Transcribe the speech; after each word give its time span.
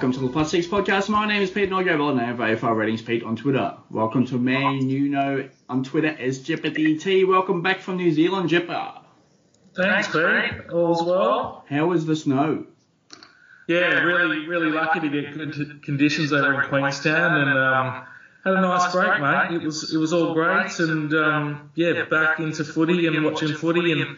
Welcome 0.00 0.18
to 0.18 0.26
the 0.26 0.32
Plus 0.32 0.50
Six 0.50 0.66
Podcast. 0.66 1.10
My 1.10 1.28
name 1.28 1.42
is 1.42 1.50
Pete 1.50 1.64
and 1.64 1.74
I 1.74 1.82
go 1.82 1.98
by 1.98 2.14
the 2.14 2.56
AFL 2.56 2.74
Ratings 2.74 3.02
Pete 3.02 3.22
on 3.22 3.36
Twitter. 3.36 3.76
Welcome 3.90 4.24
to 4.28 4.36
a 4.36 4.38
man 4.38 4.88
you 4.88 5.10
know 5.10 5.46
on 5.68 5.84
Twitter 5.84 6.08
as 6.08 6.38
Jeopardy 6.38 6.96
T. 6.96 7.24
Welcome 7.24 7.60
back 7.60 7.80
from 7.80 7.98
New 7.98 8.10
Zealand, 8.10 8.48
Jeppa. 8.48 9.02
Thanks, 9.76 10.08
Pete. 10.08 10.70
All's 10.72 11.02
well. 11.02 11.66
How 11.68 11.84
was 11.84 12.06
the 12.06 12.16
snow? 12.16 12.64
Yeah, 13.68 14.00
really, 14.00 14.48
really 14.48 14.70
lucky 14.70 15.00
to 15.00 15.08
get 15.10 15.34
good 15.34 15.82
conditions 15.82 16.32
over 16.32 16.62
in 16.62 16.68
Queenstown 16.70 17.42
and 17.42 17.58
um, 17.58 18.06
had 18.42 18.54
a 18.54 18.60
nice 18.62 18.90
break, 18.92 19.20
mate. 19.20 19.60
It 19.60 19.62
was 19.62 19.92
it 19.92 19.98
was 19.98 20.14
all 20.14 20.32
great 20.32 20.78
and 20.78 21.12
um, 21.12 21.70
yeah, 21.74 22.06
back 22.06 22.40
into 22.40 22.64
footy 22.64 23.06
and 23.06 23.22
watching 23.22 23.52
footy 23.52 23.92
and 23.92 24.16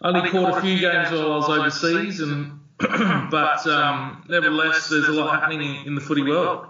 only 0.00 0.30
caught 0.30 0.56
a 0.56 0.62
few 0.62 0.78
games 0.78 1.10
while 1.10 1.32
I 1.32 1.36
was 1.36 1.48
overseas 1.50 2.20
and 2.20 2.59
but 2.80 3.66
um, 3.66 4.24
nevertheless, 4.28 4.88
there's 4.88 5.08
a 5.08 5.12
lot 5.12 5.40
happening 5.40 5.86
in 5.86 5.94
the 5.94 6.00
footy 6.00 6.22
world. 6.22 6.66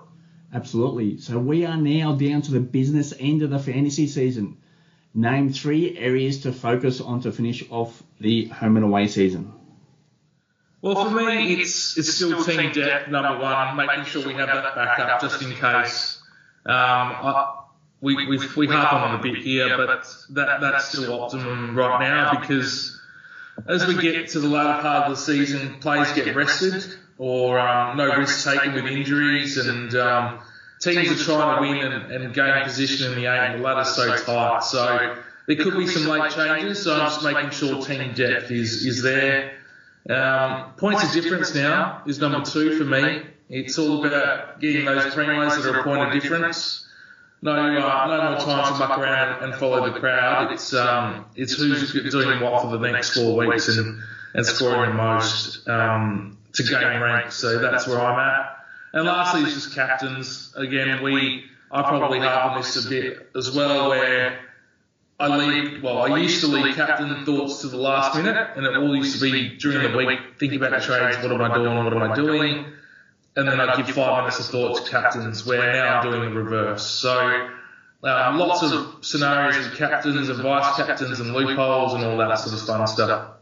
Absolutely. 0.53 1.19
So 1.19 1.39
we 1.39 1.65
are 1.65 1.77
now 1.77 2.13
down 2.13 2.43
to 2.43 2.53
the 2.53 2.61
business 2.61 3.15
end 3.19 3.43
of 3.43 3.51
the 3.51 3.59
fantasy 3.59 4.09
season. 4.09 4.59
Name 5.15 5.53
three 5.53 5.97
areas 5.97 6.43
to 6.43 6.53
focus 6.53 7.01
on 7.01 7.21
to 7.23 7.33
finish 7.33 7.65
off 7.71 8.03
the 8.21 8.47
home 8.47 8.77
and 8.77 8.85
away 8.85 9.07
season. 9.07 9.53
Well, 10.83 11.05
for 11.05 11.11
me, 11.11 11.55
it's 11.55 11.99
it's 11.99 12.15
still 12.15 12.43
team 12.43 12.73
depth 12.73 13.09
number 13.09 13.39
one, 13.41 13.77
making 13.77 14.05
sure 14.05 14.27
we 14.27 14.35
have 14.35 14.49
that 14.49 14.75
backup 14.75 15.21
just 15.21 15.43
in 15.43 15.53
case. 15.55 16.23
Um, 16.65 16.75
I, 16.75 17.57
we 18.01 18.15
we 18.15 18.39
we 18.57 18.67
harp 18.67 18.93
on 18.93 19.15
it 19.15 19.21
a 19.21 19.23
bit 19.23 19.43
here, 19.43 19.77
but 19.77 20.07
that 20.31 20.61
that's 20.61 20.89
still 20.89 21.23
optimum 21.23 21.77
right 21.77 22.01
now 22.01 22.41
because 22.41 23.00
as 23.67 23.87
we 23.87 24.01
get 24.01 24.29
to 24.31 24.41
the 24.41 24.49
latter 24.49 24.83
part 24.83 25.05
of 25.05 25.11
the 25.11 25.17
season, 25.17 25.79
players 25.81 26.13
get 26.13 26.35
rested 26.35 26.85
or 27.19 27.59
um, 27.59 27.97
no 27.97 28.17
risk 28.17 28.45
taken 28.45 28.73
with 28.75 28.87
injuries, 28.87 29.59
and 29.59 29.95
um, 29.95 30.41
teams 30.81 31.11
are 31.11 31.25
trying 31.25 31.57
to 31.57 31.61
win 31.61 31.93
and, 31.93 32.13
and 32.13 32.35
gain 32.35 32.65
position 32.65 33.13
in 33.13 33.19
the 33.19 33.27
eight, 33.27 33.51
and 33.51 33.61
the 33.61 33.65
ladder's 33.65 33.95
so 33.95 34.17
tight. 34.17 34.65
So 34.65 35.17
there 35.47 35.57
could 35.57 35.77
be 35.77 35.87
some 35.87 36.07
late 36.07 36.33
changes. 36.33 36.83
So 36.83 36.95
I'm 36.95 37.11
just 37.11 37.23
making 37.23 37.51
sure 37.51 37.85
team 37.85 38.15
depth 38.15 38.51
is 38.51 38.87
is 38.87 39.03
there. 39.03 39.53
Um, 40.09 40.73
points 40.79 41.05
of 41.05 41.13
difference 41.13 41.55
now 41.55 42.03
is 42.07 42.19
number 42.19 42.43
two 42.43 42.79
for 42.79 42.85
me. 42.85 43.23
It's 43.51 43.79
all 43.79 44.05
about 44.05 44.61
getting 44.61 44.87
those 44.87 45.13
primos 45.13 45.63
that 45.63 45.67
are 45.67 45.81
a 45.81 45.85
point 45.85 46.03
of 46.03 46.13
difference 46.23 46.87
no, 47.43 47.53
uh, 47.53 48.07
no 48.07 48.31
more 48.31 48.41
time 48.41 48.73
to 48.73 48.79
muck 48.79 48.99
around 48.99 49.43
and 49.45 49.55
follow 49.55 49.91
the 49.91 49.99
crowd. 49.99 50.53
It's 50.53 50.75
um, 50.75 51.27
it's 51.35 51.55
who's 51.55 51.93
doing 52.11 52.41
what 52.41 52.63
for 52.63 52.77
the 52.77 52.91
next 52.91 53.15
four 53.15 53.37
weeks 53.37 53.69
and 53.69 54.03
and 54.35 54.47
scoring 54.47 54.91
the 54.91 54.97
most 54.97 55.69
um, 55.69 56.39
to 56.53 56.63
gain 56.63 57.01
rank. 57.01 57.33
So 57.33 57.59
that's 57.59 57.87
where 57.87 58.01
I'm 58.01 58.19
at. 58.19 58.57
And 58.93 59.07
lastly, 59.07 59.43
it's 59.43 59.55
just 59.55 59.75
captains. 59.75 60.53
Again, 60.57 61.03
we 61.03 61.45
I 61.71 61.83
probably 61.83 62.19
harp 62.19 62.53
on 62.53 62.59
this 62.59 62.85
a 62.85 62.89
bit 62.89 63.31
as 63.37 63.55
well, 63.55 63.91
where 63.91 64.41
I 65.19 65.37
leave. 65.37 65.83
Well, 65.83 65.99
I 66.03 66.19
used 66.19 66.41
to 66.41 66.49
leave 66.49 66.75
captain 66.75 67.25
thoughts 67.25 67.61
to 67.63 67.69
the 67.69 67.77
last 67.77 68.17
minute, 68.17 68.51
and 68.57 68.67
it 68.67 68.77
all 68.77 68.95
used 68.97 69.21
to 69.21 69.31
be 69.31 69.57
during 69.57 69.91
the 69.91 69.97
week 69.97 70.19
thinking 70.39 70.59
about 70.59 70.73
the 70.73 70.85
trades. 70.85 71.17
What 71.19 71.33
am 71.33 71.41
I 71.41 71.55
doing? 71.55 71.85
What 71.85 71.93
am 71.93 72.03
I 72.03 72.15
doing? 72.15 72.67
And 73.37 73.49
then 73.49 73.61
I 73.61 73.77
give 73.77 73.91
five 73.91 74.25
minutes 74.25 74.41
of 74.41 74.47
thought 74.47 74.85
to 74.85 74.91
captains, 74.91 75.47
where 75.47 75.73
now 75.73 76.01
I'm 76.01 76.11
doing 76.11 76.35
the 76.35 76.41
reverse. 76.41 76.85
So 76.85 77.49
um, 78.03 78.39
lots 78.39 78.63
of 78.63 79.05
scenarios 79.05 79.57
with 79.57 79.77
captains 79.77 80.29
and 80.29 80.39
vice 80.41 80.77
captains 80.77 81.21
and 81.21 81.33
loopholes 81.33 81.95
and 81.95 82.05
all 82.05 82.17
that 82.19 82.35
sort 82.37 82.61
of 82.61 82.67
fun 82.67 82.87
stuff. 82.87 83.37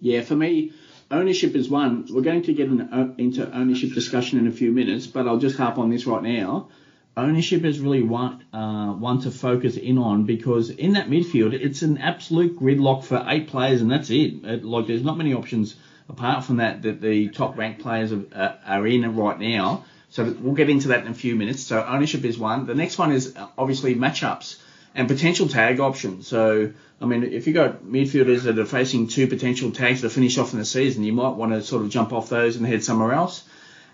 Yeah, 0.00 0.22
for 0.22 0.34
me, 0.34 0.72
ownership 1.10 1.54
is 1.54 1.68
one. 1.68 2.06
We're 2.10 2.22
going 2.22 2.42
to 2.44 2.54
get 2.54 2.68
an, 2.68 2.80
uh, 2.80 3.14
into 3.18 3.50
ownership 3.52 3.92
discussion 3.92 4.38
in 4.38 4.46
a 4.46 4.52
few 4.52 4.72
minutes, 4.72 5.06
but 5.06 5.26
I'll 5.26 5.38
just 5.38 5.56
harp 5.56 5.78
on 5.78 5.90
this 5.90 6.06
right 6.06 6.22
now. 6.22 6.68
Ownership 7.16 7.64
is 7.64 7.80
really 7.80 8.02
one 8.02 8.44
uh, 8.52 8.92
one 8.92 9.20
to 9.22 9.32
focus 9.32 9.76
in 9.76 9.98
on 9.98 10.24
because 10.24 10.70
in 10.70 10.92
that 10.92 11.08
midfield, 11.08 11.52
it's 11.52 11.82
an 11.82 11.98
absolute 11.98 12.58
gridlock 12.58 13.04
for 13.04 13.24
eight 13.26 13.48
players, 13.48 13.80
and 13.80 13.90
that's 13.90 14.10
it. 14.10 14.44
it 14.44 14.64
like, 14.64 14.86
there's 14.86 15.02
not 15.02 15.18
many 15.18 15.34
options 15.34 15.74
apart 16.08 16.44
from 16.44 16.56
that, 16.56 16.82
that 16.82 17.00
the 17.00 17.28
top 17.28 17.56
ranked 17.56 17.82
players 17.82 18.12
are, 18.12 18.58
are 18.66 18.86
in 18.86 19.16
right 19.16 19.38
now. 19.38 19.84
So 20.10 20.24
we'll 20.24 20.54
get 20.54 20.70
into 20.70 20.88
that 20.88 21.04
in 21.04 21.10
a 21.10 21.14
few 21.14 21.36
minutes. 21.36 21.62
So 21.62 21.84
ownership 21.84 22.24
is 22.24 22.38
one. 22.38 22.66
The 22.66 22.74
next 22.74 22.98
one 22.98 23.12
is 23.12 23.36
uh, 23.36 23.48
obviously 23.58 23.94
matchups 23.94 24.58
and 24.94 25.06
potential 25.06 25.48
tag 25.48 25.80
options. 25.80 26.26
So 26.26 26.72
I 27.00 27.04
mean, 27.04 27.22
if 27.22 27.46
you've 27.46 27.54
got 27.54 27.84
midfielders 27.84 28.42
that 28.42 28.58
are 28.58 28.64
facing 28.64 29.06
two 29.06 29.28
potential 29.28 29.70
tags 29.70 30.00
to 30.00 30.10
finish 30.10 30.36
off 30.38 30.52
in 30.52 30.58
the 30.58 30.64
season, 30.64 31.04
you 31.04 31.12
might 31.12 31.36
want 31.36 31.52
to 31.52 31.62
sort 31.62 31.82
of 31.82 31.90
jump 31.90 32.12
off 32.12 32.28
those 32.28 32.56
and 32.56 32.66
head 32.66 32.82
somewhere 32.82 33.12
else. 33.12 33.44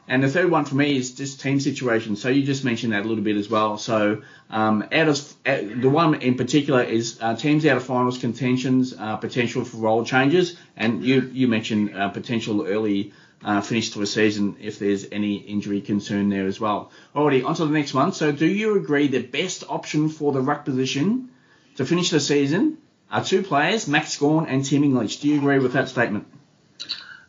And 0.06 0.22
the 0.22 0.28
third 0.28 0.50
one 0.50 0.66
for 0.66 0.75
me 0.75 0.97
is 0.97 1.12
just 1.12 1.41
team 1.41 1.60
situation. 1.60 2.16
So 2.16 2.28
you 2.28 2.42
just 2.42 2.65
mentioned 2.65 2.92
that 2.92 3.04
a 3.04 3.09
little 3.09 3.25
bit 3.25 3.37
as 3.37 3.48
well. 3.48 3.78
So 3.78 4.22
um, 4.50 4.82
out 4.92 5.09
of 5.09 5.34
uh, 5.47 5.59
the 5.76 5.88
one 5.88 6.16
in 6.16 6.34
particular 6.34 6.82
is 6.82 7.19
uh, 7.20 7.37
teams 7.37 7.65
out 7.65 7.78
of 7.78 7.84
finals 7.84 8.19
contentions, 8.19 8.92
uh, 8.92 9.16
potential 9.16 9.65
for 9.65 9.78
role 9.78 10.04
changes, 10.04 10.56
and 10.76 11.03
you 11.03 11.31
you 11.32 11.48
mentioned 11.48 11.97
uh, 11.97 12.10
potential 12.10 12.66
early 12.66 13.12
uh, 13.42 13.60
finish 13.60 13.91
to 13.91 14.03
a 14.03 14.06
season 14.06 14.56
if 14.60 14.78
there's 14.78 15.06
any 15.10 15.37
injury 15.37 15.81
concern 15.81 16.28
there 16.28 16.47
as 16.47 16.60
well. 16.60 16.91
Alrighty, 17.15 17.44
on 17.44 17.54
to 17.54 17.66
the 17.66 17.72
next 17.72 17.94
one. 17.94 18.12
So 18.12 18.31
do 18.32 18.47
you 18.47 18.76
agree 18.76 19.09
the 19.09 19.22
best 19.22 19.65
option 19.69 20.09
for 20.09 20.32
the 20.32 20.41
ruck 20.41 20.65
position 20.65 21.31
to 21.76 21.84
finish 21.84 22.10
the 22.10 22.21
season 22.21 22.78
are 23.10 23.25
two 23.25 23.42
players, 23.42 23.86
Max 23.86 24.16
Gawn 24.16 24.47
and 24.47 24.65
Tim 24.65 24.82
English? 24.84 25.19
Do 25.19 25.28
you 25.28 25.38
agree 25.38 25.59
with 25.59 25.75
that 25.75 25.88
statement? 25.88 26.26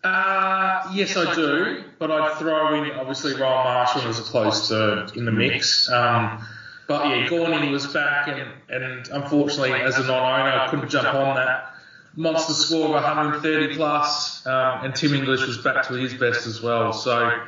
Uh, 0.05 0.91
yes, 0.93 1.17
I 1.17 1.33
do, 1.33 1.83
but 1.97 2.11
I'd 2.11 2.37
throw 2.37 2.75
in 2.83 2.91
obviously 2.91 3.33
Rowan 3.33 3.63
Marshall 3.63 4.03
as 4.03 4.19
a 4.19 4.23
close 4.23 4.69
third 4.69 5.15
in 5.17 5.25
the 5.25 5.31
mix. 5.31 5.89
Um, 5.89 6.45
but 6.87 7.07
yeah, 7.07 7.27
Gawny 7.27 7.71
was 7.71 7.87
back, 7.87 8.27
and, 8.27 8.51
and 8.69 9.07
unfortunately, 9.07 9.71
as 9.81 9.97
a 9.97 10.03
non-owner, 10.05 10.59
I 10.59 10.67
couldn't 10.69 10.89
jump 10.89 11.07
on 11.07 11.35
that 11.35 11.73
monster 12.15 12.53
score 12.53 12.85
of 12.85 13.03
130 13.03 13.75
plus, 13.75 14.45
um, 14.45 14.85
and 14.85 14.95
Tim 14.95 15.13
English 15.15 15.41
was 15.47 15.57
back 15.57 15.87
to 15.87 15.93
his 15.93 16.13
best 16.13 16.45
as 16.45 16.61
well. 16.61 16.93
So 16.93 17.43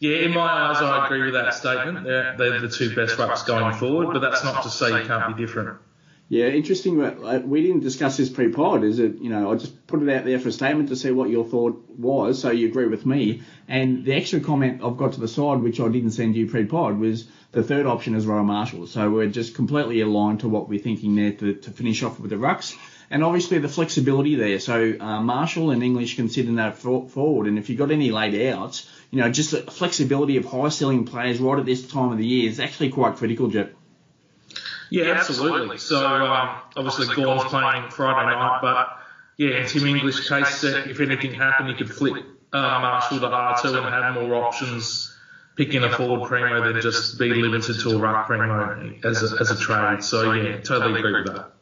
yeah, 0.00 0.18
in 0.18 0.32
my 0.32 0.40
eyes, 0.70 0.78
I 0.80 1.04
agree 1.04 1.24
with 1.24 1.34
that 1.34 1.52
statement. 1.54 2.04
They're, 2.04 2.36
they're 2.38 2.60
the 2.60 2.68
two 2.70 2.94
best 2.94 3.16
rucks 3.18 3.46
going 3.46 3.74
forward, 3.74 4.12
but 4.14 4.20
that's 4.20 4.44
not 4.44 4.62
to 4.62 4.70
say 4.70 5.02
you 5.02 5.06
can't 5.06 5.36
be 5.36 5.42
different. 5.44 5.78
Yeah, 6.30 6.48
interesting. 6.48 6.98
We 7.48 7.62
didn't 7.62 7.80
discuss 7.80 8.18
this 8.18 8.28
pre-pod. 8.28 8.84
Is 8.84 8.98
it? 8.98 9.16
You 9.18 9.30
know, 9.30 9.50
I 9.50 9.54
just 9.54 9.86
put 9.86 10.02
it 10.02 10.14
out 10.14 10.26
there 10.26 10.38
for 10.38 10.50
a 10.50 10.52
statement 10.52 10.90
to 10.90 10.96
see 10.96 11.10
what 11.10 11.30
your 11.30 11.42
thought 11.44 11.88
was. 11.88 12.42
So 12.42 12.50
you 12.50 12.68
agree 12.68 12.86
with 12.86 13.06
me. 13.06 13.40
And 13.66 14.04
the 14.04 14.12
extra 14.12 14.40
comment 14.40 14.82
I've 14.84 14.98
got 14.98 15.14
to 15.14 15.20
the 15.20 15.28
side, 15.28 15.62
which 15.62 15.80
I 15.80 15.88
didn't 15.88 16.10
send 16.10 16.36
you 16.36 16.46
pre-pod, 16.46 16.98
was 16.98 17.26
the 17.52 17.62
third 17.62 17.86
option 17.86 18.14
is 18.14 18.26
Rowan 18.26 18.44
Marshall. 18.44 18.86
So 18.86 19.10
we're 19.10 19.30
just 19.30 19.54
completely 19.54 20.02
aligned 20.02 20.40
to 20.40 20.50
what 20.50 20.68
we're 20.68 20.80
thinking 20.80 21.16
there 21.16 21.32
to, 21.32 21.54
to 21.54 21.70
finish 21.70 22.02
off 22.02 22.20
with 22.20 22.28
the 22.28 22.36
rucks. 22.36 22.76
And 23.10 23.24
obviously 23.24 23.58
the 23.58 23.70
flexibility 23.70 24.34
there. 24.34 24.58
So 24.58 24.96
uh, 25.00 25.22
Marshall 25.22 25.70
and 25.70 25.82
English 25.82 26.16
can 26.16 26.26
consider 26.26 26.52
that 26.56 26.76
for, 26.76 27.08
forward. 27.08 27.46
And 27.46 27.58
if 27.58 27.70
you've 27.70 27.78
got 27.78 27.90
any 27.90 28.10
late 28.10 28.52
outs, 28.52 28.86
you 29.10 29.18
know, 29.18 29.30
just 29.30 29.52
the 29.52 29.62
flexibility 29.62 30.36
of 30.36 30.44
high 30.44 30.68
selling 30.68 31.06
players 31.06 31.40
right 31.40 31.58
at 31.58 31.64
this 31.64 31.90
time 31.90 32.12
of 32.12 32.18
the 32.18 32.26
year 32.26 32.50
is 32.50 32.60
actually 32.60 32.90
quite 32.90 33.16
critical, 33.16 33.48
Jet. 33.48 33.72
Yeah, 34.90 35.12
absolutely. 35.12 35.78
So 35.78 36.04
um, 36.04 36.60
obviously 36.76 37.14
Gawn's 37.14 37.44
playing 37.44 37.90
Friday 37.90 38.30
night, 38.30 38.60
but 38.62 38.98
yeah, 39.36 39.60
in 39.60 39.66
Tim 39.66 39.86
English 39.86 40.28
case, 40.28 40.64
if 40.64 41.00
anything 41.00 41.32
happened, 41.32 41.68
you 41.70 41.74
could 41.76 41.90
flip 41.90 42.24
uh, 42.52 42.58
Marshall 42.58 43.20
to 43.20 43.26
R2 43.26 43.76
and 43.76 43.94
have 43.94 44.14
more 44.14 44.34
options 44.34 45.14
picking 45.56 45.82
a 45.82 45.90
forward 45.90 46.28
primo 46.28 46.72
than 46.72 46.80
just 46.80 47.18
be 47.18 47.30
limited 47.30 47.80
to 47.80 47.90
a 47.90 47.98
ruck 47.98 48.26
primo 48.26 48.94
as 49.04 49.32
a, 49.32 49.40
as 49.40 49.50
a 49.50 49.56
trade. 49.56 50.02
So 50.02 50.32
yeah, 50.32 50.60
totally 50.60 50.98
agree 51.00 51.22
with 51.22 51.26
that. 51.34 51.52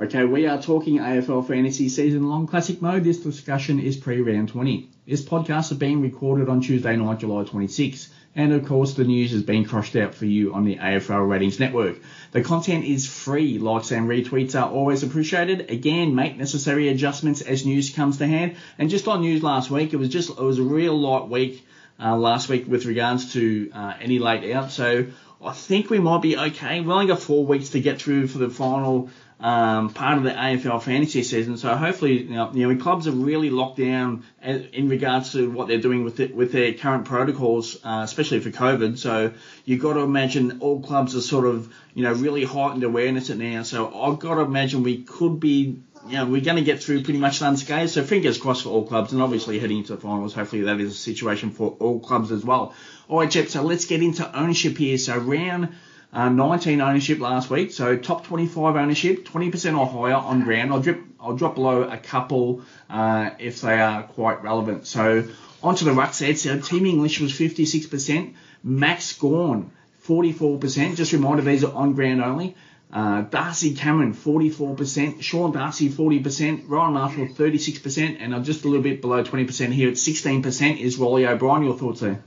Okay, 0.00 0.24
we 0.24 0.46
are 0.46 0.60
talking 0.60 0.98
AFL 0.98 1.46
Fantasy 1.46 1.88
Season 1.88 2.28
Long 2.28 2.48
Classic 2.48 2.82
Mode. 2.82 3.04
This 3.04 3.18
discussion 3.18 3.78
is 3.78 3.96
pre-round 3.96 4.48
20. 4.48 4.88
This 5.06 5.22
podcast 5.22 5.70
is 5.70 5.78
being 5.78 6.00
recorded 6.00 6.48
on 6.48 6.60
Tuesday 6.60 6.96
night, 6.96 7.20
July 7.20 7.44
26. 7.44 8.12
And 8.34 8.52
of 8.54 8.64
course, 8.64 8.94
the 8.94 9.04
news 9.04 9.32
has 9.32 9.42
been 9.42 9.66
crushed 9.66 9.94
out 9.94 10.14
for 10.14 10.24
you 10.24 10.54
on 10.54 10.64
the 10.64 10.76
AFL 10.76 11.28
Ratings 11.28 11.60
Network. 11.60 11.98
The 12.30 12.42
content 12.42 12.86
is 12.86 13.06
free. 13.06 13.58
Likes 13.58 13.90
and 13.90 14.08
retweets 14.08 14.58
are 14.58 14.70
always 14.70 15.02
appreciated. 15.02 15.70
Again, 15.70 16.14
make 16.14 16.38
necessary 16.38 16.88
adjustments 16.88 17.42
as 17.42 17.66
news 17.66 17.90
comes 17.90 18.18
to 18.18 18.26
hand. 18.26 18.56
And 18.78 18.88
just 18.88 19.06
on 19.06 19.20
news 19.20 19.42
last 19.42 19.70
week, 19.70 19.92
it 19.92 19.98
was 19.98 20.08
just 20.08 20.30
it 20.30 20.38
was 20.38 20.58
a 20.58 20.62
real 20.62 20.98
light 20.98 21.28
week 21.28 21.66
uh, 22.00 22.16
last 22.16 22.48
week 22.48 22.66
with 22.66 22.86
regards 22.86 23.34
to 23.34 23.70
uh, 23.74 23.94
any 24.00 24.18
late 24.18 24.50
out. 24.54 24.70
So 24.70 25.06
I 25.44 25.52
think 25.52 25.90
we 25.90 25.98
might 25.98 26.22
be 26.22 26.38
okay. 26.38 26.80
We've 26.80 26.88
only 26.88 27.08
got 27.08 27.20
four 27.20 27.44
weeks 27.44 27.70
to 27.70 27.80
get 27.80 28.00
through 28.00 28.28
for 28.28 28.38
the 28.38 28.48
final 28.48 29.10
um, 29.42 29.92
part 29.92 30.18
of 30.18 30.24
the 30.24 30.30
AFL 30.30 30.80
fantasy 30.82 31.24
season. 31.24 31.56
So 31.56 31.74
hopefully, 31.74 32.22
you 32.22 32.34
know, 32.34 32.50
you 32.52 32.68
know, 32.68 32.80
clubs 32.80 33.08
are 33.08 33.12
really 33.12 33.50
locked 33.50 33.78
down 33.78 34.24
in 34.40 34.88
regards 34.88 35.32
to 35.32 35.50
what 35.50 35.66
they're 35.66 35.80
doing 35.80 36.04
with 36.04 36.20
it, 36.20 36.34
with 36.34 36.52
their 36.52 36.72
current 36.74 37.06
protocols, 37.06 37.76
uh, 37.84 38.02
especially 38.04 38.38
for 38.38 38.50
COVID. 38.50 38.98
So 38.98 39.32
you've 39.64 39.82
got 39.82 39.94
to 39.94 40.00
imagine 40.00 40.60
all 40.60 40.80
clubs 40.80 41.16
are 41.16 41.20
sort 41.20 41.46
of, 41.46 41.74
you 41.92 42.04
know, 42.04 42.12
really 42.12 42.44
heightened 42.44 42.84
awareness 42.84 43.30
at 43.30 43.36
now. 43.36 43.64
So 43.64 43.88
I've 44.00 44.20
got 44.20 44.36
to 44.36 44.42
imagine 44.42 44.84
we 44.84 45.02
could 45.02 45.40
be 45.40 45.82
you 46.06 46.16
know, 46.16 46.26
we're 46.26 46.40
going 46.40 46.56
to 46.56 46.64
get 46.64 46.82
through 46.82 47.04
pretty 47.04 47.20
much 47.20 47.40
unscathed. 47.42 47.90
So 47.90 48.02
fingers 48.02 48.38
crossed 48.38 48.64
for 48.64 48.70
all 48.70 48.86
clubs, 48.86 49.12
and 49.12 49.22
obviously 49.22 49.58
heading 49.60 49.78
into 49.78 49.94
the 49.94 50.00
finals, 50.00 50.34
hopefully 50.34 50.62
that 50.62 50.80
is 50.80 50.92
a 50.92 50.96
situation 50.96 51.50
for 51.50 51.76
all 51.78 52.00
clubs 52.00 52.32
as 52.32 52.44
well. 52.44 52.74
All 53.08 53.20
right, 53.20 53.30
Jeff. 53.30 53.48
So 53.50 53.62
let's 53.62 53.84
get 53.84 54.02
into 54.02 54.36
ownership 54.36 54.76
here. 54.78 54.98
So 54.98 55.16
round 55.16 55.76
uh, 56.12 56.28
19 56.28 56.80
ownership 56.80 57.20
last 57.20 57.48
week. 57.48 57.72
So 57.72 57.96
top 57.96 58.26
25 58.26 58.76
ownership, 58.76 59.26
20% 59.26 59.78
or 59.78 59.86
higher 59.86 60.14
on 60.14 60.42
ground. 60.42 60.72
I'll 60.72 60.80
drip, 60.80 61.02
I'll 61.20 61.36
drop 61.36 61.54
below 61.54 61.82
a 61.82 61.96
couple 61.96 62.62
uh, 62.90 63.30
if 63.38 63.60
they 63.62 63.80
are 63.80 64.02
quite 64.02 64.42
relevant. 64.42 64.86
So 64.86 65.28
onto 65.62 65.84
the 65.84 65.92
ruck 65.92 66.14
set. 66.14 66.38
So 66.38 66.58
Tim 66.60 66.84
English 66.86 67.20
was 67.20 67.32
56%. 67.32 68.34
Max 68.62 69.12
Gawn, 69.14 69.72
44%. 70.06 70.96
Just 70.96 71.12
a 71.12 71.16
reminder, 71.16 71.42
these 71.42 71.64
are 71.64 71.72
on 71.72 71.94
ground 71.94 72.22
only. 72.22 72.56
Uh, 72.92 73.22
Darcy 73.22 73.74
Cameron, 73.74 74.12
44%. 74.12 75.22
Sean 75.22 75.52
Darcy, 75.52 75.88
40%. 75.88 76.64
Rowan 76.68 76.92
Marshall, 76.92 77.28
36%. 77.28 78.18
And 78.20 78.34
I'm 78.34 78.44
just 78.44 78.64
a 78.64 78.68
little 78.68 78.82
bit 78.82 79.00
below 79.00 79.24
20% 79.24 79.72
here 79.72 79.88
at 79.88 79.94
16% 79.94 80.78
is 80.78 80.98
Reilly 80.98 81.26
O'Brien. 81.26 81.64
Your 81.64 81.78
thoughts 81.78 82.00
there? 82.00 82.22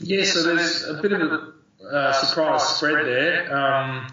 Yeah, 0.00 0.24
so 0.24 0.42
there's 0.42 0.84
a 0.84 1.00
bit 1.00 1.12
of 1.12 1.20
a 1.20 1.49
uh, 1.92 2.12
surprise 2.12 2.62
spread 2.62 3.06
there. 3.06 3.56
Um, 3.56 4.12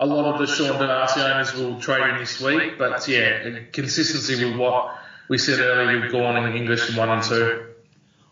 a 0.00 0.06
lot 0.06 0.34
of 0.34 0.40
the 0.40 0.46
Sean 0.46 0.78
Darcy 0.78 1.20
owners 1.20 1.54
will 1.54 1.80
trade 1.80 2.10
in 2.10 2.18
this 2.18 2.40
week, 2.40 2.78
but 2.78 3.06
yeah, 3.08 3.60
consistency 3.72 4.44
with 4.44 4.56
what 4.56 4.96
we 5.28 5.38
said 5.38 5.60
earlier, 5.60 6.00
we've 6.00 6.12
gone 6.12 6.36
in 6.44 6.56
English 6.56 6.96
one 6.96 7.08
and 7.08 7.22
two. 7.22 7.66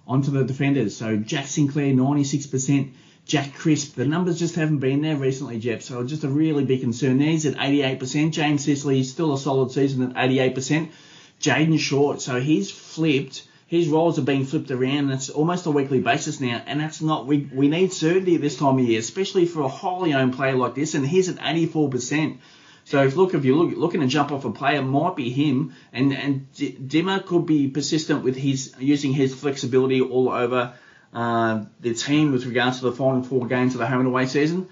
Onto 0.07 0.31
the 0.31 0.45
defenders. 0.45 0.97
So 0.97 1.17
Jack 1.17 1.47
Sinclair, 1.47 1.93
96%. 1.93 2.93
Jack 3.27 3.55
Crisp, 3.55 3.97
the 3.97 4.07
numbers 4.07 4.39
just 4.39 4.55
haven't 4.55 4.79
been 4.79 5.03
there 5.03 5.17
recently, 5.17 5.59
Jeff. 5.59 5.83
So 5.83 6.05
just 6.05 6.23
a 6.23 6.29
really 6.29 6.65
big 6.65 6.83
concern 6.83 7.19
there. 7.19 7.27
He's 7.27 7.45
at 7.45 7.57
88%. 7.57 8.31
James 8.31 8.65
Sicily, 8.65 9.01
is 9.01 9.11
still 9.11 9.35
a 9.35 9.39
solid 9.39 9.73
season 9.73 10.17
at 10.17 10.31
88%. 10.31 10.91
Jayden 11.41 11.79
Short, 11.79 12.21
so 12.21 12.41
he's 12.41 12.71
flipped. 12.71 13.43
His 13.67 13.89
roles 13.89 14.19
are 14.19 14.23
being 14.23 14.47
flipped 14.47 14.71
around. 14.71 15.11
and 15.11 15.13
It's 15.13 15.29
almost 15.29 15.67
a 15.67 15.71
weekly 15.73 16.01
basis 16.01 16.41
now, 16.41 16.63
and 16.67 16.81
that's 16.81 17.01
not. 17.01 17.27
We 17.27 17.49
we 17.53 17.69
need 17.69 17.93
certainty 17.93 18.37
at 18.37 18.41
this 18.41 18.57
time 18.57 18.79
of 18.79 18.85
year, 18.85 19.01
especially 19.01 19.47
for 19.47 19.63
a 19.63 19.69
highly 19.69 20.15
owned 20.15 20.35
player 20.35 20.55
like 20.55 20.75
this. 20.75 20.95
And 20.95 21.07
he's 21.07 21.29
at 21.29 21.39
84%. 21.39 22.39
So 22.85 23.03
if 23.03 23.17
look, 23.17 23.35
if 23.35 23.45
you're 23.45 23.57
look, 23.57 23.77
looking 23.77 24.01
to 24.03 24.07
jump 24.07 24.31
off 24.31 24.45
a 24.45 24.53
player, 24.53 24.81
might 24.83 25.17
be 25.17 25.31
him, 25.31 25.75
and 25.93 26.13
and 26.13 26.53
Dimma 26.55 27.27
could 27.27 27.45
be 27.45 27.67
persistent 27.67 28.23
with 28.23 28.37
his 28.37 28.73
using 28.79 29.13
his 29.13 29.35
flexibility 29.35 30.01
all 30.01 30.29
over 30.29 30.75
uh, 31.13 31.65
the 31.81 31.95
team 31.95 32.31
with 32.31 32.47
regards 32.47 32.79
to 32.79 32.85
the 32.85 32.93
final 32.93 33.25
four 33.25 33.49
games 33.49 33.75
of 33.75 33.81
the 33.81 33.87
home 33.89 34.01
and 34.01 34.09
away 34.09 34.27
season. 34.27 34.69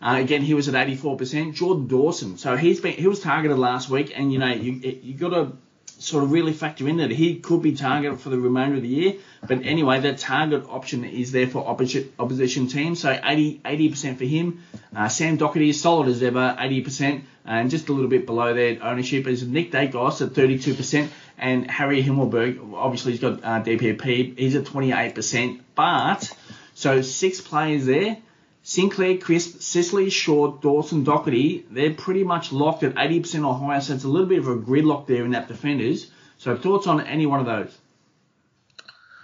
Uh, 0.00 0.18
again, 0.20 0.42
he 0.42 0.54
was 0.54 0.68
at 0.68 0.74
84%. 0.74 1.54
Jordan 1.54 1.88
Dawson, 1.88 2.36
so 2.38 2.56
he's 2.56 2.80
been 2.80 2.92
he 2.92 3.08
was 3.08 3.18
targeted 3.18 3.58
last 3.58 3.90
week, 3.90 4.12
and 4.14 4.32
you 4.32 4.38
know 4.38 4.52
you 4.52 4.72
you 5.02 5.14
got 5.14 5.30
to 5.30 5.56
sort 5.98 6.24
of 6.24 6.30
really 6.30 6.52
factor 6.52 6.88
in 6.88 6.98
that 6.98 7.10
he 7.10 7.36
could 7.36 7.62
be 7.62 7.74
targeted 7.74 8.20
for 8.20 8.28
the 8.28 8.38
remainder 8.38 8.76
of 8.76 8.82
the 8.82 8.88
year. 8.88 9.14
But 9.46 9.62
anyway, 9.62 10.00
that 10.00 10.18
target 10.18 10.64
option 10.68 11.04
is 11.04 11.32
there 11.32 11.46
for 11.46 11.66
opposition, 11.66 12.12
opposition 12.18 12.68
teams. 12.68 13.00
So 13.00 13.18
80, 13.22 13.60
80% 13.64 14.18
for 14.18 14.24
him. 14.24 14.62
Uh, 14.94 15.08
Sam 15.08 15.38
Docherty 15.38 15.70
is 15.70 15.80
solid 15.80 16.08
as 16.08 16.22
ever, 16.22 16.56
80%. 16.58 17.22
And 17.44 17.70
just 17.70 17.88
a 17.88 17.92
little 17.92 18.10
bit 18.10 18.26
below 18.26 18.54
their 18.54 18.82
ownership 18.82 19.26
is 19.26 19.46
Nick 19.46 19.72
Daicos 19.72 20.20
at 20.20 20.32
32%. 20.32 21.08
And 21.38 21.70
Harry 21.70 22.02
Himmelberg, 22.02 22.74
obviously 22.74 23.12
he's 23.12 23.20
got 23.20 23.44
uh, 23.44 23.62
DPP, 23.62 24.38
he's 24.38 24.56
at 24.56 24.64
28%. 24.64 25.60
But, 25.74 26.30
so 26.74 27.02
six 27.02 27.40
players 27.40 27.86
there. 27.86 28.18
Sinclair, 28.68 29.16
Crisp, 29.18 29.60
Sicily, 29.60 30.10
Short, 30.10 30.60
Dawson, 30.60 31.04
Docherty, 31.04 31.62
they're 31.70 31.94
pretty 31.94 32.24
much 32.24 32.50
locked 32.50 32.82
at 32.82 32.96
80% 32.96 33.46
or 33.46 33.54
higher, 33.54 33.80
so 33.80 33.94
it's 33.94 34.02
a 34.02 34.08
little 34.08 34.26
bit 34.26 34.40
of 34.40 34.48
a 34.48 34.56
gridlock 34.56 35.06
there 35.06 35.24
in 35.24 35.30
that 35.30 35.46
defenders. 35.46 36.10
So 36.38 36.56
thoughts 36.56 36.88
on 36.88 37.00
any 37.00 37.26
one 37.26 37.38
of 37.38 37.46
those? 37.46 37.78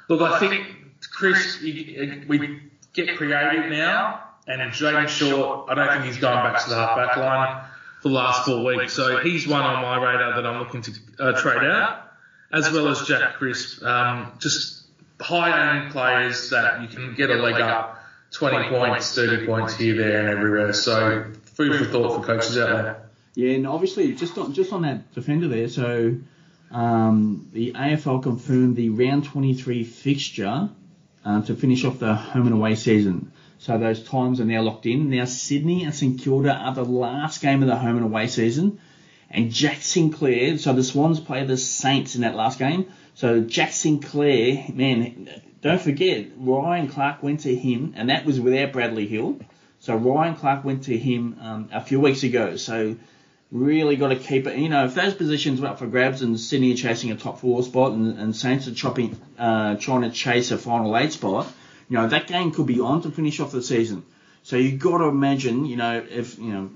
Look, 0.08 0.20
I 0.20 0.38
think 0.38 0.64
Chris, 1.10 1.60
we 1.60 2.60
get 2.92 3.16
creative 3.16 3.68
now, 3.68 4.22
and 4.46 4.60
Jayden 4.70 5.08
Short, 5.08 5.68
I 5.68 5.74
don't 5.74 5.88
think 5.88 6.04
he's 6.04 6.18
going 6.18 6.36
back 6.36 6.62
to 6.62 6.70
the 6.70 6.76
halfback 6.76 7.16
line 7.16 7.64
for 8.00 8.10
the 8.10 8.14
last 8.14 8.44
four 8.44 8.64
weeks, 8.64 8.92
so 8.92 9.18
he's 9.18 9.48
one 9.48 9.62
on 9.62 9.82
my 9.82 9.96
radar 9.96 10.40
that 10.40 10.46
I'm 10.46 10.60
looking 10.60 10.82
to 10.82 10.92
uh, 11.18 11.32
trade 11.32 11.68
out, 11.68 12.12
as 12.52 12.70
well 12.70 12.86
as 12.86 13.02
Jack 13.08 13.34
Crisp. 13.34 13.82
Um, 13.82 14.34
just 14.38 14.84
high-end 15.20 15.90
players 15.90 16.50
that 16.50 16.80
you 16.80 16.86
can 16.86 17.16
get 17.16 17.28
a 17.28 17.34
leg 17.34 17.60
up 17.60 17.98
20 18.32 18.68
points, 18.70 19.14
30 19.14 19.46
points 19.46 19.74
here, 19.74 19.94
there, 19.96 20.20
and 20.20 20.28
everywhere. 20.28 20.72
So 20.72 21.26
food 21.44 21.78
for 21.78 21.84
thought 21.84 22.16
for 22.16 22.26
coaches 22.26 22.58
out 22.58 22.82
there. 22.82 23.08
Yeah, 23.34 23.54
and 23.54 23.66
obviously 23.66 24.14
just 24.14 24.36
on 24.38 24.52
just 24.52 24.72
on 24.72 24.82
that 24.82 25.12
defender 25.14 25.48
there, 25.48 25.68
so 25.68 26.16
um, 26.70 27.48
the 27.52 27.72
AFL 27.72 28.22
confirmed 28.22 28.76
the 28.76 28.90
round 28.90 29.24
23 29.24 29.84
fixture 29.84 30.70
uh, 31.24 31.42
to 31.42 31.54
finish 31.54 31.84
off 31.84 31.98
the 31.98 32.14
home 32.14 32.46
and 32.46 32.54
away 32.54 32.74
season. 32.74 33.32
So 33.58 33.78
those 33.78 34.02
times 34.02 34.40
are 34.40 34.44
now 34.44 34.62
locked 34.62 34.86
in. 34.86 35.10
Now 35.10 35.24
Sydney 35.24 35.84
and 35.84 35.94
St 35.94 36.20
Kilda 36.20 36.52
are 36.52 36.74
the 36.74 36.84
last 36.84 37.40
game 37.40 37.62
of 37.62 37.68
the 37.68 37.76
home 37.76 37.96
and 37.96 38.04
away 38.04 38.26
season, 38.26 38.80
and 39.30 39.50
Jack 39.50 39.82
Sinclair. 39.82 40.58
So 40.58 40.72
the 40.72 40.82
Swans 40.82 41.20
play 41.20 41.44
the 41.44 41.56
Saints 41.56 42.16
in 42.16 42.22
that 42.22 42.34
last 42.34 42.58
game. 42.58 42.92
So 43.14 43.40
Jack 43.40 43.72
Sinclair, 43.72 44.66
man, 44.72 45.28
don't 45.60 45.80
forget, 45.80 46.26
Ryan 46.36 46.88
Clarke 46.88 47.22
went 47.22 47.40
to 47.40 47.54
him, 47.54 47.94
and 47.96 48.10
that 48.10 48.24
was 48.24 48.40
without 48.40 48.72
Bradley 48.72 49.06
Hill. 49.06 49.38
So 49.80 49.96
Ryan 49.96 50.34
Clarke 50.34 50.64
went 50.64 50.84
to 50.84 50.96
him 50.96 51.36
um, 51.40 51.68
a 51.72 51.80
few 51.80 52.00
weeks 52.00 52.22
ago. 52.22 52.56
So 52.56 52.96
really 53.52 53.96
got 53.96 54.08
to 54.08 54.16
keep 54.16 54.46
it. 54.46 54.58
You 54.58 54.70
know, 54.70 54.86
if 54.86 54.94
those 54.94 55.14
positions 55.14 55.60
were 55.60 55.68
up 55.68 55.78
for 55.78 55.86
grabs 55.86 56.22
and 56.22 56.40
Sydney 56.40 56.72
are 56.72 56.76
chasing 56.76 57.10
a 57.10 57.16
top 57.16 57.38
four 57.38 57.62
spot 57.62 57.92
and, 57.92 58.18
and 58.18 58.34
Saints 58.34 58.66
are 58.66 58.74
chopping, 58.74 59.20
uh, 59.38 59.76
trying 59.76 60.02
to 60.02 60.10
chase 60.10 60.50
a 60.50 60.58
final 60.58 60.96
eight 60.96 61.12
spot, 61.12 61.52
you 61.88 61.98
know, 61.98 62.08
that 62.08 62.26
game 62.26 62.50
could 62.50 62.66
be 62.66 62.80
on 62.80 63.02
to 63.02 63.10
finish 63.10 63.38
off 63.40 63.52
the 63.52 63.62
season. 63.62 64.04
So 64.42 64.56
you've 64.56 64.80
got 64.80 64.98
to 64.98 65.04
imagine, 65.04 65.66
you 65.66 65.76
know, 65.76 66.04
if, 66.08 66.38
you 66.38 66.52
know, 66.52 66.70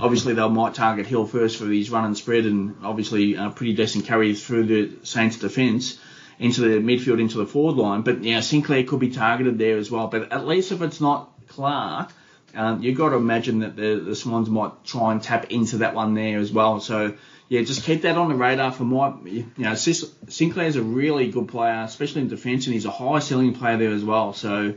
obviously 0.00 0.34
they 0.34 0.48
might 0.48 0.74
target 0.74 1.06
Hill 1.06 1.26
first 1.26 1.58
for 1.58 1.66
his 1.66 1.90
run 1.90 2.04
and 2.04 2.16
spread 2.16 2.46
and 2.46 2.76
obviously 2.82 3.34
a 3.34 3.50
pretty 3.50 3.74
decent 3.74 4.06
carry 4.06 4.34
through 4.34 4.64
the 4.64 5.06
Saints 5.06 5.38
defence 5.38 5.98
into 6.38 6.62
the 6.62 6.78
midfield, 6.78 7.20
into 7.20 7.38
the 7.38 7.46
forward 7.46 7.76
line. 7.76 8.02
But 8.02 8.24
yeah, 8.24 8.40
Sinclair 8.40 8.84
could 8.84 9.00
be 9.00 9.10
targeted 9.10 9.58
there 9.58 9.76
as 9.76 9.90
well. 9.90 10.08
But 10.08 10.32
at 10.32 10.46
least 10.46 10.72
if 10.72 10.80
it's 10.82 11.00
not 11.00 11.30
Clarke, 11.48 12.12
um, 12.54 12.82
you've 12.82 12.96
got 12.98 13.10
to 13.10 13.16
imagine 13.16 13.60
that 13.60 13.76
the, 13.76 13.96
the 13.96 14.16
Swans 14.16 14.48
might 14.48 14.84
try 14.84 15.12
and 15.12 15.22
tap 15.22 15.50
into 15.50 15.78
that 15.78 15.94
one 15.94 16.14
there 16.14 16.38
as 16.38 16.50
well. 16.50 16.80
So 16.80 17.14
yeah, 17.48 17.62
just 17.62 17.82
keep 17.82 18.02
that 18.02 18.16
on 18.16 18.28
the 18.28 18.36
radar 18.36 18.70
for 18.70 18.84
my, 18.84 19.12
you 19.24 19.44
know, 19.58 19.74
Sinclair's 19.74 20.76
a 20.76 20.82
really 20.82 21.30
good 21.30 21.48
player, 21.48 21.82
especially 21.82 22.22
in 22.22 22.28
defence, 22.28 22.66
and 22.66 22.74
he's 22.74 22.86
a 22.86 22.90
high 22.92 23.18
ceiling 23.18 23.54
player 23.54 23.76
there 23.76 23.90
as 23.92 24.04
well. 24.04 24.32
So, 24.32 24.74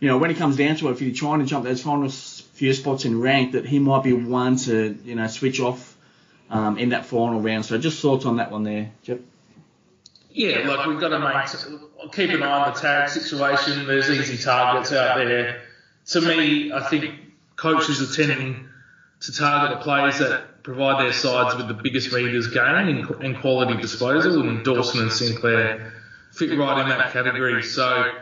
you 0.00 0.08
know, 0.08 0.18
when 0.18 0.30
it 0.30 0.36
comes 0.36 0.56
down 0.56 0.76
to 0.76 0.88
it, 0.88 0.92
if 0.92 1.02
you're 1.02 1.14
trying 1.14 1.38
to 1.38 1.46
jump 1.46 1.64
those 1.64 1.82
final 1.82 2.10
few 2.60 2.74
spots 2.74 3.06
in 3.06 3.18
rank, 3.18 3.52
that 3.52 3.64
he 3.64 3.78
might 3.78 4.02
be 4.02 4.12
one 4.12 4.54
to, 4.54 4.94
you 5.02 5.14
know, 5.14 5.26
switch 5.28 5.60
off 5.60 5.96
um, 6.50 6.76
in 6.76 6.90
that 6.90 7.06
final 7.06 7.40
round. 7.40 7.64
So 7.64 7.78
just 7.78 8.02
thoughts 8.02 8.26
on 8.26 8.36
that 8.36 8.50
one 8.50 8.64
there, 8.64 8.92
Jeff. 9.02 9.16
Yeah, 10.30 10.68
like 10.68 10.86
we've 10.86 11.00
got 11.00 11.08
to 11.08 11.18
make, 11.20 12.12
keep 12.12 12.28
an 12.28 12.42
eye 12.42 12.66
on 12.66 12.74
the 12.74 12.78
tag 12.78 13.08
situation. 13.08 13.86
There's 13.86 14.10
easy 14.10 14.36
targets 14.36 14.92
out 14.92 15.16
there. 15.16 15.62
To 16.08 16.20
me, 16.20 16.70
I 16.70 16.86
think 16.86 17.14
coaches 17.56 18.02
are 18.02 18.14
tending 18.14 18.68
to 19.20 19.32
target 19.32 19.78
the 19.78 19.82
players 19.82 20.18
that 20.18 20.62
provide 20.62 21.02
their 21.02 21.14
sides 21.14 21.56
with 21.56 21.66
the 21.66 21.82
biggest 21.82 22.12
meters 22.12 22.48
gain 22.48 23.06
and, 23.22 23.38
quality 23.38 23.80
disposal, 23.80 24.46
and 24.46 24.62
Dawson 24.66 25.00
and 25.00 25.10
Sinclair 25.10 25.94
fit 26.30 26.58
right 26.58 26.82
in 26.82 26.90
that 26.90 27.10
category. 27.14 27.62
So 27.62 28.12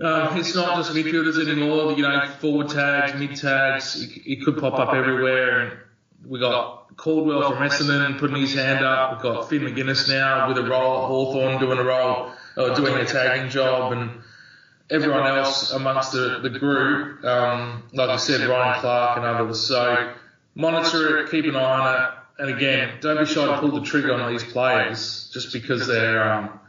um, 0.00 0.38
it's 0.38 0.54
not 0.54 0.76
just 0.76 0.92
midfielders 0.92 1.40
anymore. 1.40 1.92
You 1.92 2.02
know, 2.02 2.26
forward 2.40 2.68
tags, 2.68 3.18
mid 3.18 3.36
tags, 3.36 4.02
it, 4.02 4.10
it 4.26 4.44
could 4.44 4.58
pop 4.58 4.74
up 4.74 4.94
everywhere. 4.94 5.60
And 5.60 5.78
we 6.26 6.38
got 6.38 6.96
Caldwell 6.96 7.50
from 7.50 7.58
Essendon 7.58 8.18
putting 8.18 8.36
his 8.36 8.54
hand 8.54 8.84
up. 8.84 9.12
We've 9.12 9.22
got 9.22 9.48
Finn 9.48 9.62
Maginness 9.62 10.08
now 10.08 10.48
with 10.48 10.58
a 10.58 10.62
role 10.62 11.02
at 11.02 11.08
Hawthorn 11.08 11.58
doing 11.58 11.78
a 11.78 11.84
role, 11.84 12.32
uh, 12.56 12.74
doing 12.74 12.94
a 12.94 13.04
tagging 13.04 13.50
job, 13.50 13.92
and 13.92 14.22
everyone 14.90 15.26
else 15.26 15.72
amongst 15.72 16.12
the, 16.12 16.40
the 16.42 16.50
group, 16.50 17.24
um, 17.24 17.84
like 17.92 18.10
I 18.10 18.16
said, 18.16 18.46
Ryan 18.46 18.80
Clarke 18.80 19.16
and 19.18 19.26
others. 19.26 19.66
So 19.66 20.12
monitor 20.54 21.18
it, 21.18 21.30
keep 21.30 21.44
an 21.44 21.56
eye 21.56 21.60
on 21.60 22.02
it, 22.02 22.10
and 22.42 22.56
again, 22.56 22.98
don't 23.00 23.18
be 23.18 23.26
shy 23.26 23.46
to 23.46 23.58
pull 23.60 23.80
the 23.80 23.86
trigger 23.86 24.14
on 24.14 24.32
these 24.32 24.44
players 24.44 25.30
just 25.32 25.52
because 25.52 25.86
they're, 25.86 26.32
um, 26.32 26.59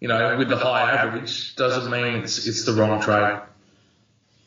you 0.00 0.08
know, 0.08 0.36
with 0.38 0.48
the 0.48 0.56
high 0.56 0.90
average 0.92 1.54
doesn't 1.56 1.90
mean 1.90 2.22
it's 2.22 2.46
it's 2.46 2.64
the 2.64 2.72
wrong 2.72 3.00
trade. 3.00 3.40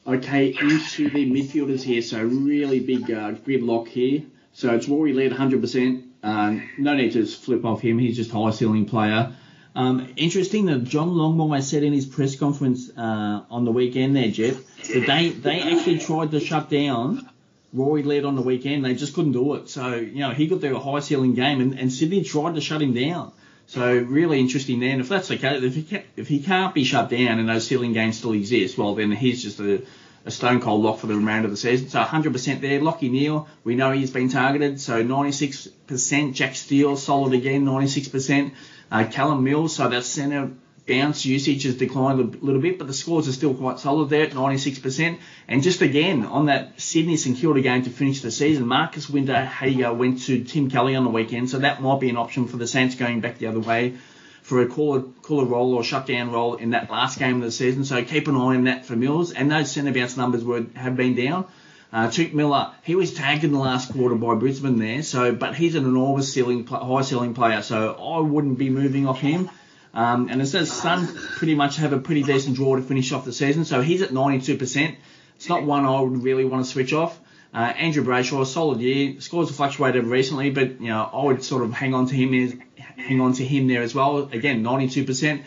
Okay, 0.06 0.48
into 0.48 1.10
the 1.10 1.32
midfielders 1.32 1.82
here. 1.82 2.02
So 2.02 2.22
really 2.22 2.82
big 2.82 3.10
uh, 3.10 3.32
gridlock 3.34 3.88
here. 3.88 4.24
So 4.52 4.76
it's 4.76 4.90
Rory 4.90 5.14
Laird 5.14 5.32
100%. 5.32 6.04
Uh, 6.22 6.60
no 6.78 6.94
need 6.94 7.14
to 7.14 7.26
flip 7.26 7.64
off 7.64 7.82
him. 7.82 8.00
He's 8.00 8.18
just 8.18 8.32
high 8.32 8.52
ceiling 8.52 8.86
player. 8.86 9.34
Um, 9.76 10.14
interesting 10.18 10.66
that 10.66 10.84
John 10.84 11.10
Longmire 11.10 11.64
said 11.64 11.84
in 11.84 11.94
his 11.94 12.06
press 12.06 12.36
conference 12.36 12.92
uh, 12.96 13.44
on 13.50 13.66
the 13.66 13.72
weekend 13.72 14.16
there, 14.16 14.30
Jeff, 14.30 14.56
that 14.88 15.06
they, 15.08 15.30
they 15.30 15.62
actually 15.62 16.00
tried 16.00 16.32
to 16.32 16.40
shut 16.40 16.70
down 16.70 17.28
Rory 17.72 18.04
Laird 18.04 18.26
on 18.26 18.36
the 18.36 18.42
weekend. 18.42 18.86
They 18.86 18.94
just 18.94 19.16
couldn't 19.16 19.32
do 19.32 19.56
it. 19.56 19.70
So, 19.70 19.96
you 19.96 20.20
know, 20.20 20.32
he 20.32 20.48
got 20.48 20.64
a 20.64 20.80
high 20.80 21.00
ceiling 21.00 21.34
game, 21.34 21.60
and, 21.60 21.80
and 21.80 21.92
Sydney 21.92 22.24
tried 22.24 22.56
to 22.56 22.62
shut 22.62 22.82
him 22.82 22.94
down. 22.94 23.32
So 23.68 23.96
really 23.96 24.40
interesting 24.40 24.80
there. 24.80 24.92
And 24.92 25.02
if 25.02 25.10
that's 25.10 25.32
okay, 25.32 25.58
if 25.58 25.76
he, 25.76 25.84
can, 25.84 26.04
if 26.16 26.28
he 26.28 26.42
can't 26.42 26.74
be 26.74 26.84
shut 26.84 27.10
down 27.10 27.40
and 27.40 27.50
those 27.50 27.66
ceiling 27.66 27.94
games 27.94 28.18
still 28.18 28.34
exist, 28.34 28.78
well, 28.78 28.96
then 28.96 29.12
he's 29.12 29.42
just 29.42 29.60
a, 29.60 29.82
a 30.26 30.32
stone 30.32 30.62
cold 30.62 30.84
lock 30.84 31.00
for 31.00 31.08
the 31.08 31.16
remainder 31.16 31.46
of 31.46 31.52
the 31.52 31.58
season. 31.58 31.90
So 31.90 32.02
100% 32.02 32.62
there. 32.62 32.80
Lachie 32.80 33.10
Neale, 33.10 33.48
we 33.64 33.76
know 33.76 33.92
he's 33.92 34.12
been 34.12 34.30
targeted. 34.30 34.80
So 34.80 35.04
96%. 35.04 36.34
Jack 36.34 36.56
Steele, 36.56 36.96
solid 36.98 37.34
again, 37.34 37.66
96%. 37.66 38.52
Uh, 38.92 39.08
Callum 39.10 39.44
Mills, 39.44 39.76
so 39.76 39.90
that 39.90 40.04
centre 40.04 40.52
bounce 40.88 41.26
usage 41.26 41.64
has 41.64 41.76
declined 41.76 42.20
a 42.20 42.46
little 42.46 42.62
bit, 42.62 42.78
but 42.78 42.88
the 42.88 42.94
scores 42.94 43.28
are 43.28 43.32
still 43.32 43.54
quite 43.54 43.80
solid 43.80 44.10
there 44.10 44.24
at 44.24 44.32
96%. 44.32 45.18
And 45.48 45.64
just 45.64 45.82
again, 45.82 46.26
on 46.26 46.48
that 46.48 46.80
Sydney 46.82 47.18
St 47.18 47.38
Kilda 47.38 47.62
game 47.62 47.84
to 47.84 47.90
finish 47.90 48.22
the 48.22 48.32
season, 48.32 48.68
Marcus 48.68 49.08
Windhager 49.08 49.96
went 49.96 50.24
to 50.24 50.44
Tim 50.44 50.70
Kelly 50.70 50.96
on 50.96 51.04
the 51.04 51.10
weekend, 51.10 51.50
so 51.50 51.60
that 51.60 51.82
might 51.82 52.00
be 52.00 52.10
an 52.10 52.18
option 52.18 52.48
for 52.48 52.58
the 52.58 52.68
Saints 52.68 52.96
going 52.96 53.22
back 53.22 53.38
the 53.38 53.48
other 53.48 53.60
way 53.60 53.96
for 54.44 54.62
a 54.62 54.68
cooler, 54.68 55.04
cooler 55.22 55.46
role 55.46 55.74
or 55.74 55.84
shutdown 55.86 56.30
role 56.30 56.56
in 56.56 56.72
that 56.72 56.92
last 56.92 57.18
game 57.18 57.38
of 57.38 57.44
the 57.44 57.52
season. 57.52 57.86
So 57.86 58.04
keep 58.04 58.28
an 58.28 58.36
eye 58.36 58.56
on 58.56 58.66
that 58.66 58.86
for 58.86 58.96
Mills. 58.96 59.32
And 59.32 59.50
those 59.50 59.72
centre 59.72 59.94
bounce 59.94 60.18
numbers 60.18 60.44
were, 60.44 60.66
have 60.76 60.98
been 60.98 61.16
down. 61.16 61.46
Uh, 61.94 62.12
Miller, 62.34 62.72
he 62.84 62.96
was 62.96 63.14
tagged 63.14 63.44
in 63.44 63.52
the 63.52 63.60
last 63.60 63.94
quarter 63.94 64.16
by 64.16 64.34
Brisbane 64.34 64.80
there, 64.80 65.04
so 65.04 65.32
but 65.32 65.56
he's 65.56 65.76
an 65.76 65.86
enormous 65.86 66.34
ceiling, 66.34 66.66
high 66.66 67.04
ceiling 67.04 67.36
player, 67.36 67.62
so 67.62 67.94
I 67.94 68.20
wouldn't 68.20 68.58
be 68.58 68.72
moving 68.72 69.08
off 69.08 69.20
him. 69.20 69.52
Um, 69.94 70.30
and 70.30 70.42
it 70.42 70.48
says 70.48 70.72
Sun 70.72 71.08
pretty 71.38 71.56
much 71.56 71.78
have 71.78 71.94
a 71.94 72.00
pretty 72.00 72.24
decent 72.24 72.56
draw 72.56 72.76
to 72.76 72.82
finish 72.82 73.12
off 73.12 73.26
the 73.26 73.34
season, 73.34 73.64
so 73.64 73.82
he's 73.82 74.02
at 74.02 74.10
92%. 74.10 74.96
It's 75.36 75.50
not 75.50 75.64
one 75.64 75.86
I 75.86 76.00
would 76.00 76.24
really 76.24 76.46
want 76.46 76.66
to 76.66 76.72
switch 76.72 76.94
off. 76.94 77.20
Uh, 77.54 77.72
Andrew 77.78 78.04
Brayshaw, 78.04 78.46
solid 78.48 78.80
year. 78.80 79.22
Scores 79.22 79.50
have 79.50 79.56
fluctuated 79.56 80.06
recently, 80.06 80.50
but 80.50 80.82
you 80.82 80.88
know 80.88 81.08
I 81.14 81.24
would 81.26 81.44
sort 81.44 81.64
of 81.64 81.72
hang 81.72 81.94
on 81.94 82.08
to 82.08 82.16
him, 82.16 82.64
hang 82.78 83.22
on 83.22 83.34
to 83.34 83.46
him 83.46 83.68
there 83.68 83.84
as 83.84 83.94
well. 83.94 84.30
Again, 84.32 84.64
92%. 84.64 85.44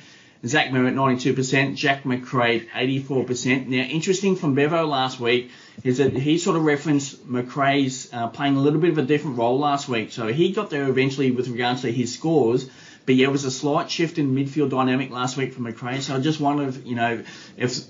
Zach 0.46 0.70
Merrett, 0.70 0.94
92%. 0.94 1.74
Jack 1.74 2.04
Macrae, 2.04 2.68
84%. 2.68 3.66
Now, 3.66 3.78
interesting 3.78 4.36
from 4.36 4.54
Bevo 4.54 4.86
last 4.86 5.18
week 5.18 5.50
is 5.82 5.98
that 5.98 6.12
he 6.12 6.38
sort 6.38 6.56
of 6.56 6.64
referenced 6.64 7.26
Macrae's 7.26 8.08
uh, 8.12 8.28
playing 8.28 8.56
a 8.56 8.60
little 8.60 8.78
bit 8.78 8.90
of 8.90 8.98
a 8.98 9.02
different 9.02 9.38
role 9.38 9.58
last 9.58 9.88
week. 9.88 10.12
So 10.12 10.28
he 10.28 10.52
got 10.52 10.70
there 10.70 10.88
eventually 10.88 11.32
with 11.32 11.48
regards 11.48 11.82
to 11.82 11.90
his 11.90 12.14
scores. 12.14 12.70
But 13.06 13.14
yeah, 13.14 13.28
it 13.28 13.32
was 13.32 13.44
a 13.44 13.50
slight 13.50 13.90
shift 13.90 14.18
in 14.18 14.34
midfield 14.34 14.70
dynamic 14.70 15.10
last 15.10 15.36
week 15.36 15.54
for 15.54 15.62
Macrae. 15.62 16.00
So 16.00 16.16
I 16.16 16.20
just 16.20 16.40
wondered, 16.40 16.84
you 16.84 16.96
know, 16.96 17.22
if 17.56 17.84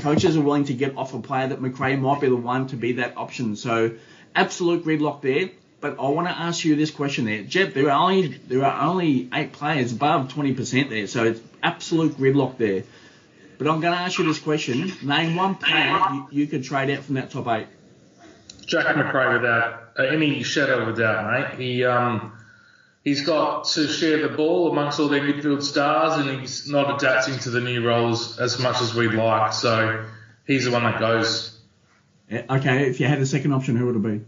coaches 0.00 0.36
are 0.36 0.40
willing 0.40 0.64
to 0.64 0.74
get 0.74 0.96
off 0.96 1.12
a 1.12 1.20
player 1.20 1.48
that 1.48 1.60
Macrae 1.60 1.96
might 1.96 2.20
be 2.20 2.28
the 2.28 2.36
one 2.36 2.68
to 2.68 2.76
be 2.76 2.92
that 2.92 3.16
option. 3.18 3.54
So 3.56 3.92
absolute 4.34 4.84
gridlock 4.84 5.20
there. 5.20 5.50
But 5.80 5.98
I 5.98 6.08
want 6.08 6.28
to 6.28 6.32
ask 6.32 6.64
you 6.64 6.76
this 6.76 6.92
question 6.92 7.24
there, 7.24 7.42
Jeb. 7.42 7.74
There 7.74 7.90
are 7.90 8.10
only 8.10 8.28
there 8.28 8.64
are 8.64 8.88
only 8.88 9.28
eight 9.34 9.52
players 9.52 9.92
above 9.92 10.32
20% 10.32 10.88
there, 10.88 11.08
so 11.08 11.24
it's 11.24 11.40
absolute 11.60 12.16
gridlock 12.16 12.56
there. 12.56 12.84
But 13.58 13.66
I'm 13.66 13.80
going 13.80 13.92
to 13.92 13.98
ask 13.98 14.16
you 14.18 14.24
this 14.24 14.38
question: 14.38 14.92
Name 15.02 15.34
one 15.34 15.56
player 15.56 15.98
you, 16.12 16.28
you 16.30 16.46
could 16.46 16.62
trade 16.62 16.88
out 16.90 17.02
from 17.02 17.16
that 17.16 17.30
top 17.30 17.48
eight. 17.48 17.66
Jack 18.64 18.96
Macrae, 18.96 19.34
without 19.34 19.90
uh, 19.98 20.02
any 20.04 20.44
shadow 20.44 20.82
of 20.82 20.88
a 20.88 21.00
doubt, 21.00 21.58
mate. 21.58 21.60
He 21.60 21.84
um 21.84 22.32
he's 23.04 23.22
got 23.26 23.64
to 23.64 23.88
share 23.88 24.26
the 24.26 24.34
ball 24.34 24.70
amongst 24.70 25.00
all 25.00 25.08
their 25.08 25.20
midfield 25.20 25.62
stars, 25.62 26.18
and 26.18 26.40
he's 26.40 26.68
not 26.68 27.02
adapting 27.02 27.38
to 27.40 27.50
the 27.50 27.60
new 27.60 27.86
roles 27.86 28.38
as 28.38 28.58
much 28.58 28.80
as 28.80 28.94
we'd 28.94 29.12
like. 29.12 29.52
So 29.52 30.04
he's 30.46 30.64
the 30.64 30.70
one 30.70 30.84
that 30.84 30.98
goes. 30.98 31.58
Okay, 32.30 32.88
if 32.88 33.00
you 33.00 33.06
had 33.06 33.18
a 33.18 33.26
second 33.26 33.52
option, 33.52 33.76
who 33.76 33.86
would 33.86 33.96
it 33.96 34.02
be? 34.02 34.24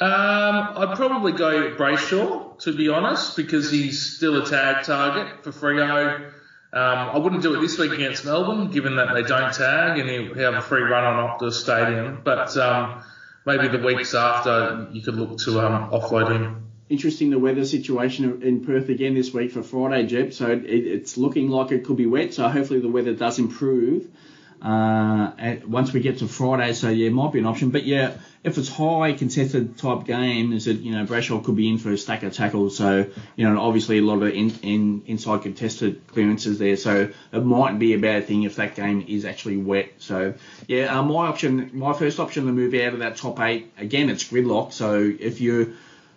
Um, 0.00 0.72
I'd 0.76 0.96
probably 0.96 1.32
go 1.32 1.76
Brayshaw, 1.76 2.58
to 2.60 2.76
be 2.76 2.88
honest, 2.88 3.36
because 3.36 3.70
he's 3.70 4.16
still 4.16 4.42
a 4.42 4.48
tag 4.48 4.84
target 4.84 5.44
for 5.44 5.52
Freo. 5.52 6.32
Um, 6.72 7.08
I 7.10 7.18
wouldn't 7.18 7.42
do 7.42 7.54
it 7.54 7.60
this 7.60 7.78
week 7.78 7.92
against 7.92 8.24
Melbourne, 8.24 8.72
given 8.72 8.96
that 8.96 9.14
they 9.14 9.22
don't 9.22 9.54
tag 9.54 10.00
and 10.00 10.10
he'll 10.10 10.34
have 10.34 10.54
a 10.54 10.60
free 10.60 10.82
run 10.82 11.04
on 11.04 11.38
Optus 11.38 11.52
Stadium. 11.52 12.22
But 12.24 12.56
um, 12.56 13.04
maybe 13.46 13.68
the 13.68 13.78
weeks 13.78 14.12
after, 14.14 14.88
you 14.90 15.00
could 15.00 15.14
look 15.14 15.38
to 15.42 15.60
um, 15.60 15.92
offload 15.92 16.32
him 16.32 16.63
interesting 16.94 17.30
the 17.30 17.38
weather 17.40 17.64
situation 17.64 18.42
in 18.42 18.64
Perth 18.64 18.88
again 18.88 19.14
this 19.14 19.34
week 19.34 19.50
for 19.50 19.64
Friday, 19.64 20.06
Jeb. 20.06 20.32
So 20.32 20.50
it, 20.50 20.64
it's 20.64 21.16
looking 21.16 21.48
like 21.48 21.72
it 21.72 21.84
could 21.84 21.96
be 21.96 22.06
wet. 22.06 22.34
So 22.34 22.48
hopefully 22.48 22.78
the 22.78 22.88
weather 22.88 23.14
does 23.14 23.40
improve 23.40 24.06
uh, 24.62 25.56
once 25.66 25.92
we 25.92 26.00
get 26.00 26.18
to 26.18 26.28
Friday. 26.28 26.72
So 26.72 26.88
yeah, 26.88 27.08
might 27.10 27.32
be 27.32 27.40
an 27.40 27.46
option. 27.46 27.70
But 27.70 27.84
yeah, 27.84 28.16
if 28.44 28.56
it's 28.58 28.68
high 28.68 29.12
contested 29.12 29.76
type 29.76 30.04
game, 30.04 30.52
is 30.52 30.68
it 30.68 30.78
you 30.78 30.92
know 30.92 31.04
Brayshaw 31.04 31.44
could 31.44 31.56
be 31.56 31.68
in 31.68 31.78
for 31.78 31.90
a 31.90 31.98
stack 31.98 32.22
of 32.22 32.32
tackles. 32.32 32.76
So 32.76 33.10
you 33.34 33.50
know 33.50 33.60
obviously 33.60 33.98
a 33.98 34.02
lot 34.02 34.22
of 34.22 34.32
in, 34.32 34.50
in 34.62 35.02
inside 35.06 35.42
contested 35.42 36.06
clearances 36.06 36.60
there. 36.60 36.76
So 36.76 37.10
it 37.32 37.44
might 37.44 37.78
be 37.78 37.94
a 37.94 37.98
bad 37.98 38.26
thing 38.26 38.44
if 38.44 38.56
that 38.56 38.76
game 38.76 39.04
is 39.08 39.24
actually 39.24 39.56
wet. 39.56 39.94
So 39.98 40.34
yeah, 40.68 40.96
uh, 40.96 41.02
my 41.02 41.26
option, 41.26 41.70
my 41.74 41.92
first 41.92 42.20
option 42.20 42.46
to 42.46 42.52
move 42.52 42.72
out 42.74 42.92
of 42.94 43.00
that 43.00 43.16
top 43.16 43.40
eight 43.40 43.72
again, 43.76 44.10
it's 44.10 44.24
gridlock. 44.24 44.72
So 44.72 45.12
if 45.18 45.40
you 45.40 45.74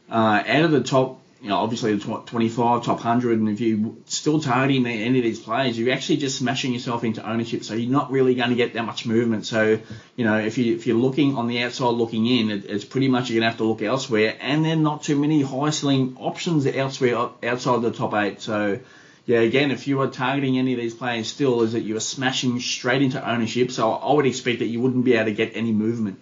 uh, 0.10 0.44
out 0.46 0.64
of 0.64 0.72
the 0.72 0.82
top, 0.82 1.22
you 1.42 1.50
know, 1.50 1.58
obviously 1.58 1.94
the 1.94 2.04
top 2.04 2.28
25, 2.28 2.84
top 2.84 2.98
100, 2.98 3.40
and 3.40 3.50
if 3.50 3.62
you're 3.62 3.94
still 4.06 4.40
targeting 4.40 4.88
any 4.88 5.20
of 5.20 5.24
these 5.24 5.40
players, 5.40 5.78
you're 5.78 5.94
actually 5.94 6.18
just 6.18 6.38
smashing 6.38 6.74
yourself 6.74 7.04
into 7.04 7.28
ownership. 7.28 7.64
So 7.64 7.74
you're 7.76 7.92
not 7.92 8.12
really 8.12 8.34
going 8.34 8.50
to 8.50 8.56
get 8.56 8.74
that 8.74 8.84
much 8.84 9.06
movement. 9.06 9.46
So, 9.46 9.80
you 10.16 10.26
know, 10.26 10.40
if, 10.40 10.58
you, 10.58 10.76
if 10.76 10.88
you're 10.88 10.98
looking 10.98 11.36
on 11.36 11.48
the 11.48 11.62
outside 11.64 11.90
looking 11.90 12.26
in, 12.26 12.50
it, 12.50 12.66
it's 12.66 12.86
pretty 12.86 13.08
much 13.08 13.30
you're 13.30 13.42
going 13.42 13.44
to 13.44 13.50
have 13.50 13.58
to 13.58 13.66
look 13.66 13.82
elsewhere. 13.82 14.36
And 14.40 14.66
then 14.66 14.82
not 14.82 15.04
too 15.04 15.20
many 15.20 15.42
high 15.42 15.70
ceiling 15.70 16.18
options 16.20 16.66
elsewhere 16.66 17.30
outside 17.44 17.82
the 17.82 17.92
top 17.92 18.14
eight. 18.16 18.42
So, 18.42 18.80
yeah, 19.26 19.40
again, 19.40 19.72
if 19.72 19.88
you 19.88 20.02
are 20.02 20.08
targeting 20.08 20.58
any 20.58 20.74
of 20.74 20.80
these 20.80 20.96
players 20.96 21.28
still, 21.28 21.62
is 21.62 21.74
that 21.74 21.82
you 21.82 21.98
are 21.98 22.02
smashing 22.02 22.62
straight 22.62 23.02
into 23.02 23.30
ownership. 23.30 23.72
So 23.72 23.92
I 23.92 24.14
would 24.14 24.26
expect 24.26 24.60
that 24.60 24.68
you 24.68 24.80
wouldn't 24.80 25.04
be 25.04 25.14
able 25.14 25.26
to 25.26 25.34
get 25.34 25.52
any 25.54 25.74
movement 25.74 26.20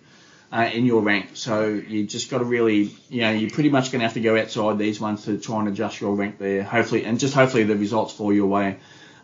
uh, 0.55 0.69
in 0.73 0.85
your 0.85 1.01
rank. 1.01 1.31
So 1.33 1.67
you 1.67 2.05
just 2.05 2.31
got 2.31 2.37
to 2.37 2.45
really, 2.45 2.89
you 3.09 3.21
know, 3.21 3.31
you're 3.31 3.49
pretty 3.49 3.69
much 3.69 3.91
going 3.91 3.99
to 3.99 4.05
have 4.05 4.13
to 4.13 4.21
go 4.21 4.39
outside 4.39 4.77
these 4.77 5.01
ones 5.01 5.25
to 5.25 5.37
try 5.37 5.59
and 5.59 5.67
adjust 5.67 5.99
your 5.99 6.15
rank 6.15 6.37
there. 6.37 6.63
Hopefully, 6.63 7.03
and 7.03 7.19
just 7.19 7.33
hopefully 7.33 7.63
the 7.63 7.75
results 7.75 8.13
fall 8.13 8.31
your 8.31 8.47
way. 8.47 8.77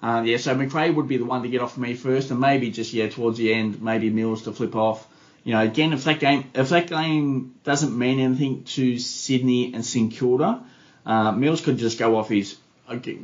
Uh, 0.03 0.23
yeah, 0.25 0.35
so 0.35 0.53
Macrae 0.53 0.89
would 0.89 1.07
be 1.07 1.15
the 1.15 1.23
one 1.23 1.43
to 1.43 1.47
get 1.47 1.61
off 1.61 1.77
me 1.77 1.93
first, 1.93 2.31
and 2.31 2.39
maybe 2.41 2.69
just 2.69 2.91
yeah 2.91 3.07
towards 3.07 3.37
the 3.37 3.53
end, 3.53 3.81
maybe 3.81 4.09
Mills 4.09 4.43
to 4.43 4.51
flip 4.51 4.75
off. 4.75 5.07
You 5.45 5.53
know, 5.53 5.61
again, 5.61 5.93
if 5.93 6.03
that 6.03 6.19
game 6.19 6.49
if 6.53 6.69
that 6.69 6.87
game 6.87 7.55
doesn't 7.63 7.97
mean 7.97 8.19
anything 8.19 8.63
to 8.75 8.99
Sydney 8.99 9.73
and 9.73 9.85
St 9.85 10.11
Kilda, 10.11 10.61
uh, 11.05 11.31
Mills 11.31 11.61
could 11.61 11.77
just 11.77 11.97
go 11.97 12.17
off 12.17 12.27
his 12.27 12.57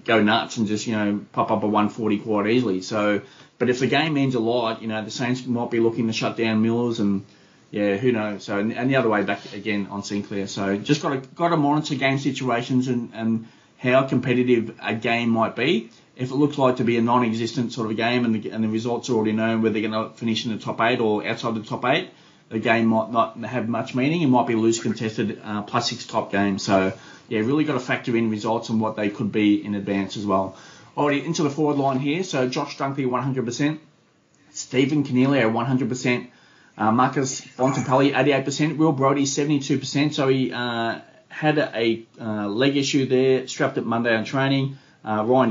go 0.06 0.24
nuts 0.24 0.56
and 0.56 0.66
just 0.66 0.88
you 0.88 0.96
know 0.96 1.20
pop 1.34 1.52
up 1.52 1.64
a 1.64 1.68
140 1.68 2.20
quite 2.20 2.48
easily. 2.48 2.82
So, 2.82 3.22
but 3.58 3.70
if 3.70 3.80
the 3.80 3.88
game 3.88 4.14
means 4.14 4.36
a 4.36 4.40
lot, 4.40 4.82
you 4.82 4.88
know, 4.88 5.04
the 5.04 5.12
Saints 5.12 5.46
might 5.46 5.72
be 5.72 5.82
looking 5.82 6.08
to 6.08 6.14
shut 6.14 6.38
down 6.38 6.62
Mills 6.62 7.02
and 7.02 7.26
yeah, 7.78 7.96
who 7.96 8.12
knows? 8.12 8.44
So 8.44 8.58
and 8.58 8.90
the 8.90 8.96
other 8.96 9.08
way 9.08 9.22
back 9.22 9.54
again 9.54 9.88
on 9.92 10.02
Sinclair. 10.02 10.48
So 10.48 10.78
just 10.78 11.04
got 11.04 11.10
to 11.10 11.30
got 11.36 11.50
to 11.50 11.58
monitor 11.58 11.94
game 11.94 12.18
situations 12.18 12.88
and, 12.88 13.12
and 13.14 13.48
how 13.78 14.04
competitive 14.04 14.76
a 14.82 14.96
game 14.96 15.30
might 15.30 15.56
be. 15.56 15.92
If 16.16 16.32
it 16.32 16.36
looks 16.36 16.58
like 16.58 16.78
to 16.78 16.84
be 16.84 16.98
a 16.98 17.04
non-existent 17.04 17.74
sort 17.74 17.92
of 17.92 17.96
game 17.96 18.26
and 18.26 18.34
the, 18.34 18.50
and 18.50 18.64
the 18.64 18.68
results 18.68 19.12
are 19.12 19.14
already 19.14 19.34
known 19.34 19.62
whether 19.62 19.74
they're 19.74 19.88
going 19.88 20.10
to 20.10 20.18
finish 20.18 20.44
in 20.44 20.52
the 20.54 20.58
top 20.58 20.82
eight 20.82 21.00
or 21.00 21.24
outside 21.28 21.54
the 21.54 21.62
top 21.62 21.86
eight, 21.86 22.10
the 22.50 22.58
game 22.58 22.88
might 22.88 23.12
not 23.12 23.38
have 23.38 23.70
much 23.70 23.94
meaning. 23.94 24.24
It 24.24 24.28
might 24.28 24.48
be 24.48 24.54
a 24.54 24.58
loose 24.58 24.82
contested 24.82 25.40
uh, 25.44 25.62
plus 25.62 25.92
six 25.92 26.08
top 26.08 26.32
game. 26.32 26.58
So 26.58 26.94
yeah, 27.30 27.42
really 27.42 27.64
got 27.64 27.74
to 27.74 27.80
factor 27.80 28.18
in 28.18 28.32
results 28.32 28.70
and 28.70 28.82
what 28.82 28.96
they 28.96 29.10
could 29.10 29.32
be 29.32 29.64
in 29.64 29.76
advance 29.76 30.18
as 30.18 30.26
well. 30.26 30.58
Already 30.98 31.24
into 31.24 31.44
the 31.44 31.52
forward 31.52 31.78
line 31.78 32.00
here. 32.00 32.24
So 32.24 32.50
Josh 32.50 32.76
Dunkley 32.76 33.06
100%, 33.06 33.78
Stephen 34.50 35.04
Coniglio 35.04 35.52
100%. 35.52 36.28
Uh, 36.78 36.92
Marcus 36.92 37.42
Bontempelli, 37.42 38.14
88%. 38.14 38.78
Will 38.78 38.92
Brodie, 38.92 39.24
72%. 39.24 40.14
So 40.14 40.28
he 40.28 40.52
uh, 40.54 41.00
had 41.30 41.58
a 41.58 42.06
uh, 42.20 42.48
leg 42.48 42.78
issue 42.78 43.06
there, 43.06 43.48
strapped 43.48 43.78
it 43.78 43.86
Monday 43.86 44.16
on 44.16 44.26
training. 44.26 44.78
Uh, 45.08 45.24
Ryan 45.24 45.50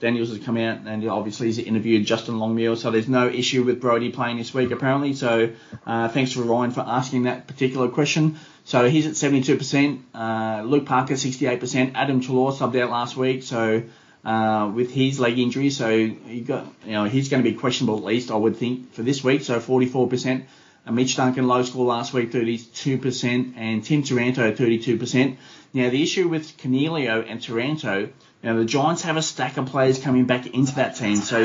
Daniels, 0.00 0.28
has 0.28 0.38
come 0.40 0.58
out 0.58 0.80
and 0.86 1.08
obviously 1.08 1.46
he's 1.46 1.58
interviewed 1.58 2.04
Justin 2.04 2.38
Longmuir, 2.38 2.76
so 2.76 2.90
there's 2.90 3.08
no 3.08 3.26
issue 3.26 3.62
with 3.64 3.80
Brodie 3.80 4.10
playing 4.10 4.36
this 4.36 4.52
week 4.52 4.70
apparently. 4.70 5.14
So 5.14 5.50
uh, 5.86 6.08
thanks 6.08 6.34
to 6.34 6.42
Ryan 6.42 6.72
for 6.72 6.80
asking 6.80 7.22
that 7.22 7.46
particular 7.46 7.88
question. 7.88 8.38
So 8.64 8.86
he's 8.90 9.06
at 9.06 9.14
72%. 9.14 10.02
Uh, 10.12 10.62
Luke 10.64 10.84
Parker 10.84 11.14
68%. 11.14 11.92
Adam 11.94 12.20
Treloar 12.20 12.52
subbed 12.52 12.78
out 12.78 12.90
last 12.90 13.16
week, 13.16 13.44
so 13.44 13.82
uh, 14.26 14.70
with 14.74 14.90
his 14.90 15.18
leg 15.18 15.38
injury, 15.38 15.70
so 15.70 15.88
he 15.88 16.42
got 16.42 16.66
you 16.84 16.92
know 16.92 17.04
he's 17.04 17.30
going 17.30 17.42
to 17.42 17.50
be 17.50 17.56
questionable 17.56 17.96
at 17.96 18.04
least 18.04 18.30
I 18.30 18.36
would 18.36 18.56
think 18.56 18.92
for 18.92 19.02
this 19.02 19.24
week. 19.24 19.40
So 19.40 19.58
44%. 19.58 20.44
Uh, 20.88 20.92
Mitch 20.92 21.16
Duncan 21.16 21.46
low 21.46 21.62
score 21.62 21.84
last 21.84 22.14
week, 22.14 22.32
32%, 22.32 23.52
and 23.56 23.84
Tim 23.84 24.02
Taranto, 24.02 24.52
32%. 24.52 25.36
Now, 25.74 25.90
the 25.90 26.02
issue 26.02 26.28
with 26.28 26.56
Coniglio 26.56 27.24
and 27.28 27.42
Taranto, 27.42 28.08
now 28.42 28.56
the 28.56 28.64
Giants 28.64 29.02
have 29.02 29.16
a 29.16 29.22
stack 29.22 29.58
of 29.58 29.66
players 29.66 29.98
coming 29.98 30.24
back 30.24 30.46
into 30.46 30.76
that 30.76 30.96
team, 30.96 31.16
so 31.16 31.40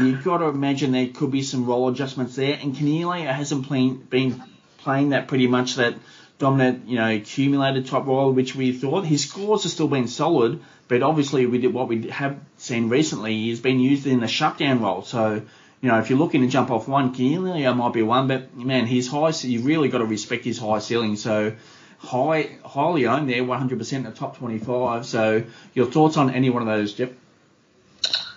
you've 0.00 0.24
got 0.24 0.38
to 0.38 0.46
imagine 0.46 0.92
there 0.92 1.06
could 1.06 1.30
be 1.30 1.42
some 1.42 1.64
role 1.64 1.88
adjustments 1.88 2.36
there. 2.36 2.58
And 2.60 2.74
Coniglio 2.74 3.32
hasn't 3.32 3.68
been 4.10 4.42
playing 4.78 5.10
that 5.10 5.28
pretty 5.28 5.46
much 5.46 5.76
that 5.76 5.94
dominant, 6.38 6.88
you 6.88 6.96
know, 6.96 7.08
accumulated 7.08 7.86
top 7.86 8.06
role, 8.06 8.32
which 8.32 8.54
we 8.54 8.72
thought. 8.72 9.06
His 9.06 9.22
scores 9.22 9.62
have 9.62 9.72
still 9.72 9.88
been 9.88 10.08
solid, 10.08 10.60
but 10.88 11.02
obviously 11.02 11.46
with 11.46 11.64
what 11.66 11.88
we 11.88 12.08
have 12.08 12.38
seen 12.58 12.88
recently, 12.88 13.32
he's 13.34 13.60
been 13.60 13.80
used 13.80 14.06
in 14.06 14.20
the 14.20 14.28
shutdown 14.28 14.82
role. 14.82 15.02
So, 15.02 15.42
you 15.82 15.88
know, 15.88 15.98
if 15.98 16.08
you're 16.08 16.18
looking 16.18 16.42
to 16.42 16.46
jump 16.46 16.70
off 16.70 16.86
one, 16.86 17.12
Coniglio 17.12 17.76
might 17.76 17.92
be 17.92 18.02
one, 18.02 18.28
but 18.28 18.56
man, 18.56 18.86
his 18.86 19.08
high, 19.08 19.30
you 19.42 19.60
really 19.62 19.88
got 19.88 19.98
to 19.98 20.06
respect 20.06 20.44
his 20.44 20.56
high 20.56 20.78
ceiling. 20.78 21.16
So, 21.16 21.56
high, 21.98 22.50
highly 22.64 23.06
owned 23.06 23.28
there, 23.28 23.42
100% 23.42 23.92
in 23.92 24.04
the 24.04 24.12
top 24.12 24.38
25. 24.38 25.04
So, 25.04 25.42
your 25.74 25.86
thoughts 25.86 26.16
on 26.16 26.30
any 26.30 26.50
one 26.50 26.62
of 26.62 26.68
those, 26.68 26.94
Jeff? 26.94 27.10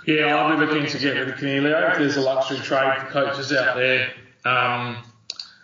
Yeah, 0.08 0.36
I'll 0.36 0.58
be 0.58 0.66
looking 0.66 0.88
to 0.88 0.98
get 0.98 1.12
rid 1.12 1.30
of 1.30 1.36
Coniglio 1.36 1.92
if 1.92 1.98
there's 2.00 2.18
a 2.18 2.22
luxury 2.22 2.58
trade 2.58 3.00
for 3.02 3.06
coaches 3.12 3.54
out 3.54 3.76
there. 3.76 4.12
Um, 4.44 4.98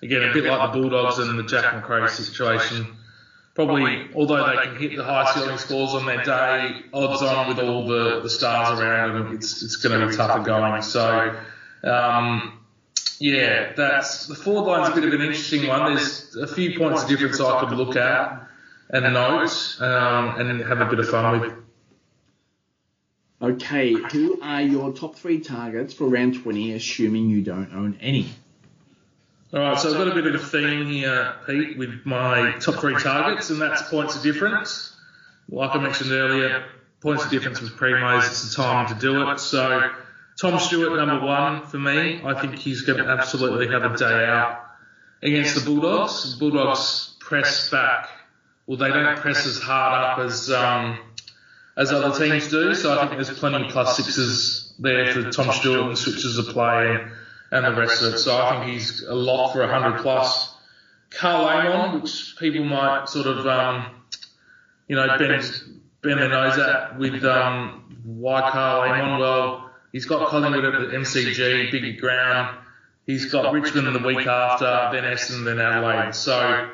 again, 0.04 0.22
a 0.30 0.34
bit 0.34 0.44
like 0.44 0.72
the 0.72 0.80
Bulldogs 0.80 1.18
and 1.18 1.38
the 1.38 1.44
Jack 1.44 1.74
Macrae 1.74 2.08
situation. 2.10 2.96
Probably, 3.56 4.08
although 4.16 4.48
they 4.48 4.64
can 4.64 4.78
hit 4.78 4.96
the 4.96 5.04
high 5.04 5.34
ceiling 5.34 5.58
scores 5.58 5.94
on 5.96 6.06
their 6.06 6.24
day, 6.24 6.84
odds 6.94 7.22
on 7.24 7.50
with 7.50 7.60
all 7.60 7.88
the, 7.88 8.22
the 8.22 8.30
stars 8.30 8.80
around 8.80 9.14
them, 9.16 9.36
it's, 9.36 9.62
it's 9.64 9.76
going 9.78 10.00
to 10.00 10.08
be 10.08 10.16
tougher 10.16 10.44
going. 10.44 10.82
So, 10.84 11.36
um, 11.84 12.60
yeah, 13.20 13.74
that's 13.74 14.28
the 14.28 14.36
forward 14.36 14.70
line's 14.70 14.90
a 14.90 14.96
bit 14.96 15.08
of 15.08 15.14
an 15.14 15.22
interesting 15.22 15.68
one. 15.68 15.96
There's 15.96 16.36
a 16.36 16.48
few 16.48 16.78
points 16.78 17.04
of 17.04 17.10
difference 17.10 17.40
I 17.40 17.60
could 17.60 17.78
look 17.78 17.96
at 17.96 18.48
and 18.90 19.14
note 19.14 19.78
um, 19.80 20.40
and 20.40 20.62
have 20.62 20.82
a 20.82 20.86
bit 20.86 21.00
of 21.00 21.10
fun 21.10 21.40
with. 21.40 21.54
Okay, 23.42 23.94
who 23.94 24.40
are 24.42 24.62
your 24.62 24.94
top 24.94 25.16
three 25.16 25.40
targets 25.40 25.96
for 25.96 26.06
round 26.06 26.44
20, 26.44 26.74
assuming 26.74 27.30
you 27.30 27.42
don't 27.42 27.74
own 27.74 27.98
any? 28.00 28.30
All 29.54 29.60
right, 29.60 29.80
so 29.80 29.90
I've 29.90 29.98
got 29.98 30.08
a 30.08 30.14
bit 30.14 30.28
of 30.28 30.36
a 30.36 30.46
theme 30.46 30.88
here, 30.88 31.36
Pete, 31.48 31.78
with 31.78 32.06
my 32.06 32.52
top 32.60 32.76
three 32.76 32.96
targets, 32.96 33.50
and 33.50 33.60
that's 33.60 33.82
points 33.90 34.16
of 34.16 34.22
difference. 34.22 34.96
Like 35.50 35.76
I 35.76 35.80
mentioned 35.80 36.12
earlier, 36.12 36.64
points 37.02 37.26
of 37.26 37.32
difference 37.32 37.62
with 37.62 37.72
primos, 37.72 38.28
it's 38.28 38.56
the 38.56 38.62
time 38.62 38.88
to 38.88 38.96
do 38.96 39.30
it. 39.30 39.40
So 39.40 39.92
Tom 40.42 40.58
Stewart, 40.58 40.98
number 40.98 41.24
one 41.24 41.68
for 41.68 41.78
me. 41.78 42.20
I 42.26 42.42
think 42.42 42.56
he's 42.56 42.82
going 42.82 42.98
to 42.98 43.08
absolutely 43.08 43.68
have 43.68 43.84
a 43.84 43.96
day 43.96 44.26
out 44.26 44.72
against 45.22 45.54
the 45.54 45.62
Bulldogs. 45.62 46.34
Bulldogs 46.34 47.16
press 47.20 47.70
back. 47.70 48.10
Well, 48.66 48.78
they 48.78 48.90
don't 48.90 49.20
press 49.20 49.46
as 49.46 49.60
hard 49.60 50.04
up 50.04 50.26
as 50.26 50.50
um, 50.50 50.98
as 51.78 51.92
other 51.92 52.18
teams 52.18 52.50
do. 52.50 52.74
So 52.74 53.00
I 53.00 53.06
think 53.06 53.24
there's 53.24 53.38
plenty 53.38 53.68
of 53.68 53.72
plus 53.72 53.96
sixes 53.98 54.74
there 54.80 55.14
for 55.14 55.30
Tom 55.30 55.52
Stewart 55.52 55.86
and 55.86 55.96
switches 55.96 56.40
of 56.40 56.48
play 56.48 56.90
and, 56.90 57.12
and 57.52 57.76
the 57.76 57.80
rest 57.80 58.02
of 58.02 58.16
it. 58.16 58.18
So 58.18 58.36
I 58.36 58.50
think 58.50 58.74
he's 58.74 59.04
a 59.04 59.14
lot 59.14 59.54
for 59.54 59.60
100 59.60 60.02
plus. 60.02 60.56
Karl 61.12 61.46
Amon, 61.46 62.02
which 62.02 62.36
people 62.40 62.66
might 62.66 63.08
sort 63.10 63.28
of, 63.28 63.46
um, 63.46 63.92
you 64.88 64.96
know, 64.96 65.06
bend, 65.20 65.44
bend 66.02 66.20
their 66.20 66.30
nose 66.30 66.58
at 66.58 66.98
with 66.98 67.24
um, 67.26 68.00
why 68.06 68.50
Karl 68.50 68.90
Amon. 68.90 69.20
Well, 69.20 69.71
he's 69.92 70.06
got 70.06 70.30
Collingwood 70.30 70.66
at 70.66 70.92
the 70.92 70.98
MCG, 70.98 71.72
big 71.72 72.00
ground. 72.00 72.58
He's 73.06 73.32
got 73.32 73.54
Richmond 73.54 73.96
the 73.96 74.08
week 74.08 74.28
after, 74.28 74.90
then 74.94 75.04
Essendon, 75.04 75.46
then 75.46 75.60
Adelaide. 75.60 76.14
So 76.14 76.70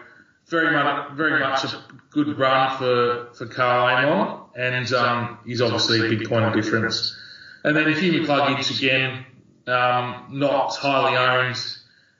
very 0.47 0.71
much, 0.71 1.11
very 1.13 1.39
much 1.39 1.63
a 1.63 1.83
good 2.09 2.37
run 2.37 2.77
for, 2.77 3.29
for 3.33 3.47
Karl 3.47 3.87
Amon 3.87 4.47
and 4.57 4.91
um, 4.93 5.37
he's 5.45 5.61
obviously 5.61 6.05
a 6.05 6.09
big 6.09 6.27
point 6.27 6.45
of 6.45 6.53
difference. 6.53 7.15
And 7.63 7.75
then 7.75 7.93
Hugh 7.93 8.21
McCluggage 8.21 8.75
again, 8.77 9.25
um, 9.67 10.27
not 10.31 10.75
highly 10.75 11.17
owned, 11.17 11.57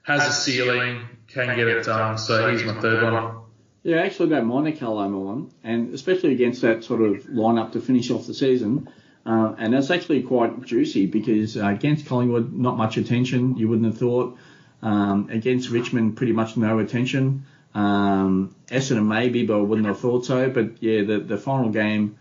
has 0.02 0.26
a 0.26 0.32
ceiling, 0.32 1.02
can 1.26 1.56
get 1.56 1.66
it 1.66 1.84
done. 1.84 2.16
So 2.16 2.50
he's 2.50 2.64
my 2.64 2.80
third 2.80 3.12
one. 3.12 3.38
Yeah, 3.82 3.98
actually 4.02 4.28
don't 4.28 4.46
mind 4.46 4.66
the 4.66 4.86
Amon 4.86 5.50
and 5.64 5.94
especially 5.94 6.32
against 6.32 6.62
that 6.62 6.84
sort 6.84 7.00
of 7.02 7.24
lineup 7.24 7.72
to 7.72 7.80
finish 7.80 8.10
off 8.10 8.26
the 8.26 8.34
season. 8.34 8.88
Uh, 9.26 9.54
and 9.58 9.74
that's 9.74 9.90
actually 9.90 10.22
quite 10.22 10.64
juicy 10.64 11.06
because 11.06 11.56
uh, 11.56 11.66
against 11.66 12.06
Collingwood, 12.06 12.52
not 12.52 12.76
much 12.76 12.96
attention. 12.96 13.56
You 13.56 13.68
wouldn't 13.68 13.86
have 13.86 13.98
thought. 13.98 14.38
Um, 14.80 15.28
against 15.30 15.70
Richmond, 15.70 16.16
pretty 16.16 16.32
much 16.32 16.56
no 16.56 16.78
attention. 16.78 17.44
Um, 17.74 18.54
Essendon 18.68 19.06
maybe, 19.06 19.44
but 19.44 19.58
I 19.58 19.62
wouldn't 19.62 19.86
have 19.86 19.98
thought 19.98 20.24
so. 20.24 20.48
But 20.50 20.82
yeah, 20.82 21.02
the 21.02 21.18
the 21.18 21.36
final 21.36 21.70
game 21.70 22.16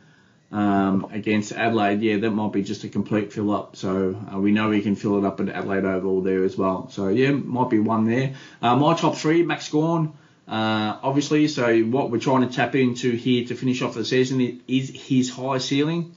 um, 0.52 1.08
against 1.12 1.52
Adelaide, 1.52 2.02
yeah, 2.02 2.18
that 2.18 2.32
might 2.32 2.52
be 2.52 2.64
just 2.64 2.84
a 2.84 2.90
complete 2.90 3.32
fill 3.32 3.52
up. 3.52 3.76
So 3.76 4.16
uh, 4.34 4.40
we 4.40 4.52
know 4.52 4.70
we 4.70 4.82
can 4.82 4.96
fill 4.96 5.18
it 5.18 5.26
up 5.26 5.40
at 5.40 5.50
Adelaide 5.50 5.86
Oval 5.86 6.22
there 6.22 6.44
as 6.44 6.58
well. 6.58 6.90
So 6.90 7.10
yeah, 7.10 7.32
might 7.32 7.70
be 7.70 7.80
one 7.80 8.06
there. 8.06 8.36
Uh, 8.62 8.76
my 8.76 8.96
top 8.96 9.16
three, 9.16 9.44
Max 9.44 9.70
Gawn. 9.70 10.14
Uh, 10.48 10.98
obviously, 11.04 11.48
so 11.50 11.82
what 11.82 12.10
we're 12.10 12.20
trying 12.20 12.48
to 12.48 12.54
tap 12.54 12.74
into 12.74 13.12
here 13.12 13.46
to 13.48 13.56
finish 13.56 13.82
off 13.82 13.94
the 13.94 14.06
season 14.06 14.62
is 14.68 14.90
his 14.90 15.30
high 15.30 15.58
ceiling. 15.58 16.16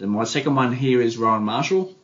Uh, 0.00 0.06
my 0.06 0.24
second 0.24 0.54
one 0.54 0.72
here 0.72 1.00
is 1.00 1.16
Rowan 1.16 1.42
Marshall. 1.42 1.94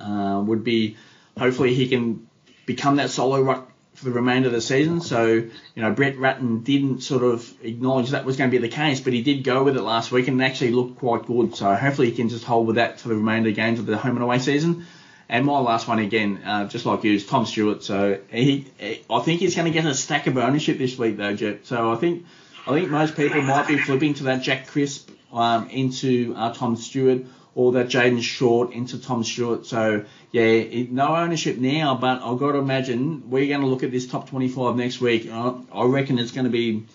Uh, 0.00 0.42
would 0.44 0.64
be 0.64 0.96
hopefully 1.38 1.74
he 1.74 1.88
can 1.88 2.28
become 2.66 2.96
that 2.96 3.10
solo 3.10 3.40
ruck 3.40 3.70
for 3.94 4.06
the 4.06 4.10
remainder 4.12 4.48
of 4.48 4.54
the 4.54 4.60
season. 4.60 5.00
So, 5.00 5.26
you 5.26 5.50
know, 5.76 5.92
Brett 5.92 6.18
Ratten 6.18 6.62
didn't 6.62 7.02
sort 7.02 7.22
of 7.22 7.52
acknowledge 7.62 8.10
that 8.10 8.24
was 8.24 8.36
going 8.36 8.50
to 8.50 8.58
be 8.58 8.60
the 8.60 8.74
case, 8.74 9.00
but 9.00 9.12
he 9.12 9.22
did 9.22 9.44
go 9.44 9.62
with 9.62 9.76
it 9.76 9.82
last 9.82 10.10
week 10.10 10.28
and 10.28 10.42
actually 10.42 10.70
looked 10.70 10.98
quite 10.98 11.26
good. 11.26 11.54
So 11.54 11.74
hopefully 11.74 12.10
he 12.10 12.16
can 12.16 12.28
just 12.28 12.44
hold 12.44 12.66
with 12.66 12.76
that 12.76 13.00
for 13.00 13.08
the 13.08 13.16
remainder 13.16 13.50
of 13.50 13.54
games 13.54 13.78
of 13.78 13.86
the 13.86 13.96
home 13.98 14.16
and 14.16 14.22
away 14.22 14.38
season. 14.38 14.86
And 15.28 15.46
my 15.46 15.58
last 15.60 15.88
one 15.88 15.98
again, 15.98 16.42
uh, 16.44 16.68
just 16.68 16.84
like 16.84 17.04
you, 17.04 17.14
is 17.14 17.26
Tom 17.26 17.46
Stewart. 17.46 17.82
So 17.84 18.18
he, 18.30 18.66
I 19.08 19.20
think 19.20 19.40
he's 19.40 19.54
going 19.54 19.70
to 19.70 19.72
get 19.72 19.86
a 19.86 19.94
stack 19.94 20.26
of 20.26 20.36
ownership 20.36 20.78
this 20.78 20.98
week 20.98 21.16
though, 21.16 21.34
Jet. 21.34 21.66
So 21.66 21.92
I 21.92 21.96
think, 21.96 22.26
I 22.66 22.72
think 22.72 22.90
most 22.90 23.16
people 23.16 23.42
might 23.42 23.68
be 23.68 23.78
flipping 23.78 24.14
to 24.14 24.24
that 24.24 24.42
Jack 24.42 24.66
Crisp 24.66 25.10
um, 25.32 25.68
into 25.70 26.34
uh, 26.36 26.52
Tom 26.52 26.76
Stewart 26.76 27.24
or 27.54 27.72
that 27.72 27.88
Jayden 27.88 28.22
Short 28.22 28.72
into 28.72 28.98
Tom 28.98 29.24
Stewart. 29.24 29.66
So 29.66 30.04
yeah, 30.30 30.42
it, 30.42 30.90
no 30.90 31.14
ownership 31.14 31.58
now, 31.58 31.94
but 31.94 32.22
I've 32.22 32.38
got 32.38 32.52
to 32.52 32.58
imagine 32.58 33.30
we're 33.30 33.48
going 33.48 33.60
to 33.60 33.66
look 33.66 33.82
at 33.82 33.90
this 33.90 34.06
top 34.06 34.28
25 34.28 34.76
next 34.76 35.00
week. 35.00 35.30
I, 35.30 35.54
I 35.72 35.84
reckon 35.84 36.18
it's 36.18 36.32
going 36.32 36.46
to 36.46 36.50
be 36.50 36.86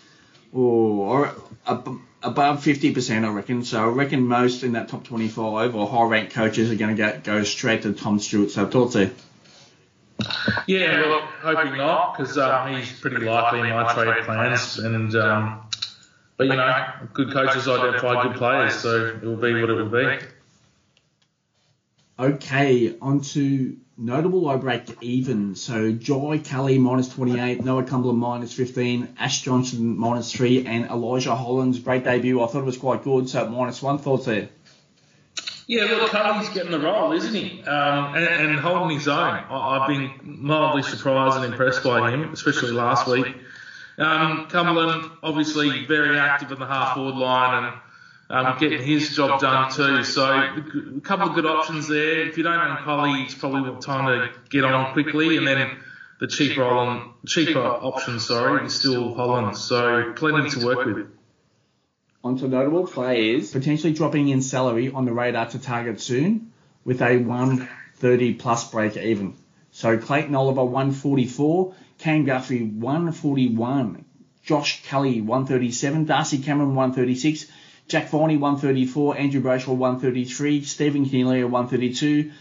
oh, 0.54 0.60
or 0.60 1.36
above 2.24 2.64
50%, 2.64 3.26
I 3.26 3.30
reckon. 3.30 3.64
So 3.64 3.84
I 3.84 3.88
reckon 3.88 4.28
most 4.28 4.64
in 4.64 4.74
that 4.74 4.90
top 4.90 5.04
25 5.04 5.76
or 5.76 5.88
high 5.88 6.04
ranked 6.04 6.34
coaches 6.34 6.72
are 6.72 6.76
going 6.76 6.96
to 6.96 7.02
go, 7.02 7.20
go 7.24 7.44
straight 7.44 7.84
to 7.84 7.94
Tom 7.94 8.20
Stewart. 8.20 8.52
So 8.52 8.68
thoughts 8.68 8.96
there. 8.96 9.12
Yeah, 10.66 11.02
well, 11.02 11.22
hoping 11.42 11.78
not, 11.78 12.18
because 12.18 12.38
um, 12.40 12.74
he's 12.76 12.92
pretty 13.00 13.24
likely 13.24 13.60
in 13.60 13.70
my 13.70 13.94
trade 13.94 14.24
plans. 14.24 14.80
And 14.80 15.16
um, 15.16 15.67
but 16.38 16.48
you 16.48 16.56
know, 16.56 16.86
good 17.14 17.32
coaches 17.32 17.68
identify 17.68 18.24
good 18.24 18.38
players, 18.38 18.76
so 18.76 19.08
it 19.08 19.24
will 19.24 19.36
be 19.36 19.60
what 19.60 19.70
it 19.70 19.74
will 19.74 19.90
be. 19.90 20.18
Okay, 22.20 22.96
on 23.02 23.22
to 23.22 23.78
notable 23.98 24.48
I 24.48 24.58
break 24.58 25.02
even. 25.02 25.56
So 25.56 25.92
Jai 25.92 26.38
Culley 26.38 26.78
minus 26.78 27.10
28, 27.10 27.64
Noah 27.64 27.84
Cumberland 27.84 28.20
minus 28.20 28.54
15, 28.54 29.16
Ash 29.20 29.42
Johnson 29.42 29.98
minus 29.98 30.32
3, 30.32 30.66
and 30.66 30.86
Elijah 30.86 31.36
Hollands, 31.36 31.80
great 31.80 32.04
debut. 32.04 32.42
I 32.42 32.48
thought 32.48 32.60
it 32.60 32.66
was 32.66 32.78
quite 32.78 33.04
good, 33.04 33.30
so 33.30 33.48
minus 33.50 33.82
1. 33.82 34.00
Thoughts 34.00 34.26
there? 34.26 34.50
Yeah, 35.68 35.84
look, 35.84 36.12
Culley's 36.12 36.50
getting 36.50 36.72
the 36.72 36.80
role, 36.80 37.12
isn't 37.12 37.34
he? 37.34 37.62
Um, 37.64 38.16
and, 38.16 38.26
and, 38.26 38.60
holding 38.60 38.98
his 38.98 39.08
own. 39.10 39.18
I, 39.18 39.80
have 39.80 39.88
been 39.90 40.12
mildly 40.24 40.82
surprised 40.82 41.36
and 41.36 41.46
impressed 41.46 41.84
by 41.84 42.12
him, 42.12 42.32
especially 42.32 42.72
last 42.72 43.06
week. 43.06 43.36
Um, 43.98 44.48
Cumberland, 44.50 45.10
obviously 45.24 45.86
very 45.86 46.20
active 46.20 46.52
in 46.52 46.60
the 46.60 46.68
half 46.68 46.94
forward 46.94 47.16
line 47.16 47.64
and 48.30 48.48
um, 48.48 48.58
getting 48.60 48.82
his 48.82 49.16
job 49.16 49.40
done 49.40 49.72
too. 49.72 50.04
So 50.04 50.26
a 50.26 51.02
couple 51.02 51.30
of 51.30 51.36
good 51.36 51.46
options 51.46 51.88
there. 51.88 52.28
If 52.28 52.38
you 52.38 52.44
don't 52.44 52.60
own 52.60 52.78
Culley, 52.78 53.24
it's 53.24 53.36
probably 53.36 53.80
time 53.82 54.06
to 54.06 54.40
get 54.50 54.64
on 54.64 54.94
quickly, 54.94 55.38
and 55.38 55.48
then 55.48 55.78
the 56.20 56.28
cheaper 56.28 57.06
cheaper 57.26 57.60
option, 57.60 58.20
sorry, 58.20 58.66
is 58.66 58.76
still 58.76 59.14
Holland. 59.14 59.58
So 59.58 60.14
plenty 60.16 60.50
to 60.52 60.66
work 60.66 60.86
with. 60.86 61.08
Onto 62.24 62.48
notable 62.48 62.88
players 62.88 63.52
potentially 63.52 63.94
dropping 63.94 64.28
in 64.28 64.42
salary 64.42 64.92
on 64.92 65.06
the 65.06 65.14
radar 65.14 65.48
to 65.50 65.60
target 65.60 66.02
soon 66.02 66.52
with 66.84 67.02
a 67.02 67.18
130 67.18 68.34
plus 68.34 68.70
break 68.70 68.98
even. 68.98 69.36
So 69.72 69.98
Clayton 69.98 70.36
Oliver 70.36 70.66
144, 70.66 71.76
Cam 72.00 72.26
Guthrie 72.26 72.64
141, 72.64 74.06
Josh 74.44 74.84
Kelly 74.84 75.22
137, 75.22 76.06
Darcy 76.06 76.38
Cameron 76.40 76.76
136. 76.76 77.52
Jack 77.88 78.10
Viney 78.10 78.36
134, 78.36 79.18
Andrew 79.18 79.42
Brayshaw 79.42 79.76
133, 79.76 80.64
Stephen 80.64 81.06
Coniglio 81.06 81.50
132. 81.50 82.32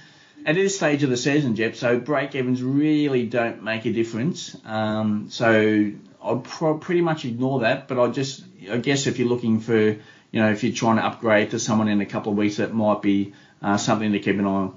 At 0.44 0.56
this 0.56 0.76
stage 0.76 1.04
of 1.04 1.10
the 1.10 1.16
season, 1.16 1.54
Jeff, 1.54 1.76
so 1.76 2.00
break 2.00 2.34
evens 2.34 2.62
really 2.62 3.26
don't 3.26 3.62
make 3.62 3.84
a 3.86 3.92
difference. 3.92 4.56
Um, 4.64 5.28
so 5.30 5.92
I'd 6.22 6.44
pro- 6.44 6.78
pretty 6.78 7.00
much 7.00 7.24
ignore 7.24 7.60
that, 7.60 7.86
but 7.86 7.98
I 7.98 8.08
just, 8.08 8.44
I 8.70 8.78
guess 8.78 9.06
if 9.06 9.20
you're 9.20 9.28
looking 9.28 9.60
for, 9.60 9.78
you 9.78 10.00
know, 10.32 10.50
if 10.50 10.64
you're 10.64 10.74
trying 10.74 10.96
to 10.96 11.04
upgrade 11.04 11.52
to 11.52 11.60
someone 11.60 11.88
in 11.88 12.00
a 12.00 12.06
couple 12.06 12.32
of 12.32 12.38
weeks, 12.38 12.56
that 12.56 12.74
might 12.74 13.00
be 13.00 13.32
uh, 13.62 13.76
something 13.76 14.12
to 14.12 14.18
keep 14.18 14.38
an 14.38 14.46
eye 14.46 14.48
on. 14.48 14.76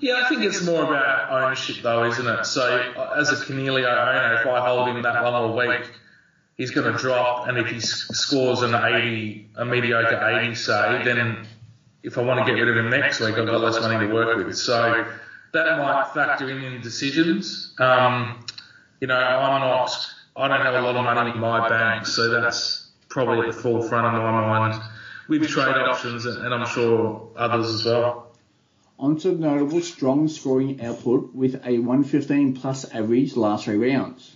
Yeah, 0.00 0.22
I 0.24 0.28
think 0.28 0.42
it's 0.42 0.62
more 0.64 0.84
about 0.84 1.30
ownership 1.30 1.82
though, 1.82 2.04
isn't 2.04 2.26
it? 2.26 2.44
So 2.46 2.94
as 3.16 3.30
a 3.30 3.36
Coniglio 3.36 3.86
owner, 3.86 4.40
if 4.40 4.46
I 4.46 4.66
hold 4.66 4.88
him 4.88 5.02
that 5.02 5.22
one 5.22 5.32
more 5.32 5.56
week, 5.56 5.90
he's 6.56 6.70
going 6.70 6.92
to 6.92 6.98
drop, 6.98 7.48
and 7.48 7.58
if 7.58 7.68
he 7.68 7.80
scores 7.80 8.62
an 8.62 8.74
80, 8.74 9.50
a 9.56 9.64
mediocre 9.64 10.40
80, 10.40 10.54
say, 10.54 11.02
then 11.04 11.46
if 12.02 12.18
I 12.18 12.22
want 12.22 12.40
to 12.40 12.46
get 12.46 12.60
rid 12.60 12.68
of 12.68 12.76
him 12.76 12.90
next 12.90 13.20
week, 13.20 13.34
I've 13.36 13.46
got 13.46 13.60
less 13.60 13.80
money 13.80 14.06
to 14.06 14.12
work 14.12 14.36
with. 14.44 14.56
So 14.56 15.06
that 15.52 15.78
might 15.78 16.10
factor 16.14 16.50
in 16.50 16.62
in 16.62 16.80
decisions. 16.80 17.74
Um, 17.78 18.44
you 19.00 19.06
know, 19.06 19.16
I'm 19.16 19.60
not, 19.60 19.90
I 20.36 20.48
don't 20.48 20.60
have 20.60 20.74
a 20.74 20.80
lot 20.80 20.96
of 20.96 21.04
money 21.04 21.30
in 21.30 21.38
my 21.38 21.68
bank, 21.68 22.06
so 22.06 22.28
that's 22.40 22.88
probably 23.08 23.48
at 23.48 23.54
the 23.54 23.60
forefront 23.60 24.06
of 24.06 24.22
my 24.22 24.30
mind 24.30 24.82
with 25.28 25.46
trade 25.48 25.76
options, 25.76 26.24
and 26.26 26.54
I'm 26.54 26.66
sure 26.66 27.30
others 27.36 27.72
as 27.72 27.84
well. 27.84 28.27
Onto 28.98 29.32
notable 29.32 29.80
strong 29.80 30.26
scoring 30.26 30.82
output 30.82 31.32
with 31.34 31.64
a 31.64 31.78
115 31.78 32.54
plus 32.54 32.84
average 32.92 33.36
last 33.36 33.64
three 33.64 33.76
rounds. 33.76 34.34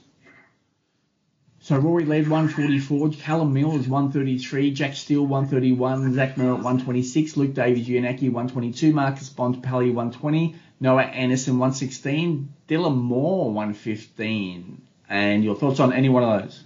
So 1.63 1.79
Rory 1.79 2.05
Laird 2.05 2.29
144, 2.29 3.11
Callum 3.21 3.53
Mills 3.53 3.87
133, 3.87 4.73
Jack 4.73 4.95
Steele 4.95 5.25
131, 5.25 6.13
Zach 6.15 6.35
Merrett 6.35 6.57
126, 6.57 7.37
Luke 7.37 7.55
Davies-Uniacke 7.55 8.33
122, 8.33 8.93
Marcus 8.93 9.31
Bontempelli 9.31 9.95
120, 9.95 10.57
Noah 10.81 11.03
Anderson 11.03 11.59
116, 11.61 12.53
Dylan 12.69 12.97
Moore 12.97 13.53
115. 13.53 14.83
And 15.09 15.45
your 15.45 15.55
thoughts 15.55 15.79
on 15.79 15.93
any 15.93 16.09
one 16.09 16.25
of 16.25 16.43
those? 16.43 16.65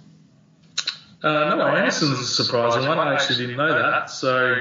Uh, 1.21 1.55
Noah 1.55 1.73
Anderson's 1.73 2.19
a 2.19 2.25
surprising 2.25 2.87
one. 2.87 2.97
I 2.97 3.13
actually 3.13 3.37
didn't 3.37 3.57
know 3.57 3.71
that. 3.71 4.09
So 4.09 4.55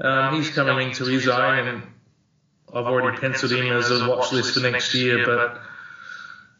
um, 0.00 0.34
he's 0.34 0.50
coming 0.50 0.88
into 0.88 1.04
his 1.04 1.26
own, 1.26 1.68
and 1.68 1.82
I've 2.74 2.86
already 2.86 3.18
penciled 3.18 3.52
him 3.52 3.72
as 3.72 3.90
a 3.90 4.08
watch 4.08 4.32
list 4.32 4.54
for 4.54 4.60
next 4.60 4.94
year. 4.94 5.24
But 5.24 5.60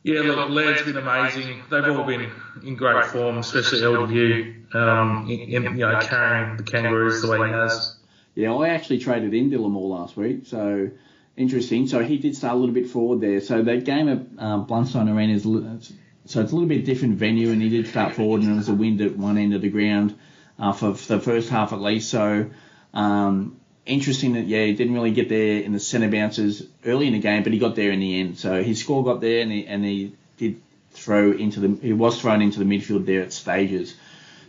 yeah, 0.02 0.20
look, 0.20 0.50
Laird's 0.50 0.82
been 0.82 0.96
amazing. 0.96 1.62
They've 1.70 1.88
all 1.88 2.04
been 2.04 2.30
in 2.62 2.76
great 2.76 3.06
form, 3.06 3.38
especially 3.38 3.80
LDU, 3.80 4.74
um, 4.74 5.28
in, 5.28 5.50
you 5.50 5.60
know, 5.60 5.98
carrying 6.00 6.56
the 6.56 6.62
Kangaroos 6.62 7.22
the 7.22 7.28
way 7.28 7.46
he 7.46 7.52
has. 7.52 7.96
Yeah, 8.34 8.54
I 8.54 8.68
actually 8.68 8.98
traded 8.98 9.34
in 9.34 9.50
Dylan 9.50 9.70
Moore 9.70 9.98
last 9.98 10.16
week, 10.16 10.46
so 10.46 10.90
interesting. 11.36 11.88
So 11.88 12.04
he 12.04 12.18
did 12.18 12.36
start 12.36 12.54
a 12.54 12.56
little 12.56 12.74
bit 12.74 12.88
forward 12.88 13.20
there. 13.20 13.40
So 13.40 13.62
that 13.62 13.84
game 13.84 14.08
at 14.08 14.42
um, 14.42 14.66
Blundstone 14.66 15.12
Arena 15.12 15.32
is 15.34 15.42
so 15.42 16.42
it's 16.42 16.52
a 16.52 16.54
little 16.54 16.68
bit 16.68 16.84
different 16.84 17.16
venue, 17.16 17.50
and 17.50 17.62
he 17.62 17.70
did 17.70 17.88
start 17.88 18.14
forward, 18.14 18.42
and 18.42 18.50
there 18.50 18.56
was 18.56 18.68
a 18.68 18.74
wind 18.74 19.00
at 19.00 19.16
one 19.16 19.38
end 19.38 19.54
of 19.54 19.62
the 19.62 19.70
ground 19.70 20.16
uh, 20.58 20.72
for, 20.72 20.94
for 20.94 21.16
the 21.16 21.20
first 21.20 21.48
half 21.48 21.72
at 21.72 21.80
least. 21.80 22.10
So 22.10 22.50
um, 22.92 23.58
interesting 23.88 24.34
that 24.34 24.46
yeah, 24.46 24.64
he 24.64 24.74
didn't 24.74 24.94
really 24.94 25.10
get 25.10 25.28
there 25.28 25.60
in 25.60 25.72
the 25.72 25.80
centre 25.80 26.08
bounces 26.08 26.66
early 26.84 27.06
in 27.06 27.12
the 27.12 27.18
game, 27.18 27.42
but 27.42 27.52
he 27.52 27.58
got 27.58 27.74
there 27.74 27.90
in 27.90 28.00
the 28.00 28.20
end. 28.20 28.38
So 28.38 28.62
his 28.62 28.80
score 28.80 29.04
got 29.04 29.20
there, 29.20 29.40
and 29.40 29.50
he, 29.50 29.66
and 29.66 29.84
he 29.84 30.12
did 30.36 30.60
throw 30.92 31.32
into 31.32 31.60
the 31.60 31.78
he 31.80 31.92
was 31.92 32.20
thrown 32.20 32.42
into 32.42 32.58
the 32.58 32.64
midfield 32.64 33.06
there 33.06 33.22
at 33.22 33.32
stages. 33.32 33.94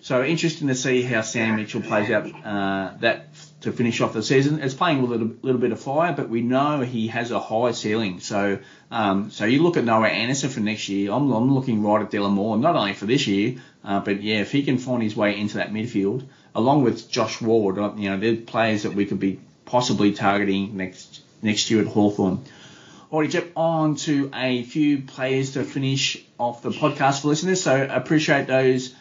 So 0.02 0.24
interesting 0.24 0.70
to 0.70 0.76
see 0.76 1.02
how 1.02 1.22
Sam 1.22 1.58
Mitchell 1.58 1.82
plays 1.82 2.10
out 2.10 2.26
uh, 2.46 2.98
that 3.02 3.28
to 3.62 3.74
finish 3.74 4.00
off 4.00 4.14
the 4.14 4.24
season. 4.24 4.62
It's 4.62 4.74
playing 4.74 5.02
with 5.02 5.12
a 5.12 5.16
little, 5.16 5.36
little, 5.42 5.60
bit 5.60 5.74
of 5.74 5.82
fire, 5.82 6.14
but 6.14 6.30
we 6.30 6.42
know 6.42 6.80
he 6.80 7.10
has 7.10 7.32
a 7.32 7.40
high 7.40 7.72
ceiling. 7.72 8.22
So 8.22 8.60
um, 8.92 9.30
so 9.30 9.46
you 9.46 9.62
look 9.62 9.78
at 9.78 9.84
Noah 9.84 10.08
Anderson 10.08 10.50
for 10.50 10.62
next 10.62 10.88
year. 10.90 11.12
I'm, 11.12 11.32
I'm 11.32 11.54
looking 11.54 11.84
right 11.84 12.02
at 12.02 12.12
Dylan 12.12 12.32
Moore, 12.32 12.58
not 12.58 12.76
only 12.76 12.94
for 12.94 13.06
this 13.06 13.28
year, 13.28 13.58
uh, 13.84 14.00
but 14.00 14.22
yeah, 14.22 14.40
if 14.40 14.52
he 14.52 14.64
can 14.64 14.78
find 14.78 15.04
his 15.04 15.16
way 15.16 15.38
into 15.38 15.58
that 15.58 15.72
midfield, 15.72 16.26
along 16.60 16.84
with 16.84 17.10
Josh 17.10 17.42
Ward, 17.42 17.80
uh, 17.80 17.94
you 17.96 18.10
know, 18.10 18.18
they're 18.18 18.36
players 18.36 18.84
that 18.84 18.94
we 18.94 19.06
could 19.06 19.20
be 19.20 19.40
possibly 19.66 20.14
targeting 20.14 20.78
next 20.78 21.22
next 21.42 21.72
year 21.72 21.82
at 21.82 21.88
Hawthorn. 21.88 22.44
Alrighty, 23.12 23.32
jump 23.32 23.52
on 23.56 23.96
to 23.96 24.30
a 24.36 24.62
few 24.64 25.02
players 25.02 25.54
to 25.54 25.64
finish 25.64 26.24
off 26.38 26.62
the 26.62 26.70
podcast 26.70 27.22
for 27.22 27.30
listeners. 27.30 27.64
So 27.64 27.88
appreciate 27.90 28.46
those 28.46 28.94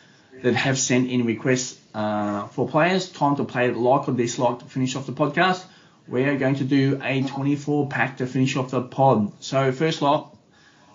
that 0.42 0.54
have 0.54 0.78
sent 0.78 1.10
in 1.10 1.26
requests 1.26 1.78
uh, 1.94 2.46
for 2.46 2.68
players. 2.68 3.10
Time 3.10 3.36
to 3.36 3.44
play 3.44 3.70
like 3.70 4.08
or 4.08 4.12
dislike 4.12 4.60
to 4.60 4.64
finish 4.64 4.96
off 4.96 5.04
the 5.04 5.12
podcast. 5.12 5.64
We 6.06 6.24
are 6.24 6.38
going 6.38 6.54
to 6.56 6.64
do 6.64 6.98
a 7.02 7.22
24 7.22 7.88
pack 7.88 8.18
to 8.18 8.26
finish 8.26 8.56
off 8.56 8.70
the 8.70 8.80
pod. 8.80 9.32
So 9.40 9.72
first 9.72 10.00
lot, 10.00 10.34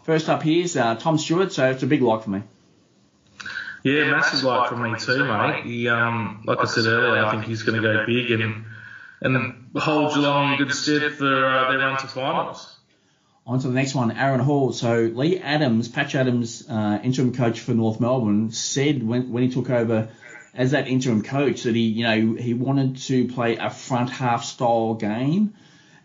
first 0.03 0.27
up 0.27 0.41
here 0.41 0.63
is 0.63 0.75
uh, 0.75 0.95
Tom 0.95 1.19
Stewart. 1.19 1.53
So 1.53 1.69
it's 1.69 1.83
a 1.83 1.87
big 1.87 2.01
like 2.01 2.23
for 2.23 2.31
me. 2.31 2.41
Yeah, 3.83 4.11
massive 4.11 4.43
like 4.43 4.69
for 4.69 4.77
me 4.77 4.97
too, 4.97 5.25
mate. 5.25 5.65
He, 5.65 5.89
um, 5.89 6.43
like 6.45 6.59
I 6.59 6.65
said 6.65 6.85
earlier, 6.85 7.25
I 7.25 7.31
think 7.31 7.43
he's 7.43 7.63
going 7.63 7.81
to 7.81 7.87
go 7.87 8.05
big 8.05 8.31
and 8.31 8.65
and 9.21 9.71
hold 9.75 10.13
Geelong 10.13 10.53
in 10.53 10.57
good 10.57 10.73
stead 10.73 11.13
for 11.13 11.45
uh, 11.45 11.69
their 11.69 11.79
run 11.79 11.97
to 11.99 12.07
finals. 12.07 12.75
On 13.45 13.59
to 13.59 13.67
the 13.67 13.73
next 13.73 13.93
one, 13.93 14.11
Aaron 14.11 14.39
Hall. 14.39 14.71
So 14.71 15.11
Leigh 15.13 15.39
Adams, 15.39 15.89
Patch 15.89 16.15
Adams, 16.15 16.65
uh, 16.69 16.99
interim 17.03 17.33
coach 17.33 17.59
for 17.59 17.73
North 17.73 17.99
Melbourne, 17.99 18.51
said 18.51 19.05
when, 19.05 19.31
when 19.31 19.43
he 19.43 19.49
took 19.49 19.69
over 19.69 20.09
as 20.53 20.71
that 20.71 20.87
interim 20.87 21.23
coach 21.23 21.63
that 21.63 21.75
he, 21.75 21.81
you 21.81 22.03
know, 22.03 22.35
he 22.35 22.53
wanted 22.53 22.97
to 22.97 23.27
play 23.27 23.57
a 23.57 23.69
front 23.69 24.09
half 24.09 24.45
style 24.45 24.93
game. 24.93 25.53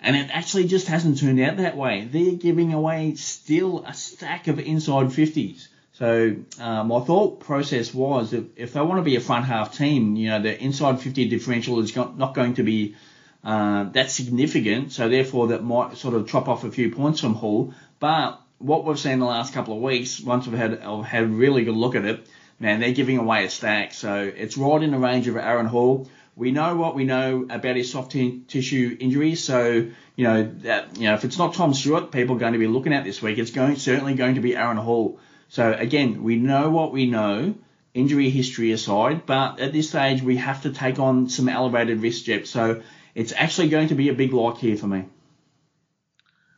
And 0.00 0.16
it 0.16 0.30
actually 0.32 0.66
just 0.66 0.88
hasn't 0.88 1.18
turned 1.18 1.40
out 1.40 1.58
that 1.58 1.76
way. 1.76 2.08
They're 2.10 2.36
giving 2.36 2.72
away 2.72 3.14
still 3.16 3.84
a 3.84 3.94
stack 3.94 4.48
of 4.48 4.58
inside 4.58 5.06
50s. 5.06 5.68
So 5.98 6.36
uh, 6.60 6.84
my 6.84 7.00
thought 7.00 7.40
process 7.40 7.92
was 7.92 8.30
that 8.30 8.56
if 8.56 8.72
they 8.72 8.80
want 8.80 9.00
to 9.00 9.02
be 9.02 9.16
a 9.16 9.20
front 9.20 9.46
half 9.46 9.76
team, 9.76 10.14
you 10.14 10.28
know, 10.30 10.40
the 10.40 10.56
inside 10.56 11.00
50 11.00 11.28
differential 11.28 11.80
is 11.80 11.96
not 11.96 12.34
going 12.34 12.54
to 12.54 12.62
be 12.62 12.94
uh, 13.42 13.82
that 13.90 14.12
significant. 14.12 14.92
So 14.92 15.08
therefore, 15.08 15.48
that 15.48 15.64
might 15.64 15.96
sort 15.96 16.14
of 16.14 16.28
chop 16.28 16.46
off 16.46 16.62
a 16.62 16.70
few 16.70 16.94
points 16.94 17.18
from 17.18 17.34
Hull. 17.34 17.74
But 17.98 18.40
what 18.58 18.84
we've 18.84 18.98
seen 18.98 19.18
the 19.18 19.24
last 19.24 19.52
couple 19.52 19.74
of 19.74 19.82
weeks, 19.82 20.20
once 20.20 20.46
we've 20.46 20.56
had 20.56 20.80
I've 20.82 21.04
had 21.04 21.24
a 21.24 21.26
really 21.26 21.64
good 21.64 21.74
look 21.74 21.96
at 21.96 22.04
it, 22.04 22.28
man, 22.60 22.78
they're 22.78 22.92
giving 22.92 23.18
away 23.18 23.44
a 23.44 23.50
stack. 23.50 23.92
So 23.92 24.22
it's 24.22 24.56
right 24.56 24.80
in 24.80 24.92
the 24.92 24.98
range 24.98 25.26
of 25.26 25.36
Aaron 25.36 25.66
Hall. 25.66 26.08
We 26.36 26.52
know 26.52 26.76
what 26.76 26.94
we 26.94 27.06
know 27.06 27.48
about 27.50 27.74
his 27.74 27.90
soft 27.90 28.12
t- 28.12 28.42
tissue 28.46 28.96
injuries. 29.00 29.42
So, 29.42 29.88
you 30.14 30.24
know, 30.24 30.44
that, 30.62 30.96
you 30.96 31.08
know, 31.08 31.14
if 31.14 31.24
it's 31.24 31.38
not 31.38 31.54
Tom 31.54 31.74
Stewart, 31.74 32.12
people 32.12 32.36
are 32.36 32.38
going 32.38 32.52
to 32.52 32.60
be 32.60 32.68
looking 32.68 32.92
at 32.92 33.02
this 33.02 33.20
week, 33.20 33.38
it's 33.38 33.50
going, 33.50 33.74
certainly 33.74 34.14
going 34.14 34.36
to 34.36 34.40
be 34.40 34.54
Aaron 34.54 34.76
Hall. 34.76 35.18
So 35.48 35.72
again, 35.72 36.22
we 36.22 36.36
know 36.36 36.70
what 36.70 36.92
we 36.92 37.06
know, 37.06 37.54
injury 37.94 38.30
history 38.30 38.72
aside, 38.72 39.26
but 39.26 39.60
at 39.60 39.72
this 39.72 39.88
stage, 39.88 40.22
we 40.22 40.36
have 40.36 40.62
to 40.62 40.70
take 40.70 40.98
on 40.98 41.28
some 41.28 41.48
elevated 41.48 42.00
risk, 42.00 42.24
Jep. 42.24 42.46
So 42.46 42.82
it's 43.14 43.32
actually 43.32 43.68
going 43.68 43.88
to 43.88 43.94
be 43.94 44.08
a 44.10 44.14
big 44.14 44.32
lock 44.32 44.58
here 44.58 44.76
for 44.76 44.86
me. 44.86 45.06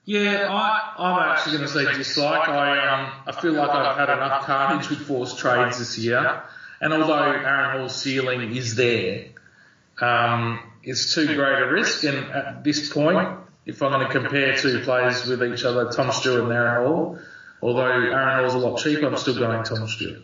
Yeah, 0.05 0.49
I, 0.51 0.95
I'm 0.99 1.31
actually 1.31 1.59
going 1.59 1.69
to 1.69 1.73
say 1.73 1.85
dislike. 1.97 2.49
I 2.49 2.79
um, 2.89 3.13
I 3.27 3.41
feel 3.41 3.53
like 3.53 3.71
I've 3.71 3.97
had 3.97 4.11
enough 4.11 4.45
carnage 4.45 4.89
with 4.89 5.01
forced 5.07 5.39
trades 5.39 5.79
this 5.79 5.99
year, 5.99 6.43
and 6.81 6.93
although 6.93 7.23
Aaron 7.23 7.79
Hall's 7.79 7.95
ceiling 7.95 8.57
is 8.57 8.75
there, 8.75 9.27
um, 10.01 10.59
it's 10.83 11.15
too 11.15 11.27
great 11.27 11.63
a 11.63 11.71
risk. 11.71 12.03
And 12.05 12.17
at 12.17 12.65
this 12.65 12.93
point, 12.93 13.29
if 13.67 13.83
I'm 13.83 13.93
going 13.93 14.07
to 14.07 14.13
compare 14.13 14.57
two 14.57 14.81
players 14.81 15.27
with 15.27 15.45
each 15.45 15.65
other, 15.65 15.93
Tom 15.93 16.11
Stewart 16.11 16.43
and 16.45 16.53
Aaron 16.53 16.87
Hall, 16.87 17.19
although 17.63 17.87
Aaron 17.87 18.41
Hall's 18.41 18.55
a 18.55 18.59
lot 18.59 18.79
cheaper, 18.79 19.07
I'm 19.07 19.17
still 19.17 19.39
going 19.39 19.63
Tom 19.65 19.87
Stewart. 19.89 20.23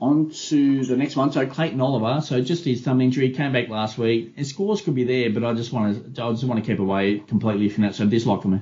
On 0.00 0.30
to 0.30 0.84
the 0.86 0.96
next 0.96 1.14
one. 1.14 1.30
So 1.30 1.46
Clayton 1.46 1.80
Oliver. 1.80 2.22
So 2.22 2.40
just 2.40 2.64
his 2.64 2.80
thumb 2.80 3.02
injury 3.02 3.30
came 3.30 3.52
back 3.52 3.68
last 3.68 3.98
week. 3.98 4.34
His 4.34 4.48
scores 4.48 4.80
could 4.80 4.94
be 4.94 5.04
there, 5.04 5.30
but 5.30 5.44
I 5.44 5.52
just 5.52 5.72
want 5.72 6.14
to 6.14 6.24
I 6.24 6.30
just 6.30 6.44
want 6.44 6.64
to 6.64 6.70
keep 6.70 6.80
away 6.80 7.18
completely 7.18 7.68
from 7.68 7.84
that. 7.84 7.94
So 7.94 8.06
dislike 8.06 8.40
for 8.40 8.48
me. 8.48 8.60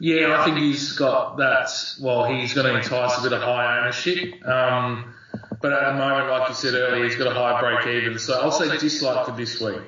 Yeah, 0.00 0.40
I 0.40 0.44
think 0.44 0.58
he's 0.58 0.92
got 0.92 1.36
that. 1.36 1.70
Well, 2.00 2.24
he's 2.24 2.52
going 2.52 2.66
to 2.66 2.76
entice 2.76 3.18
a 3.20 3.22
bit 3.22 3.32
of 3.32 3.42
high 3.42 3.78
ownership. 3.78 4.44
Um, 4.44 5.14
but 5.62 5.72
at 5.72 5.92
the 5.92 5.98
moment, 5.98 6.28
like 6.28 6.48
you 6.48 6.54
said 6.54 6.74
earlier, 6.74 7.04
he's 7.04 7.16
got 7.16 7.28
a 7.28 7.34
high 7.34 7.60
break 7.60 8.02
even. 8.02 8.18
So 8.18 8.40
I'll 8.40 8.50
say 8.50 8.76
dislike 8.76 9.26
for 9.26 9.32
this 9.32 9.60
week. 9.60 9.80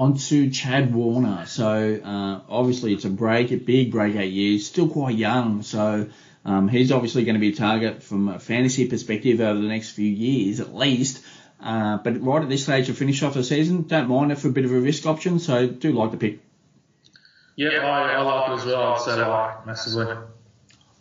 On 0.00 0.16
to 0.16 0.48
Chad 0.48 0.94
Warner. 0.94 1.44
So 1.44 2.00
uh, 2.02 2.40
obviously 2.48 2.94
it's 2.94 3.04
a 3.04 3.10
break, 3.10 3.52
a 3.52 3.56
big 3.56 3.92
breakout 3.92 4.30
year. 4.30 4.52
He's 4.52 4.66
still 4.66 4.88
quite 4.88 5.14
young, 5.14 5.60
so 5.60 6.08
um, 6.42 6.68
he's 6.68 6.90
obviously 6.90 7.24
going 7.24 7.34
to 7.34 7.38
be 7.38 7.50
a 7.50 7.54
target 7.54 8.02
from 8.02 8.30
a 8.30 8.38
fantasy 8.38 8.88
perspective 8.88 9.42
over 9.42 9.60
the 9.60 9.68
next 9.68 9.90
few 9.90 10.08
years 10.08 10.58
at 10.58 10.74
least. 10.74 11.22
Uh, 11.62 11.98
but 11.98 12.18
right 12.22 12.42
at 12.42 12.48
this 12.48 12.62
stage 12.62 12.86
to 12.86 12.94
finish 12.94 13.22
off 13.22 13.34
the 13.34 13.44
season, 13.44 13.82
don't 13.82 14.08
mind 14.08 14.32
it 14.32 14.38
for 14.38 14.48
a 14.48 14.52
bit 14.52 14.64
of 14.64 14.72
a 14.72 14.80
risk 14.80 15.04
option, 15.04 15.38
so 15.38 15.66
do 15.68 15.92
like 15.92 16.12
the 16.12 16.16
pick. 16.16 16.38
Yeah, 17.56 17.86
I, 17.86 18.14
I 18.14 18.22
like 18.22 18.48
it 18.48 18.52
as 18.54 18.64
well. 18.64 18.98
So 18.98 19.28
like 19.28 19.66
massively. 19.66 20.16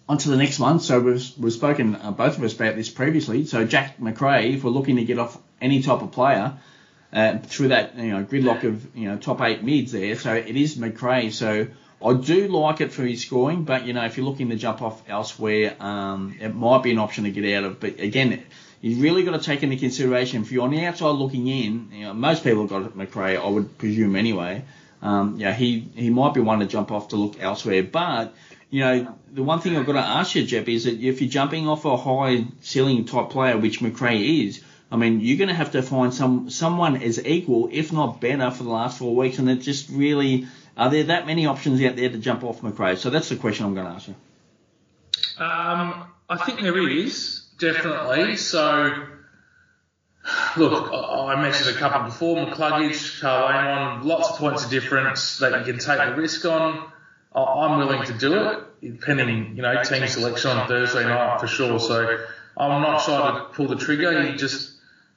On 0.10 0.18
to 0.18 0.30
the 0.30 0.36
next 0.36 0.60
one. 0.60 0.82
So 0.82 1.00
we've, 1.00 1.32
we've 1.38 1.54
spoken, 1.54 1.96
uh, 1.96 2.12
both 2.12 2.38
of 2.38 2.44
us, 2.44 2.54
about 2.54 2.76
this 2.76 2.90
previously. 2.90 3.46
So 3.46 3.64
Jack 3.64 4.02
Macrae, 4.02 4.56
if 4.56 4.66
we're 4.66 4.72
looking 4.72 4.98
to 4.98 5.06
get 5.06 5.20
off 5.20 5.42
any 5.62 5.82
type 5.82 6.02
of 6.02 6.12
player 6.12 6.58
uh, 7.12 7.38
through 7.40 7.70
that 7.70 7.98
you 7.98 8.12
know 8.12 8.24
gridlock 8.24 8.64
of 8.64 8.96
you 8.96 9.10
know 9.10 9.18
top 9.18 9.42
eight 9.42 9.64
mids 9.64 9.92
there, 9.92 10.16
so 10.16 10.34
it 10.34 10.56
is 10.56 10.78
Macrae. 10.78 11.32
So 11.32 11.68
I 12.04 12.14
do 12.14 12.48
like 12.48 12.82
it 12.82 12.92
for 12.94 13.04
his 13.04 13.22
scoring, 13.26 13.64
but 13.64 13.86
you 13.86 13.94
know, 13.94 14.06
if 14.06 14.16
you're 14.16 14.26
looking 14.26 14.50
to 14.50 14.56
jump 14.56 14.82
off 14.82 15.02
elsewhere, 15.10 15.76
um, 15.82 16.36
it 16.40 16.56
might 16.56 16.84
be 16.84 16.92
an 16.92 17.00
option 17.00 17.26
to 17.26 17.32
get 17.32 17.58
out 17.58 17.66
of. 17.66 17.80
But 17.80 18.00
again, 18.00 18.44
you've 18.80 19.02
really 19.02 19.24
got 19.24 19.32
to 19.34 19.46
take 19.46 19.64
into 19.64 19.76
consideration 19.76 20.42
if 20.42 20.52
you're 20.52 20.64
on 20.64 20.72
the 20.72 20.86
outside 20.86 21.12
looking 21.12 21.48
in. 21.48 21.90
You 21.92 22.06
know, 22.06 22.14
most 22.14 22.44
people 22.44 22.62
have 22.62 22.70
got 22.70 22.96
Macrae, 22.96 23.36
I 23.36 23.48
would 23.48 23.78
presume 23.78 24.16
anyway. 24.16 24.64
um, 25.02 25.38
yeah, 25.38 25.54
he, 25.54 25.80
he 25.96 26.10
might 26.10 26.34
be 26.34 26.42
one 26.42 26.60
to 26.60 26.66
jump 26.66 26.92
off 26.92 27.10
to 27.10 27.16
look 27.16 27.42
elsewhere. 27.42 27.84
But, 27.84 28.34
you 28.70 28.82
know, 28.82 29.16
the 29.32 29.44
one 29.44 29.60
thing 29.60 29.78
I've 29.78 29.86
got 29.86 29.94
to 29.94 30.00
ask 30.00 30.36
you, 30.36 30.46
Jep, 30.46 30.68
is 30.68 30.84
that 30.86 31.00
if 31.00 31.22
you're 31.22 31.30
jumping 31.30 31.68
off 31.68 31.86
a 31.86 31.98
high 31.98 32.46
ceiling 32.62 33.06
type 33.06 33.30
player, 33.30 33.58
which 33.58 33.82
Macrae 33.82 34.46
is, 34.46 34.64
I 34.92 34.98
mean, 34.98 35.20
you're 35.20 35.38
going 35.38 35.50
to 35.50 35.54
have 35.56 35.72
to 35.74 35.84
find 35.84 36.14
some 36.14 36.50
someone 36.50 36.98
as 36.98 37.24
equal, 37.24 37.70
if 37.72 37.94
not 37.94 38.20
better, 38.20 38.50
for 38.50 38.64
the 38.64 38.70
last 38.70 38.98
four 38.98 39.16
weeks. 39.16 39.38
And 39.38 39.50
it 39.50 39.58
just 39.58 39.90
really, 39.90 40.48
are 40.76 40.90
there 40.90 41.04
that 41.06 41.28
many 41.28 41.46
options 41.46 41.82
out 41.84 41.96
there 41.96 42.10
to 42.10 42.18
jump 42.18 42.44
off 42.44 42.64
Macrae? 42.64 42.96
So 42.96 43.10
that's 43.10 43.30
the 43.30 43.36
question 43.36 43.66
I'm 43.66 43.76
going 43.76 43.86
to 43.86 43.94
ask 43.94 44.08
you. 44.08 44.16
Um, 45.38 46.06
I 46.28 46.38
think 46.38 46.62
there 46.62 46.88
is, 46.90 47.46
definitely. 47.60 48.36
So, 48.36 49.08
look, 50.58 50.92
I 50.92 51.42
mentioned 51.42 51.76
a 51.76 51.80
couple 51.80 52.04
before, 52.04 52.46
McCluggage, 52.46 53.22
Karl 53.22 54.04
lots 54.04 54.30
of 54.30 54.38
points 54.38 54.66
of 54.66 54.72
difference 54.72 55.38
that 55.38 55.60
you 55.60 55.74
can 55.74 55.80
take 55.80 55.98
the 55.98 56.16
risk 56.16 56.46
on. 56.46 56.92
I'm 57.34 57.78
willing 57.78 58.04
to 58.06 58.14
do 58.14 58.34
it, 58.34 58.60
depending, 58.82 59.56
you 59.56 59.62
know, 59.62 59.84
team 59.84 60.08
selection 60.08 60.52
on 60.52 60.68
Thursday 60.68 61.04
night 61.04 61.40
for 61.40 61.48
sure. 61.48 61.80
So 61.80 62.26
I'm 62.58 62.82
not 62.82 63.02
shy 63.02 63.40
to 63.40 63.46
pull 63.54 63.68
the 63.68 63.76
trigger. 63.76 64.24
He 64.24 64.36
just, 64.36 64.69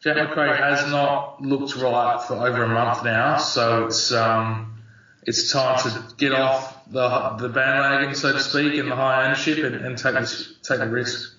Jack 0.02 0.16
Macrae 0.16 0.56
has 0.56 0.90
not 0.90 1.40
looked 1.40 1.76
right 1.76 2.20
for 2.20 2.34
over 2.34 2.64
a 2.64 2.68
month 2.68 3.04
now, 3.04 3.36
so 3.36 3.86
it's 3.86 4.10
um, 4.10 4.82
it's 5.22 5.52
time 5.52 5.78
to 5.78 6.14
get 6.16 6.32
off 6.32 6.84
the 6.90 7.36
the 7.38 7.48
bandwagon, 7.48 8.14
so 8.16 8.32
to 8.32 8.40
speak, 8.40 8.78
and 8.78 8.90
the 8.90 8.96
high 8.96 9.26
ownership 9.26 9.58
and, 9.58 9.76
and 9.76 9.96
take 9.96 10.14
this 10.14 10.54
take 10.62 10.80
the 10.80 10.88
risk. 10.88 11.36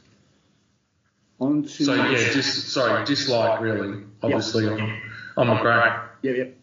On 1.42 1.64
to 1.64 1.70
so 1.70 1.94
yeah, 1.94 2.16
just 2.32 2.70
sorry, 2.70 3.06
dislike 3.06 3.60
really, 3.60 4.04
obviously 4.22 4.64
yep. 4.64 4.80
on 4.80 5.02
on 5.36 5.48
Macrae. 5.48 6.00
Yep, 6.22 6.38
yep. 6.38 6.58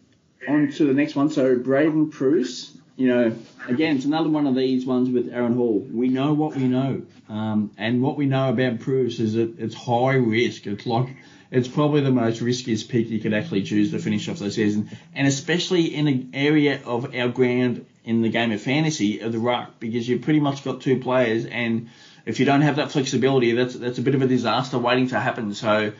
On 0.47 0.71
to 0.71 0.87
the 0.87 0.93
next 0.93 1.15
one. 1.15 1.29
So 1.29 1.55
Braydon 1.55 2.09
Preuss, 2.09 2.75
you 2.95 3.09
know, 3.09 3.35
again, 3.67 3.97
it's 3.97 4.05
another 4.05 4.29
one 4.29 4.47
of 4.47 4.55
these 4.55 4.87
ones 4.87 5.07
with 5.07 5.31
Aaron 5.31 5.53
Hall. 5.53 5.87
We 5.91 6.09
know 6.09 6.33
what 6.33 6.55
we 6.55 6.63
know, 6.63 7.03
um, 7.29 7.69
and 7.77 8.01
what 8.01 8.17
we 8.17 8.25
know 8.25 8.49
about 8.49 8.79
Preuss 8.79 9.19
is 9.19 9.33
that 9.33 9.59
it's 9.59 9.75
high 9.75 10.15
risk. 10.15 10.65
It's 10.65 10.87
like 10.87 11.15
it's 11.51 11.67
probably 11.67 12.01
the 12.01 12.11
most 12.11 12.41
riskiest 12.41 12.89
pick 12.89 13.09
you 13.09 13.19
could 13.19 13.33
actually 13.33 13.63
choose 13.63 13.91
to 13.91 13.99
finish 13.99 14.27
off 14.29 14.39
the 14.39 14.49
season, 14.49 14.89
and 15.13 15.27
especially 15.27 15.93
in 15.93 16.07
an 16.07 16.31
area 16.33 16.81
of 16.85 17.13
our 17.13 17.27
ground 17.27 17.85
in 18.03 18.21
the 18.21 18.29
game 18.29 18.51
of 18.51 18.61
fantasy 18.61 19.19
of 19.19 19.31
the 19.31 19.39
ruck, 19.39 19.79
because 19.79 20.07
you've 20.07 20.21
pretty 20.21 20.39
much 20.39 20.63
got 20.63 20.81
two 20.81 20.99
players, 20.99 21.45
and 21.45 21.89
if 22.25 22.39
you 22.39 22.45
don't 22.45 22.61
have 22.61 22.77
that 22.77 22.91
flexibility, 22.91 23.51
that's 23.51 23.75
that's 23.75 23.97
a 23.97 24.01
bit 24.01 24.15
of 24.15 24.21
a 24.21 24.27
disaster 24.27 24.77
waiting 24.77 25.09
to 25.09 25.19
happen. 25.19 25.53
So 25.53 25.91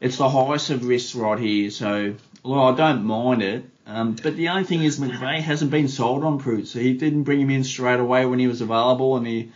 it's 0.00 0.18
the 0.18 0.28
highest 0.28 0.70
of 0.70 0.86
risks 0.86 1.14
right 1.14 1.38
here. 1.38 1.70
So 1.70 2.14
well, 2.44 2.68
I 2.68 2.76
don't 2.76 3.04
mind 3.04 3.42
it. 3.42 3.64
Um, 3.86 4.16
but 4.22 4.36
the 4.36 4.48
only 4.48 4.64
thing 4.64 4.82
is 4.82 5.00
McVeigh 5.00 5.40
hasn't 5.40 5.70
been 5.70 5.88
sold 5.88 6.22
on 6.22 6.38
Prout, 6.38 6.66
so 6.66 6.78
he 6.78 6.92
didn't 6.92 7.22
bring 7.22 7.40
him 7.40 7.50
in 7.50 7.64
straight 7.64 8.00
away 8.00 8.26
when 8.26 8.38
he 8.38 8.46
was 8.46 8.60
available, 8.60 9.16
and 9.16 9.26
he 9.26 9.52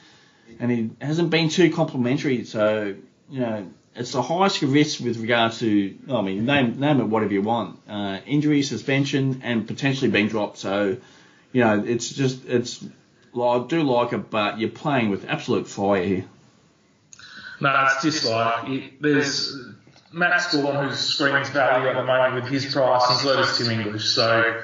and 0.58 0.70
he 0.70 0.90
hasn't 1.00 1.28
been 1.30 1.50
too 1.50 1.70
complimentary. 1.70 2.44
So 2.44 2.94
you 3.30 3.40
know, 3.40 3.70
it's 3.94 4.12
the 4.12 4.22
highest 4.22 4.62
risk 4.62 5.00
with 5.00 5.18
regard 5.18 5.52
to 5.54 5.96
I 6.10 6.22
mean, 6.22 6.46
name 6.46 6.80
name 6.80 7.00
it 7.00 7.04
whatever 7.04 7.32
you 7.32 7.42
want, 7.42 7.78
uh, 7.88 8.20
injury, 8.26 8.62
suspension, 8.62 9.42
and 9.44 9.66
potentially 9.66 10.10
being 10.10 10.28
dropped. 10.28 10.58
So 10.58 10.96
you 11.52 11.60
know, 11.60 11.84
it's 11.84 12.08
just 12.08 12.46
it's 12.46 12.84
I 13.38 13.64
do 13.66 13.82
like 13.82 14.12
it, 14.12 14.30
but 14.30 14.58
you're 14.58 14.70
playing 14.70 15.10
with 15.10 15.28
absolute 15.28 15.68
fire 15.68 16.02
here. 16.02 16.24
No, 17.60 17.86
it's 17.86 18.02
just 18.02 18.24
like 18.24 19.00
there's 19.00 19.56
Matt 20.12 20.46
Gawn, 20.52 20.88
who 20.88 20.94
screams 20.94 21.50
value 21.50 21.88
at 21.88 21.96
the 21.96 22.04
moment 22.04 22.34
with 22.34 22.46
his 22.46 22.72
price, 22.72 23.02
and 23.08 23.18
so 23.20 23.36
does 23.36 23.58
Tim 23.58 23.70
English. 23.70 24.10
So 24.10 24.60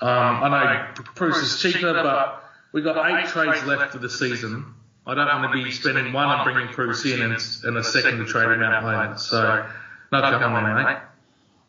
um, 0.00 0.42
I 0.42 0.48
know 0.48 1.02
Preuss 1.14 1.36
is 1.38 1.60
cheaper, 1.60 1.92
but 1.92 2.44
we've 2.72 2.84
got 2.84 3.10
eight 3.10 3.28
trades 3.28 3.64
left 3.64 3.92
for 3.92 3.98
the 3.98 4.10
season. 4.10 4.74
I 5.10 5.14
don't 5.14 5.42
want 5.42 5.52
to 5.56 5.64
be 5.64 5.70
spending 5.70 6.12
one 6.12 6.28
and 6.28 6.44
bringing 6.44 6.72
Preuss 6.72 7.04
in 7.04 7.22
and, 7.22 7.36
and 7.64 7.76
a 7.76 7.84
second 7.84 8.18
to 8.18 8.26
trade 8.26 8.50
him 8.50 8.62
out 8.62 8.84
later. 8.84 9.18
So 9.18 9.66
no 10.12 10.20
come 10.20 10.52
on, 10.52 10.84
mate. 10.84 10.98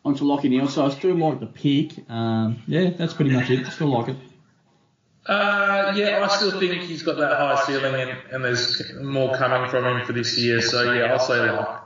On 0.04 0.14
to 0.16 0.24
Lachie 0.24 0.50
Neale. 0.50 0.68
So 0.68 0.86
I 0.86 0.90
still 0.90 1.14
like 1.14 1.40
the 1.40 1.46
pick. 1.46 2.08
Um, 2.10 2.62
yeah, 2.66 2.90
that's 2.90 3.14
pretty 3.14 3.30
much 3.30 3.50
it. 3.50 3.66
Still 3.68 3.88
like 3.88 4.08
it. 4.08 4.16
Uh, 5.24 5.92
yeah, 5.94 6.26
I 6.28 6.36
still 6.36 6.58
think 6.58 6.82
he's 6.82 7.02
got 7.04 7.16
that 7.18 7.38
high 7.38 7.62
ceiling 7.64 7.94
and, 7.94 8.18
and 8.32 8.44
there's 8.44 8.92
more 9.00 9.36
coming 9.36 9.70
from 9.70 9.84
him 9.84 10.04
for 10.04 10.12
this 10.12 10.36
year. 10.38 10.60
So 10.60 10.92
yeah, 10.92 11.12
I'll 11.12 11.20
say 11.20 11.38
that. 11.38 11.82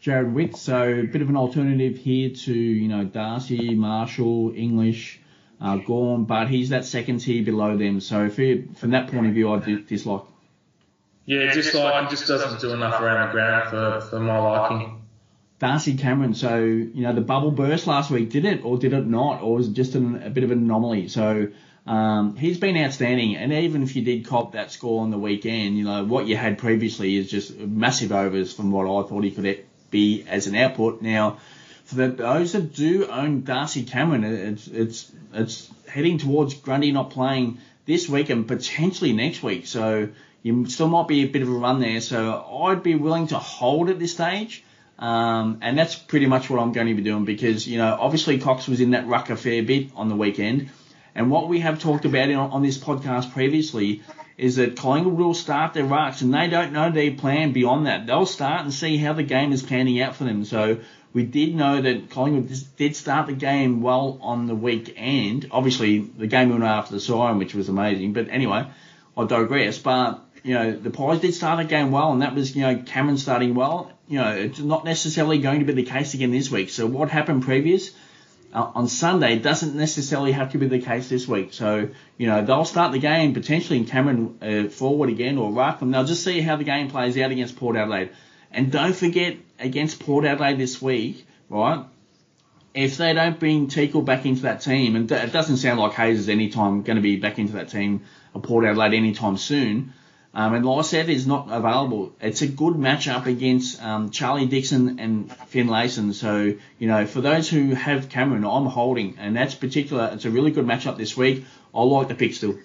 Jared 0.00 0.32
Witt, 0.32 0.56
so 0.56 0.82
a 0.82 1.02
bit 1.02 1.20
of 1.20 1.28
an 1.28 1.36
alternative 1.36 1.98
here 1.98 2.30
to, 2.30 2.54
you 2.54 2.88
know, 2.88 3.04
Darcy, 3.04 3.74
Marshall, 3.74 4.54
English, 4.56 5.20
uh, 5.60 5.76
Gawn, 5.76 6.24
but 6.24 6.48
he's 6.48 6.70
that 6.70 6.86
second 6.86 7.18
tier 7.18 7.44
below 7.44 7.76
them. 7.76 8.00
So 8.00 8.30
he, 8.30 8.62
from 8.76 8.92
that 8.92 9.10
point 9.10 9.26
of 9.26 9.34
view, 9.34 9.52
I 9.52 9.58
dislike. 9.58 10.22
Yeah, 11.30 11.52
just 11.52 11.72
like 11.76 12.02
he 12.02 12.10
just 12.10 12.26
doesn't 12.26 12.60
do 12.60 12.72
enough 12.72 13.00
around 13.00 13.28
the 13.28 13.32
ground 13.32 13.70
for, 13.70 14.00
for 14.00 14.18
my 14.18 14.36
liking. 14.36 15.00
Darcy 15.60 15.96
Cameron, 15.96 16.34
so, 16.34 16.58
you 16.58 17.02
know, 17.02 17.12
the 17.12 17.20
bubble 17.20 17.52
burst 17.52 17.86
last 17.86 18.10
week, 18.10 18.30
did 18.30 18.44
it 18.44 18.64
or 18.64 18.78
did 18.78 18.92
it 18.92 19.06
not? 19.06 19.40
Or 19.40 19.54
was 19.54 19.68
it 19.68 19.74
just 19.74 19.94
an, 19.94 20.24
a 20.24 20.30
bit 20.30 20.42
of 20.42 20.50
an 20.50 20.58
anomaly? 20.58 21.06
So, 21.06 21.46
um, 21.86 22.34
he's 22.34 22.58
been 22.58 22.76
outstanding, 22.76 23.36
and 23.36 23.52
even 23.52 23.84
if 23.84 23.94
you 23.94 24.02
did 24.02 24.26
cop 24.26 24.54
that 24.54 24.72
score 24.72 25.02
on 25.02 25.12
the 25.12 25.18
weekend, 25.18 25.78
you 25.78 25.84
know 25.84 26.02
what 26.02 26.26
you 26.26 26.36
had 26.36 26.58
previously 26.58 27.14
is 27.16 27.30
just 27.30 27.56
massive 27.56 28.10
overs 28.10 28.52
from 28.52 28.72
what 28.72 28.86
I 28.86 29.08
thought 29.08 29.22
he 29.22 29.30
could 29.30 29.64
be 29.92 30.24
as 30.26 30.48
an 30.48 30.56
output. 30.56 31.00
Now, 31.00 31.38
for 31.84 31.94
the, 31.94 32.08
those 32.08 32.52
that 32.54 32.74
do 32.74 33.06
own 33.06 33.44
Darcy 33.44 33.84
Cameron, 33.84 34.24
it's 34.24 34.66
it's 34.66 35.12
it's 35.32 35.70
heading 35.88 36.18
towards 36.18 36.54
Grundy 36.54 36.90
not 36.90 37.10
playing 37.10 37.58
this 37.86 38.08
week 38.08 38.30
and 38.30 38.48
potentially 38.48 39.12
next 39.12 39.44
week, 39.44 39.68
so 39.68 40.08
you 40.42 40.66
still 40.66 40.88
might 40.88 41.08
be 41.08 41.22
a 41.22 41.26
bit 41.26 41.42
of 41.42 41.48
a 41.48 41.52
run 41.52 41.80
there. 41.80 42.00
So 42.00 42.62
I'd 42.64 42.82
be 42.82 42.94
willing 42.94 43.28
to 43.28 43.38
hold 43.38 43.90
at 43.90 43.98
this 43.98 44.12
stage. 44.12 44.64
Um, 44.98 45.58
and 45.62 45.78
that's 45.78 45.94
pretty 45.94 46.26
much 46.26 46.50
what 46.50 46.60
I'm 46.60 46.72
going 46.72 46.88
to 46.88 46.94
be 46.94 47.02
doing 47.02 47.24
because, 47.24 47.66
you 47.66 47.78
know, 47.78 47.96
obviously 47.98 48.38
Cox 48.38 48.68
was 48.68 48.80
in 48.80 48.90
that 48.90 49.06
ruck 49.06 49.30
a 49.30 49.36
fair 49.36 49.62
bit 49.62 49.90
on 49.96 50.08
the 50.08 50.16
weekend. 50.16 50.68
And 51.14 51.30
what 51.30 51.48
we 51.48 51.60
have 51.60 51.80
talked 51.80 52.04
about 52.04 52.30
on 52.30 52.62
this 52.62 52.78
podcast 52.78 53.32
previously 53.32 54.02
is 54.36 54.56
that 54.56 54.76
Collingwood 54.76 55.14
will 55.14 55.34
start 55.34 55.74
their 55.74 55.84
rucks 55.84 56.22
and 56.22 56.32
they 56.32 56.48
don't 56.48 56.72
know 56.72 56.90
their 56.90 57.12
plan 57.12 57.52
beyond 57.52 57.86
that. 57.86 58.06
They'll 58.06 58.26
start 58.26 58.62
and 58.62 58.72
see 58.72 58.96
how 58.96 59.12
the 59.12 59.22
game 59.22 59.52
is 59.52 59.62
panning 59.62 60.00
out 60.00 60.16
for 60.16 60.24
them. 60.24 60.44
So 60.44 60.80
we 61.12 61.24
did 61.24 61.54
know 61.54 61.80
that 61.80 62.10
Collingwood 62.10 62.50
did 62.76 62.94
start 62.94 63.26
the 63.26 63.32
game 63.32 63.82
well 63.82 64.18
on 64.22 64.46
the 64.46 64.54
weekend. 64.54 65.48
Obviously, 65.50 65.98
the 65.98 66.26
game 66.26 66.50
went 66.50 66.62
after 66.62 66.94
the 66.94 67.00
siren, 67.00 67.38
which 67.38 67.54
was 67.54 67.68
amazing. 67.68 68.12
But 68.12 68.28
anyway, 68.28 68.66
I 69.16 69.24
digress. 69.26 69.78
But 69.78 70.24
you 70.42 70.54
know, 70.54 70.72
the 70.72 70.90
Pies 70.90 71.20
did 71.20 71.34
start 71.34 71.58
the 71.58 71.64
game 71.64 71.90
well, 71.90 72.12
and 72.12 72.22
that 72.22 72.34
was 72.34 72.54
you 72.54 72.62
know 72.62 72.82
Cameron 72.82 73.18
starting 73.18 73.54
well. 73.54 73.92
You 74.08 74.18
know, 74.18 74.34
it's 74.34 74.58
not 74.58 74.84
necessarily 74.84 75.38
going 75.38 75.60
to 75.60 75.64
be 75.64 75.72
the 75.72 75.84
case 75.84 76.14
again 76.14 76.30
this 76.30 76.50
week. 76.50 76.70
So 76.70 76.86
what 76.86 77.10
happened 77.10 77.42
previous? 77.42 77.92
uh, 78.52 78.70
on 78.74 78.88
Sunday 78.88 79.38
doesn't 79.38 79.74
necessarily 79.74 80.32
have 80.32 80.52
to 80.52 80.58
be 80.58 80.66
the 80.66 80.80
case 80.80 81.08
this 81.08 81.28
week. 81.28 81.52
So, 81.52 81.88
you 82.16 82.26
know, 82.26 82.44
they'll 82.44 82.64
start 82.64 82.92
the 82.92 82.98
game 82.98 83.32
potentially 83.32 83.78
in 83.78 83.86
Cameron 83.86 84.38
uh, 84.42 84.68
forward 84.68 85.10
again 85.10 85.38
or 85.38 85.52
ruck, 85.52 85.82
and 85.82 85.94
they'll 85.94 86.04
just 86.04 86.24
see 86.24 86.40
how 86.40 86.56
the 86.56 86.64
game 86.64 86.90
plays 86.90 87.16
out 87.18 87.30
against 87.30 87.56
Port 87.56 87.76
Adelaide. 87.76 88.10
And 88.50 88.72
don't 88.72 88.94
forget 88.94 89.36
against 89.58 90.00
Port 90.00 90.24
Adelaide 90.24 90.58
this 90.58 90.82
week, 90.82 91.24
right? 91.48 91.84
If 92.74 92.96
they 92.96 93.12
don't 93.12 93.38
bring 93.38 93.68
Teakle 93.68 94.04
back 94.04 94.26
into 94.26 94.42
that 94.42 94.60
team, 94.60 94.96
and 94.96 95.10
it 95.10 95.32
doesn't 95.32 95.58
sound 95.58 95.78
like 95.80 95.92
Hayes 95.92 96.18
is 96.18 96.28
anytime 96.28 96.82
going 96.82 96.96
to 96.96 97.02
be 97.02 97.16
back 97.16 97.38
into 97.38 97.54
that 97.54 97.68
team, 97.68 98.02
or 98.34 98.40
Port 98.40 98.64
Adelaide 98.64 98.94
anytime 98.94 99.36
soon, 99.36 99.92
um, 100.32 100.54
and 100.54 100.64
Lycett 100.64 101.08
is 101.08 101.26
not 101.26 101.48
available. 101.50 102.14
It's 102.20 102.42
a 102.42 102.46
good 102.46 102.74
matchup 102.74 103.26
against 103.26 103.82
um, 103.82 104.10
Charlie 104.10 104.46
Dixon 104.46 105.00
and 105.00 105.32
Finn 105.48 105.66
Finlayson. 105.66 106.12
So, 106.14 106.54
you 106.78 106.88
know, 106.88 107.04
for 107.06 107.20
those 107.20 107.48
who 107.48 107.74
have 107.74 108.08
Cameron, 108.08 108.44
I'm 108.44 108.66
holding. 108.66 109.18
And 109.18 109.36
that's 109.36 109.56
particular. 109.56 110.10
It's 110.12 110.24
a 110.24 110.30
really 110.30 110.52
good 110.52 110.66
matchup 110.66 110.96
this 110.96 111.16
week. 111.16 111.44
I 111.74 111.82
like 111.82 112.08
the 112.08 112.14
pick 112.14 112.34
still. 112.34 112.58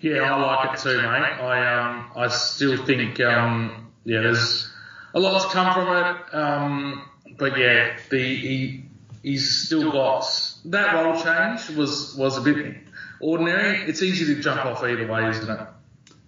Yeah, 0.00 0.20
I 0.20 0.40
like 0.40 0.74
it 0.74 0.82
too, 0.82 0.96
mate. 0.98 1.04
I 1.04 1.80
um, 1.80 2.10
I 2.14 2.28
still 2.28 2.84
think 2.84 3.18
um, 3.20 3.90
yeah, 4.04 4.20
there's 4.20 4.70
a 5.14 5.18
lot 5.18 5.40
to 5.42 5.48
come 5.48 5.72
from 5.72 5.96
it. 5.96 6.34
Um, 6.34 7.08
but 7.38 7.58
yeah, 7.58 7.96
the 8.10 8.18
he, 8.18 8.84
he's 9.22 9.64
still 9.66 9.90
got 9.90 10.26
that 10.66 10.92
role 10.94 11.20
change 11.20 11.76
was 11.76 12.14
was 12.16 12.36
a 12.36 12.42
bit 12.42 12.76
ordinary. 13.18 13.78
It's 13.88 14.02
easy 14.02 14.34
to 14.34 14.42
jump 14.42 14.64
off 14.66 14.84
either 14.84 15.06
way, 15.06 15.30
isn't 15.30 15.48
it? 15.48 15.68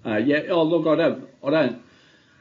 Uh, 0.06 0.16
yeah. 0.18 0.42
Oh, 0.50 0.62
look, 0.62 0.86
I 0.86 0.94
don't, 0.94 1.28
I 1.44 1.50
don't, 1.50 1.82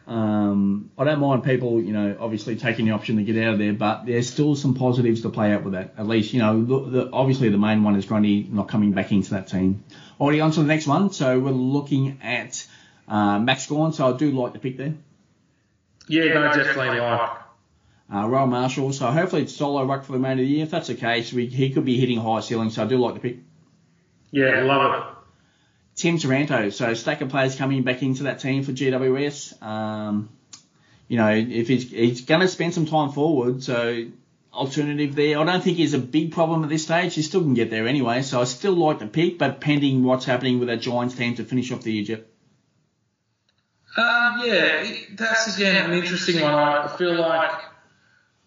um, 0.08 0.92
I 0.98 1.04
don't 1.04 1.20
mind 1.20 1.44
people, 1.44 1.82
you 1.82 1.92
know, 1.92 2.16
obviously 2.20 2.56
taking 2.56 2.86
the 2.86 2.92
option 2.92 3.18
to 3.18 3.24
get 3.24 3.44
out 3.44 3.54
of 3.54 3.60
there, 3.60 3.74
but 3.74 4.06
there's 4.06 4.30
still 4.30 4.56
some 4.56 4.76
positives 4.76 5.22
to 5.22 5.30
play 5.30 5.52
out 5.52 5.64
with 5.64 5.74
that. 5.74 5.96
At 5.98 6.08
least, 6.08 6.34
you 6.34 6.40
know, 6.40 6.64
the, 6.64 6.90
the, 6.90 7.10
obviously 7.12 7.50
the 7.50 7.58
main 7.58 7.84
one 7.84 7.96
is 7.96 8.06
Grundy 8.06 8.48
not 8.52 8.68
coming 8.68 8.92
back 8.92 9.12
into 9.12 9.32
that 9.32 9.48
team. 9.48 9.84
Already 10.20 10.42
on 10.42 10.52
to 10.52 10.60
the 10.62 10.68
next 10.68 10.86
one. 10.86 11.12
So 11.12 11.40
we're 11.40 11.52
looking 11.52 12.20
at 12.22 12.68
uh, 13.08 13.40
Max 13.40 13.66
Gawn. 13.66 13.94
So 13.94 14.14
I 14.14 14.18
do 14.18 14.32
like 14.32 14.54
the 14.54 14.60
pick 14.60 14.78
there. 14.78 14.94
Yeah, 16.08 16.34
no, 16.34 16.54
definitely 16.54 17.00
like. 17.00 17.32
Uh, 18.14 18.28
Rowan 18.28 18.52
Marshall. 18.52 18.94
So 18.94 19.08
hopefully 19.08 19.42
it's 19.42 19.56
solo 19.56 19.84
ruck 19.84 20.04
for 20.04 20.12
the 20.12 20.20
remainder 20.20 20.44
of 20.44 20.48
the 20.48 20.54
year. 20.54 20.64
If 20.66 20.70
that's 20.70 20.88
the 20.88 20.94
case, 20.94 21.34
we, 21.34 21.48
he 21.48 21.72
could 21.72 21.86
be 21.86 22.00
hitting 22.00 22.20
high 22.20 22.42
ceiling. 22.42 22.70
So 22.70 22.84
I 22.84 22.86
do 22.86 23.00
like 23.00 23.16
the 23.16 23.20
pick. 23.20 23.38
Yeah, 24.30 24.50
I 24.50 24.62
love 24.62 24.94
it. 24.94 25.15
Tim 25.96 26.18
Taranto, 26.18 26.70
so 26.72 26.94
stack 26.94 27.22
of 27.22 27.30
players 27.30 27.56
coming 27.56 27.84
back 27.84 28.04
into 28.04 28.24
that 28.24 28.40
team 28.40 28.64
for 28.64 28.74
GWS. 28.74 29.62
Um, 29.64 30.30
you 31.08 31.18
know, 31.18 31.30
if 31.30 31.68
he's, 31.68 31.90
he's 31.90 32.22
going 32.22 32.42
to 32.42 32.48
spend 32.48 32.74
some 32.74 32.86
time 32.86 33.12
forward, 33.12 33.64
so 33.64 34.06
alternative 34.54 35.16
there. 35.16 35.40
I 35.40 35.44
don't 35.44 35.64
think 35.64 35.78
he's 35.78 35.94
a 35.94 36.00
big 36.00 36.34
problem 36.34 36.64
at 36.64 36.70
this 36.70 36.84
stage. 36.84 37.14
He 37.16 37.22
still 37.22 37.42
can 37.42 37.54
get 37.54 37.70
there 37.70 37.88
anyway, 37.88 38.22
so 38.24 38.42
I 38.42 38.46
still 38.46 38.74
like 38.74 39.00
the 39.00 39.08
pick, 39.08 39.38
but 39.38 39.62
pending 39.62 40.04
what's 40.04 40.26
happening 40.26 40.60
with 40.60 40.68
that 40.70 40.82
Giants 40.82 41.16
team 41.16 41.36
to 41.36 41.44
finish 41.44 41.72
off 41.72 41.84
the 41.84 41.94
year. 41.94 42.22
Um, 43.98 44.42
yeah, 44.44 44.92
that's 45.14 45.56
again 45.56 45.90
an 45.90 45.98
interesting 45.98 46.42
one. 46.42 46.54
I 46.54 46.94
feel 46.98 47.16
like 47.16 47.52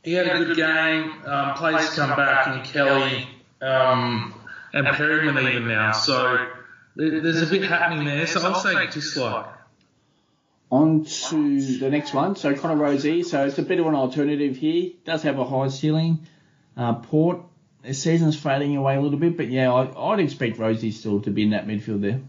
he 0.03 0.13
had 0.13 0.27
a 0.27 0.45
good 0.45 0.57
game. 0.57 1.13
Um, 1.25 1.55
players 1.55 1.89
come 1.95 2.11
back 2.11 2.47
in 2.49 2.63
Kelly 2.71 3.27
um, 3.63 4.35
and 4.75 4.87
Perryman 4.89 5.47
even 5.49 5.69
now, 5.69 5.93
so 5.93 6.49
there's 6.99 7.43
a 7.43 7.47
bit 7.47 7.63
happening 7.63 8.05
there. 8.05 8.27
So 8.27 8.41
I'll 8.41 8.61
say 8.61 8.87
dislike. 8.87 9.47
On 10.71 11.05
to 11.05 11.79
the 11.79 11.89
next 11.89 12.13
one. 12.13 12.37
So 12.37 12.55
Connor 12.55 12.77
Rozee. 12.77 13.25
So 13.25 13.47
it's 13.47 13.59
a 13.59 13.63
bit 13.63 13.81
of 13.81 13.87
an 13.87 13.95
alternative 13.95 14.57
here. 14.57 14.93
Does 15.05 15.23
have 15.23 15.39
a 15.39 15.45
high 15.45 15.69
ceiling. 15.69 16.27
Uh, 16.77 16.95
Port, 16.95 17.41
the 17.83 17.95
season's 17.95 18.39
fading 18.39 18.77
away 18.77 18.97
a 18.97 19.01
little 19.01 19.19
bit, 19.19 19.37
but 19.37 19.49
yeah, 19.49 19.73
I, 19.73 20.11
would 20.11 20.21
expect 20.21 20.59
Rozee 20.59 20.93
still 20.93 21.21
to 21.23 21.31
be 21.31 21.45
in 21.45 21.51
that 21.51 21.67
midfield 21.67 22.03
there. 22.03 22.21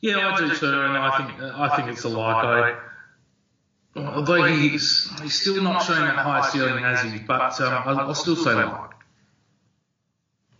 Yeah, 0.00 0.32
I 0.32 0.38
do 0.38 0.54
too, 0.54 0.66
and 0.66 0.96
I 0.96 1.16
think 1.16 1.40
I 1.40 1.76
think 1.76 1.88
it's 1.88 2.04
a 2.04 2.08
like. 2.08 2.44
I, 2.44 4.00
although 4.00 4.44
he's 4.44 5.10
he's 5.22 5.34
still 5.34 5.62
not 5.62 5.82
showing 5.82 6.00
that 6.00 6.16
high 6.16 6.48
ceiling 6.50 6.84
as 6.84 7.02
he, 7.02 7.18
but 7.18 7.58
um, 7.60 7.82
I'll, 7.86 8.00
I'll 8.00 8.14
still 8.14 8.36
say 8.36 8.52
like. 8.52 8.95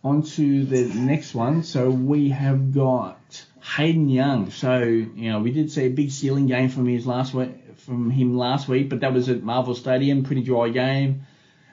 On 0.06 0.22
to 0.22 0.64
the 0.64 0.84
next 0.94 1.34
one. 1.34 1.64
So 1.64 1.90
we 1.90 2.28
have 2.28 2.72
got 2.72 3.44
Hayden 3.74 4.08
Young. 4.08 4.52
So 4.52 4.78
you 4.78 5.32
know 5.32 5.40
we 5.40 5.50
did 5.50 5.72
see 5.72 5.86
a 5.86 5.88
big 5.88 6.12
ceiling 6.12 6.46
game 6.46 6.68
from 6.68 6.86
his 6.86 7.08
last 7.08 7.34
week, 7.34 7.50
from 7.78 8.10
him 8.12 8.38
last 8.38 8.68
week, 8.68 8.88
but 8.88 9.00
that 9.00 9.12
was 9.12 9.28
at 9.28 9.42
Marvel 9.42 9.74
Stadium, 9.74 10.22
pretty 10.22 10.44
dry 10.44 10.68
game, 10.68 11.26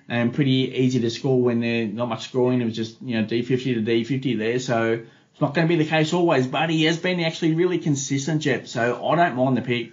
and 0.10 0.34
pretty 0.34 0.74
easy 0.76 1.00
to 1.02 1.12
score 1.12 1.44
when 1.44 1.60
there's 1.60 1.94
not 1.94 2.10
much 2.10 2.24
scoring. 2.24 2.60
It 2.60 2.66
was 2.66 2.76
just 2.76 3.00
you 3.04 3.22
know 3.22 3.28
D50 3.28 3.76
to 3.76 3.82
D50 3.84 4.40
there. 4.40 4.58
So 4.58 4.94
it's 4.94 5.42
not 5.42 5.54
going 5.54 5.68
to 5.68 5.78
be 5.78 5.84
the 5.84 5.88
case 5.88 6.12
always, 6.12 6.48
but 6.48 6.72
he 6.72 6.86
has 6.86 6.98
been 6.98 7.20
actually 7.20 7.54
really 7.54 7.78
consistent, 7.78 8.42
Jep. 8.42 8.68
So 8.68 9.06
I 9.06 9.16
don't 9.16 9.36
mind 9.36 9.58
the 9.58 9.62
pick. 9.62 9.92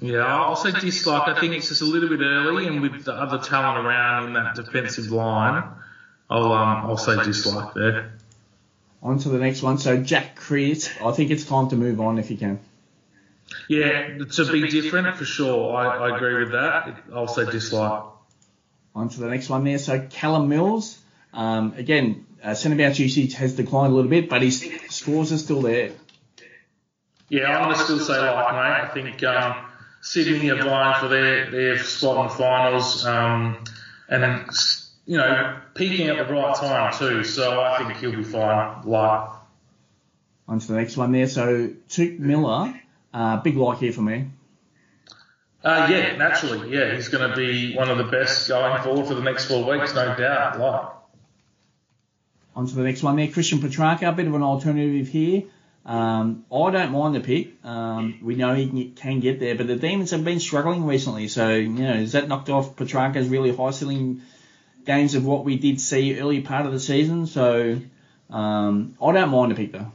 Yeah, 0.00 0.24
I'll 0.24 0.54
say 0.54 0.70
dislike. 0.70 1.26
I 1.26 1.40
think 1.40 1.54
it's 1.54 1.70
just 1.70 1.82
a 1.82 1.86
little 1.86 2.08
bit 2.08 2.20
early, 2.20 2.68
and 2.68 2.82
with 2.82 3.04
the 3.04 3.14
other 3.14 3.38
talent 3.38 3.84
around 3.84 4.28
in 4.28 4.34
that 4.34 4.54
defensive 4.54 5.10
line, 5.10 5.64
I'll 6.34 6.52
um, 6.52 6.86
I'll 6.86 6.96
say 6.96 7.22
dislike 7.22 7.74
there. 7.74 8.12
On 9.02 9.18
to 9.20 9.28
the 9.28 9.38
next 9.38 9.62
one. 9.62 9.78
So 9.78 10.02
Jack 10.02 10.34
Crisp, 10.34 10.90
I 11.00 11.12
think 11.12 11.30
it's 11.30 11.44
time 11.44 11.68
to 11.68 11.76
move 11.76 12.00
on 12.00 12.18
if 12.18 12.30
you 12.30 12.36
can. 12.36 12.58
Yeah, 13.68 14.18
to 14.18 14.52
be 14.52 14.68
different 14.68 15.16
for 15.16 15.24
sure. 15.24 15.76
I, 15.76 16.08
I 16.08 16.16
agree 16.16 16.42
with 16.42 16.52
that. 16.52 17.02
I'll 17.14 17.28
say 17.28 17.44
dislike. 17.48 18.02
On 18.96 19.08
to 19.08 19.20
the 19.20 19.28
next 19.28 19.48
one 19.48 19.62
there. 19.62 19.78
So 19.78 20.00
Callum 20.10 20.48
Mills, 20.48 20.98
um, 21.32 21.74
again, 21.76 22.26
uh, 22.42 22.54
centre 22.54 22.76
bounce 22.76 22.98
usage 22.98 23.34
has 23.34 23.54
declined 23.54 23.92
a 23.92 23.96
little 23.96 24.10
bit, 24.10 24.28
but 24.28 24.42
his 24.42 24.68
scores 24.88 25.32
are 25.32 25.38
still 25.38 25.62
there. 25.62 25.92
Yeah, 27.28 27.56
I'm 27.56 27.64
going 27.64 27.76
to 27.76 27.82
still 27.82 28.00
say 28.00 28.18
like, 28.18 28.52
mate. 28.52 28.58
I 28.58 28.90
think 28.92 29.22
um, 29.22 29.66
Sydney 30.00 30.50
are 30.50 30.62
vying 30.62 31.00
for 31.00 31.08
their, 31.08 31.50
their 31.50 31.78
spot 31.78 32.24
in 32.24 32.28
the 32.28 32.34
finals, 32.34 33.06
um, 33.06 33.64
and 34.08 34.50
you 35.06 35.18
know, 35.18 35.60
peaking 35.74 36.08
at 36.08 36.26
the 36.26 36.32
right 36.32 36.54
time 36.54 36.92
too. 36.96 37.24
So 37.24 37.62
I 37.62 37.78
think 37.78 37.96
he'll 37.98 38.16
be 38.16 38.24
fine. 38.24 38.82
Like. 38.84 39.30
On 40.46 40.58
to 40.58 40.66
the 40.66 40.74
next 40.74 40.96
one 40.96 41.12
there. 41.12 41.26
So 41.26 41.70
Touk 41.88 42.18
Miller, 42.18 42.78
uh, 43.12 43.38
big 43.38 43.56
like 43.56 43.78
here 43.78 43.92
for 43.92 44.02
me. 44.02 44.30
Uh, 45.62 45.88
yeah, 45.90 46.16
naturally, 46.16 46.76
yeah, 46.76 46.94
he's 46.94 47.08
going 47.08 47.28
to 47.28 47.34
be 47.34 47.74
one 47.74 47.88
of 47.88 47.96
the 47.96 48.04
best 48.04 48.48
going 48.48 48.82
forward 48.82 49.06
for 49.06 49.14
the 49.14 49.22
next 49.22 49.46
four 49.46 49.64
weeks, 49.64 49.94
no 49.94 50.14
doubt. 50.14 50.58
Like. 50.58 50.90
On 52.54 52.66
to 52.66 52.74
the 52.74 52.82
next 52.82 53.02
one 53.02 53.16
there, 53.16 53.28
Christian 53.28 53.60
Petracca, 53.60 54.08
a 54.08 54.12
bit 54.12 54.26
of 54.26 54.34
an 54.34 54.42
alternative 54.42 55.08
here. 55.08 55.44
Um, 55.86 56.44
I 56.52 56.70
don't 56.70 56.92
mind 56.92 57.14
the 57.14 57.20
pick. 57.20 57.64
Um, 57.64 58.18
we 58.22 58.36
know 58.36 58.54
he 58.54 58.90
can 58.90 59.20
get 59.20 59.40
there, 59.40 59.54
but 59.54 59.66
the 59.66 59.76
Demons 59.76 60.10
have 60.10 60.24
been 60.24 60.38
struggling 60.38 60.84
recently. 60.84 61.28
So, 61.28 61.50
you 61.50 61.68
know, 61.68 61.94
is 61.94 62.12
that 62.12 62.28
knocked 62.28 62.50
off 62.50 62.76
Petracca's 62.76 63.28
really 63.28 63.54
high 63.54 63.70
ceiling 63.70 64.22
games 64.84 65.14
of 65.14 65.24
what 65.24 65.44
we 65.44 65.56
did 65.56 65.80
see 65.80 66.18
early 66.18 66.40
part 66.40 66.66
of 66.66 66.72
the 66.72 66.80
season? 66.80 67.26
So, 67.26 67.80
um, 68.30 68.96
I 69.02 69.12
don't 69.12 69.30
mind 69.30 69.52
a 69.52 69.54
pick 69.54 69.72
though. 69.72 69.92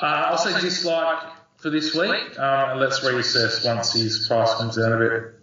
Uh, 0.00 0.06
I'll 0.06 0.38
say 0.38 0.60
dislike 0.60 1.24
for 1.56 1.70
this 1.70 1.94
week. 1.94 2.38
Um, 2.38 2.78
let's 2.78 3.00
reassess 3.00 3.66
once 3.66 3.92
his 3.92 4.26
price 4.28 4.54
comes 4.54 4.76
down 4.76 4.92
a 4.92 4.98
bit. 4.98 5.34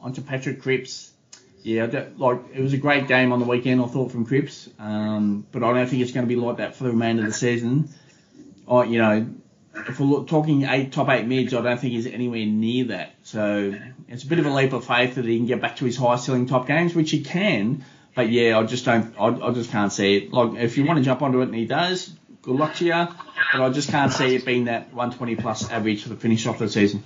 On 0.00 0.12
to 0.12 0.22
Patrick 0.22 0.62
Cripps. 0.62 1.12
Yeah, 1.62 1.86
like 2.16 2.38
it 2.54 2.62
was 2.62 2.72
a 2.72 2.78
great 2.78 3.08
game 3.08 3.32
on 3.32 3.40
the 3.40 3.44
weekend. 3.44 3.82
I 3.82 3.86
thought 3.86 4.12
from 4.12 4.24
Cripps, 4.24 4.68
um, 4.78 5.44
but 5.50 5.64
I 5.64 5.74
don't 5.74 5.88
think 5.88 6.02
it's 6.02 6.12
going 6.12 6.24
to 6.24 6.28
be 6.28 6.40
like 6.40 6.58
that 6.58 6.76
for 6.76 6.84
the 6.84 6.90
remainder 6.90 7.22
of 7.22 7.28
the 7.28 7.34
season. 7.34 7.88
I, 8.70 8.84
you 8.84 8.98
know, 8.98 9.28
if 9.74 9.98
we're 9.98 10.24
talking 10.24 10.62
eight 10.62 10.92
top 10.92 11.08
eight 11.08 11.26
mids, 11.26 11.52
I 11.52 11.60
don't 11.60 11.78
think 11.78 11.92
he's 11.92 12.06
anywhere 12.06 12.46
near 12.46 12.84
that. 12.86 13.14
So 13.28 13.74
it's 14.08 14.24
a 14.24 14.26
bit 14.26 14.38
of 14.38 14.46
a 14.46 14.50
leap 14.50 14.72
of 14.72 14.86
faith 14.86 15.16
that 15.16 15.26
he 15.26 15.36
can 15.36 15.44
get 15.44 15.60
back 15.60 15.76
to 15.76 15.84
his 15.84 15.98
high 15.98 16.16
ceiling 16.16 16.46
top 16.46 16.66
games, 16.66 16.94
which 16.94 17.10
he 17.10 17.22
can. 17.22 17.84
But 18.14 18.30
yeah, 18.30 18.58
I 18.58 18.62
just 18.62 18.86
don't, 18.86 19.14
I, 19.20 19.26
I 19.26 19.52
just 19.52 19.70
can't 19.70 19.92
see 19.92 20.16
it. 20.16 20.32
Like 20.32 20.58
if 20.58 20.78
you 20.78 20.86
want 20.86 20.98
to 20.98 21.04
jump 21.04 21.20
onto 21.20 21.40
it 21.42 21.48
and 21.48 21.54
he 21.54 21.66
does, 21.66 22.10
good 22.40 22.56
luck 22.56 22.76
to 22.76 22.86
you. 22.86 23.06
But 23.52 23.60
I 23.60 23.68
just 23.68 23.90
can't 23.90 24.10
see 24.10 24.34
it 24.34 24.46
being 24.46 24.64
that 24.64 24.94
120 24.94 25.36
plus 25.36 25.70
average 25.70 26.04
for 26.04 26.08
the 26.08 26.16
finish 26.16 26.46
off 26.46 26.58
the 26.58 26.70
season. 26.70 27.04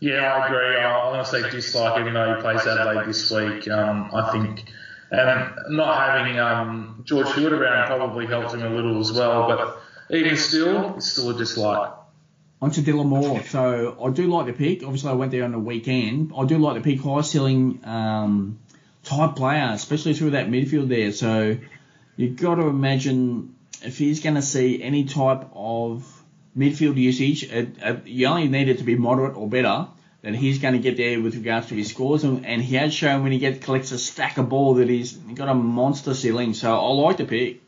Yeah, 0.00 0.34
I 0.34 0.48
agree. 0.48 0.74
Going 0.74 1.24
say 1.24 1.50
dislike, 1.50 2.02
even 2.02 2.12
though 2.12 2.34
he 2.34 2.42
plays 2.42 2.66
Adelaide 2.66 3.06
this 3.06 3.30
week. 3.30 3.66
Um, 3.68 4.10
I 4.12 4.32
think, 4.32 4.70
and 5.10 5.76
not 5.78 6.10
having 6.10 6.38
um, 6.38 7.04
George 7.06 7.32
Hewett 7.32 7.54
around 7.54 7.86
probably 7.86 8.26
helped 8.26 8.52
him 8.52 8.62
a 8.62 8.68
little 8.68 9.00
as 9.00 9.12
well. 9.12 9.48
But 9.48 10.14
even 10.14 10.36
still, 10.36 10.96
it's 10.96 11.10
still 11.10 11.30
a 11.30 11.38
dislike. 11.38 12.03
On 12.64 12.70
to 12.70 12.80
Dylan 12.80 13.08
Moore. 13.08 13.42
So 13.42 13.94
I 14.02 14.08
do 14.08 14.26
like 14.26 14.46
the 14.46 14.54
pick. 14.54 14.82
Obviously, 14.82 15.10
I 15.10 15.12
went 15.12 15.32
there 15.32 15.44
on 15.44 15.52
the 15.52 15.58
weekend. 15.58 16.32
I 16.34 16.46
do 16.46 16.56
like 16.56 16.74
the 16.74 16.80
pick. 16.80 16.98
High 17.04 17.20
ceiling 17.20 17.80
um, 17.84 18.58
type 19.02 19.36
player, 19.36 19.68
especially 19.74 20.14
through 20.14 20.30
that 20.30 20.46
midfield 20.46 20.88
there. 20.88 21.12
So 21.12 21.58
you've 22.16 22.36
got 22.36 22.54
to 22.54 22.62
imagine 22.62 23.54
if 23.82 23.98
he's 23.98 24.22
going 24.22 24.36
to 24.36 24.40
see 24.42 24.82
any 24.82 25.04
type 25.04 25.46
of 25.52 26.10
midfield 26.56 26.96
usage, 26.96 27.44
it, 27.44 27.76
it, 27.82 28.06
you 28.06 28.28
only 28.28 28.48
need 28.48 28.70
it 28.70 28.78
to 28.78 28.84
be 28.84 28.94
moderate 28.96 29.36
or 29.36 29.46
better. 29.46 29.88
That 30.22 30.34
he's 30.34 30.58
going 30.58 30.72
to 30.72 30.80
get 30.80 30.96
there 30.96 31.20
with 31.20 31.34
regards 31.34 31.66
to 31.66 31.74
his 31.74 31.90
scores, 31.90 32.24
and, 32.24 32.46
and 32.46 32.62
he 32.62 32.76
has 32.76 32.94
shown 32.94 33.24
when 33.24 33.32
he 33.32 33.38
gets 33.38 33.62
collects 33.62 33.92
a 33.92 33.98
stack 33.98 34.38
of 34.38 34.48
ball 34.48 34.76
that 34.76 34.88
he's 34.88 35.12
got 35.12 35.50
a 35.50 35.54
monster 35.54 36.14
ceiling. 36.14 36.54
So 36.54 36.74
I 36.74 36.88
like 36.94 37.18
the 37.18 37.26
pick. 37.26 37.60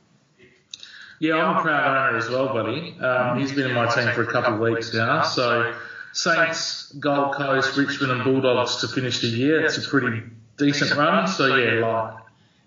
Yeah, 1.18 1.36
I'm 1.36 1.56
a 1.56 1.62
proud 1.62 2.10
owner 2.10 2.18
as 2.18 2.28
well, 2.28 2.48
buddy. 2.48 2.98
Um, 3.00 3.38
he's 3.38 3.52
been 3.52 3.70
in 3.70 3.74
my 3.74 3.86
team 3.92 4.08
for 4.12 4.22
a 4.22 4.32
couple 4.32 4.54
of 4.54 4.60
weeks 4.60 4.92
now. 4.92 5.22
So 5.22 5.74
Saints, 6.12 6.92
Gold 6.92 7.34
Coast, 7.34 7.76
Richmond, 7.76 8.12
and 8.12 8.24
Bulldogs 8.24 8.76
to 8.76 8.88
finish 8.88 9.20
the 9.20 9.28
year. 9.28 9.64
It's 9.64 9.78
a 9.78 9.88
pretty 9.88 10.22
decent 10.56 10.94
run. 10.94 11.28
So 11.28 11.56
yeah, 11.56 11.86
like. 11.86 12.14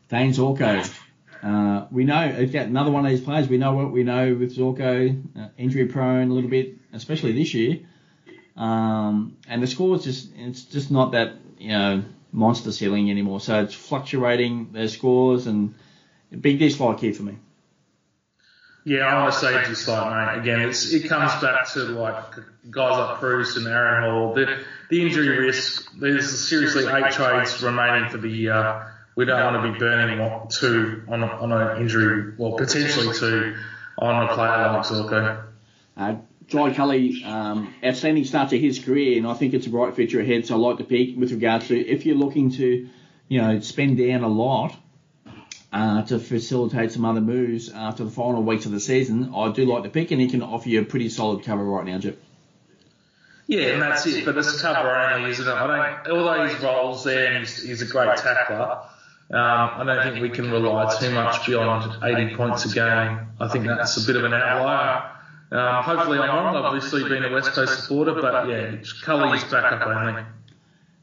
Dayne 0.10 0.32
Zorko. 0.32 0.92
Uh, 1.42 1.86
we 1.90 2.04
know 2.04 2.22
again 2.36 2.68
another 2.68 2.92
one 2.92 3.06
of 3.06 3.12
these 3.12 3.22
players. 3.22 3.48
We 3.48 3.58
know 3.58 3.74
what 3.74 3.92
we 3.92 4.04
know 4.04 4.36
with 4.36 4.58
Zorko, 4.58 5.24
uh, 5.40 5.48
injury 5.58 5.86
prone 5.86 6.30
a 6.30 6.34
little 6.34 6.50
bit, 6.50 6.76
especially 6.94 7.32
this 7.32 7.54
year. 7.54 7.80
Um, 8.58 9.38
and 9.48 9.64
the 9.64 9.68
score 9.68 9.96
is 9.96 10.04
just 10.04 10.32
it's 10.36 10.64
just 10.64 10.92
not 10.92 11.14
that 11.14 11.36
you 11.58 11.70
know 11.70 12.04
monster 12.32 12.72
ceiling 12.72 13.10
anymore. 13.10 13.40
So 13.40 13.64
it's 13.64 13.74
fluctuating 13.74 14.74
their 14.74 14.88
scores 14.88 15.48
and 15.48 15.76
big 16.40 16.60
dislike 16.60 17.00
here 17.00 17.14
for 17.14 17.24
me. 17.24 17.38
Yeah, 18.90 19.06
I 19.06 19.22
want 19.22 19.34
to 19.34 19.40
say 19.40 19.64
just 19.66 19.88
like 19.88 20.10
mate. 20.10 20.42
Again, 20.42 20.62
it's 20.62 20.92
it 20.92 21.08
comes 21.08 21.32
back 21.44 21.68
to 21.74 21.80
like 21.80 22.34
guys 22.72 22.98
like 22.98 23.20
Bruce 23.20 23.56
and 23.56 23.68
Aaron 23.68 24.10
Hall. 24.10 24.34
The, 24.34 24.64
the 24.90 25.02
injury 25.04 25.46
risk. 25.46 25.94
There's 25.94 26.50
seriously 26.50 26.88
eight 26.92 27.12
trades 27.12 27.62
remaining 27.62 28.10
for 28.10 28.18
the 28.18 28.30
year. 28.30 28.92
We 29.16 29.26
don't 29.26 29.54
want 29.54 29.64
to 29.64 29.74
be 29.74 29.78
burning 29.78 30.48
two 30.50 31.04
on 31.08 31.22
on 31.22 31.52
an 31.52 31.84
injury, 31.84 32.34
well 32.36 32.54
potentially 32.54 33.16
two 33.16 33.58
on 34.00 34.28
a 34.28 34.34
player 34.34 34.74
like 34.74 34.86
Zorko. 34.88 35.44
Uh, 35.96 36.16
Jai 36.48 36.74
Culley, 36.74 37.24
um, 37.26 37.72
outstanding 37.86 38.26
start 38.26 38.50
to 38.50 38.58
his 38.58 38.80
career, 38.80 39.20
and 39.20 39.28
I 39.28 39.36
think 39.36 39.54
it's 39.54 39.68
a 39.68 39.70
bright 39.70 39.96
future 39.96 40.20
ahead. 40.20 40.48
So 40.48 40.56
I 40.56 40.58
like 40.58 40.80
the 40.80 40.84
pick 40.84 41.16
with 41.16 41.32
regards 41.32 41.68
to 41.68 41.80
if 41.80 42.08
you're 42.08 42.16
looking 42.16 42.50
to, 42.54 42.90
you 43.28 43.40
know, 43.40 43.60
spend 43.60 44.00
down 44.00 44.24
a 44.24 44.28
lot 44.28 44.76
uh, 45.72 46.02
to 46.04 46.20
facilitate 46.20 46.92
some 46.92 47.06
other 47.06 47.22
moves 47.22 47.70
after 47.70 48.04
the 48.04 48.10
final 48.10 48.42
weeks 48.44 48.66
of 48.66 48.72
the 48.72 48.80
season, 48.80 49.32
I 49.36 49.52
do 49.52 49.66
like 49.66 49.84
the 49.84 49.90
pick, 49.90 50.12
and 50.12 50.20
he 50.20 50.28
can 50.28 50.42
offer 50.42 50.70
you 50.70 50.82
a 50.82 50.86
pretty 50.86 51.10
solid 51.10 51.44
cover 51.44 51.64
right 51.64 51.86
now, 51.86 52.00
Jep. 52.00 52.18
Yeah, 53.48 53.70
and 53.70 53.82
that's 53.82 54.06
it. 54.06 54.26
But 54.26 54.38
it's 54.38 54.62
cover 54.62 54.96
only, 54.96 55.32
isn't 55.32 55.48
it? 55.48 55.52
I 55.52 56.02
don't. 56.06 56.18
Although 56.18 56.48
his 56.48 56.62
roles 56.62 57.04
there 57.04 57.32
and 57.32 57.40
he's, 57.40 57.64
he's 57.64 57.82
a 57.82 57.88
great 57.88 58.16
tackler, 58.18 58.82
Um, 59.32 59.38
I 59.40 59.84
don't 59.86 60.04
think 60.04 60.22
we 60.22 60.30
can 60.30 60.52
rely 60.52 60.96
too 61.00 61.12
much 61.12 61.46
beyond 61.48 62.04
80 62.04 62.36
points 62.36 62.66
a 62.66 62.74
game. 62.74 63.28
I 63.40 63.48
think 63.48 63.66
that's 63.66 64.04
a 64.04 64.06
bit 64.08 64.16
of 64.16 64.24
an 64.24 64.34
outlier. 64.34 65.12
Um, 65.52 65.84
hopefully 65.84 66.20
I'm 66.20 66.30
wrong. 66.30 66.56
Obviously, 66.56 67.10
being 67.10 67.24
a 67.24 67.32
West 67.32 67.54
Coast 67.54 67.82
supporter, 67.84 68.14
but 68.14 68.48
yeah, 68.50 68.76
Culley's 69.04 69.44
back 69.46 69.72
up 69.72 69.88
only. 69.88 70.24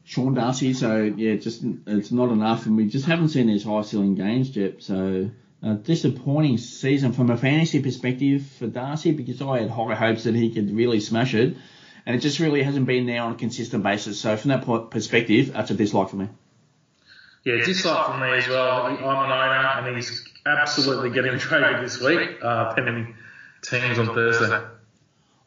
Sean 0.07 0.33
Darcy, 0.33 0.71
so 0.71 1.01
yeah, 1.03 1.35
just 1.35 1.63
it's 1.85 2.13
not 2.13 2.29
enough, 2.29 2.65
and 2.65 2.77
we 2.77 2.87
just 2.87 3.05
haven't 3.05 3.27
seen 3.27 3.47
these 3.47 3.65
high 3.65 3.81
ceiling 3.81 4.15
games, 4.15 4.49
Jep. 4.49 4.81
So 4.81 5.29
a 5.61 5.73
disappointing 5.73 6.59
season 6.59 7.11
from 7.11 7.29
a 7.29 7.35
fantasy 7.35 7.81
perspective 7.81 8.45
for 8.57 8.67
Darcy 8.67 9.11
because 9.11 9.41
I 9.41 9.59
had 9.59 9.69
high 9.69 9.95
hopes 9.95 10.23
that 10.23 10.33
he 10.33 10.53
could 10.53 10.73
really 10.73 11.01
smash 11.01 11.33
it, 11.33 11.57
and 12.05 12.15
it 12.15 12.19
just 12.19 12.39
really 12.39 12.63
hasn't 12.63 12.85
been 12.85 13.05
there 13.05 13.21
on 13.21 13.33
a 13.33 13.35
consistent 13.35 13.83
basis. 13.83 14.17
So 14.17 14.37
from 14.37 14.51
that 14.51 14.89
perspective, 14.91 15.51
that's 15.51 15.71
a 15.71 15.73
dislike 15.73 16.07
for 16.07 16.15
me. 16.15 16.29
Yeah, 17.43 17.57
dislike 17.65 18.05
for 18.05 18.17
me 18.17 18.37
as 18.37 18.47
well. 18.47 18.83
I'm 18.83 18.95
an 18.95 19.03
owner, 19.03 19.89
and 19.89 19.97
he's 19.97 20.25
absolutely 20.45 21.09
getting 21.09 21.37
traded 21.37 21.83
this 21.83 21.99
week, 21.99 22.29
uh, 22.41 22.73
pending 22.75 23.13
teams 23.61 23.99
on 23.99 24.15
Thursday. 24.15 24.65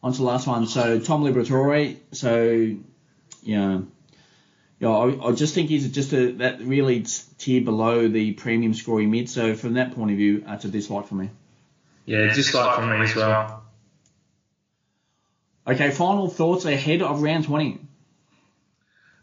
On 0.02 0.12
to 0.12 0.18
the 0.18 0.24
last 0.24 0.46
one. 0.46 0.66
So 0.66 1.00
Tom 1.00 1.24
Liberatore. 1.24 1.96
So 2.12 2.76
yeah, 3.42 3.80
yeah. 4.80 4.88
I, 4.88 5.28
I 5.28 5.32
just 5.32 5.54
think 5.54 5.68
he's 5.68 5.90
just 5.92 6.12
a 6.12 6.32
that 6.32 6.60
really 6.60 7.04
tier 7.38 7.62
below 7.62 8.08
the 8.08 8.32
premium 8.32 8.74
scoring 8.74 9.10
mid. 9.10 9.28
So 9.28 9.54
from 9.54 9.74
that 9.74 9.94
point 9.94 10.10
of 10.10 10.16
view, 10.16 10.40
that's 10.40 10.64
a 10.64 10.68
dislike 10.68 11.06
for 11.06 11.14
me. 11.14 11.30
Yeah, 12.06 12.34
dislike 12.34 12.74
for 12.76 12.86
me 12.86 13.04
as 13.04 13.14
well. 13.14 13.62
Okay, 15.66 15.90
final 15.90 16.28
thoughts 16.28 16.64
ahead 16.64 17.02
of 17.02 17.22
round 17.22 17.44
20. 17.44 17.78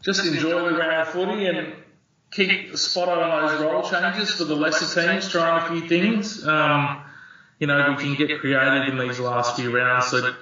Just 0.02 0.24
enjoy 0.24 0.70
the 0.70 0.78
round 0.78 1.02
of 1.02 1.08
footy 1.08 1.46
and 1.46 1.74
keep 2.30 2.76
spot 2.76 3.08
on 3.08 3.46
those 3.48 3.60
role 3.60 3.82
changes 3.82 4.30
for 4.30 4.44
the 4.44 4.54
lesser 4.54 4.86
teams, 4.86 5.28
trying 5.28 5.62
a 5.62 5.68
few 5.68 5.88
things. 5.88 6.46
Um, 6.46 7.02
you 7.58 7.66
know, 7.66 7.96
we 7.98 8.04
can 8.04 8.14
get 8.14 8.40
creative 8.40 8.88
in 8.88 8.98
these 8.98 9.18
last 9.18 9.56
few 9.56 9.76
rounds. 9.76 10.06
So 10.06 10.32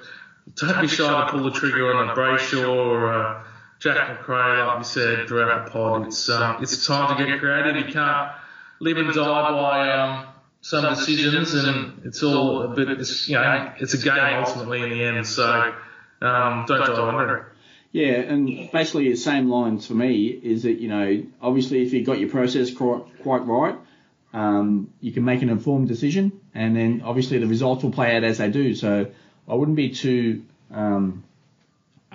don't 0.55 0.81
be 0.81 0.87
shy 0.87 1.25
to 1.25 1.31
pull 1.31 1.43
the 1.43 1.51
trigger 1.51 1.93
on 1.95 2.09
a 2.09 2.13
Brayshaw 2.13 2.67
or 2.67 3.11
a 3.11 3.46
Jack 3.79 4.09
Macrae, 4.09 4.65
like 4.65 4.77
we 4.79 4.83
said 4.83 5.27
throughout 5.27 5.65
the 5.65 5.71
pod. 5.71 6.07
It's 6.07 6.29
um, 6.29 6.63
it's 6.63 6.85
time 6.87 7.17
to 7.17 7.25
get 7.25 7.39
creative. 7.39 7.87
You 7.87 7.93
can't 7.93 8.31
live 8.79 8.97
and 8.97 9.13
die 9.13 9.51
by 9.51 9.91
um, 9.91 10.27
some 10.61 10.95
decisions, 10.95 11.53
and 11.53 12.01
it's 12.05 12.23
all 12.23 12.63
a 12.63 12.67
bit. 12.69 12.89
It's, 12.89 13.29
you 13.29 13.35
know, 13.35 13.73
it's 13.79 13.93
a 13.93 13.97
game 13.99 14.43
ultimately 14.43 14.83
in 14.83 14.89
the 14.89 15.03
end. 15.03 15.27
So 15.27 15.73
um, 16.21 16.65
don't 16.67 16.79
die 16.79 17.13
wondering. 17.13 17.45
Yeah, 17.91 18.13
and 18.13 18.69
basically 18.71 19.09
the 19.09 19.15
same 19.15 19.49
lines 19.49 19.87
for 19.87 19.93
me 19.93 20.27
is 20.27 20.63
that 20.63 20.79
you 20.79 20.89
know 20.89 21.23
obviously 21.41 21.83
if 21.83 21.93
you 21.93 22.03
got 22.03 22.19
your 22.19 22.29
process 22.29 22.73
quite, 22.73 23.03
quite 23.23 23.45
right, 23.45 23.75
um, 24.33 24.93
you 24.99 25.11
can 25.11 25.23
make 25.23 25.41
an 25.41 25.49
informed 25.49 25.87
decision, 25.87 26.39
and 26.53 26.75
then 26.75 27.01
obviously 27.05 27.37
the 27.37 27.47
results 27.47 27.83
will 27.83 27.91
play 27.91 28.15
out 28.15 28.23
as 28.23 28.39
they 28.39 28.49
do. 28.49 28.75
So 28.75 29.09
I 29.47 29.53
wouldn't 29.53 29.77
be 29.77 29.91
too 29.91 30.43
um, 30.71 31.23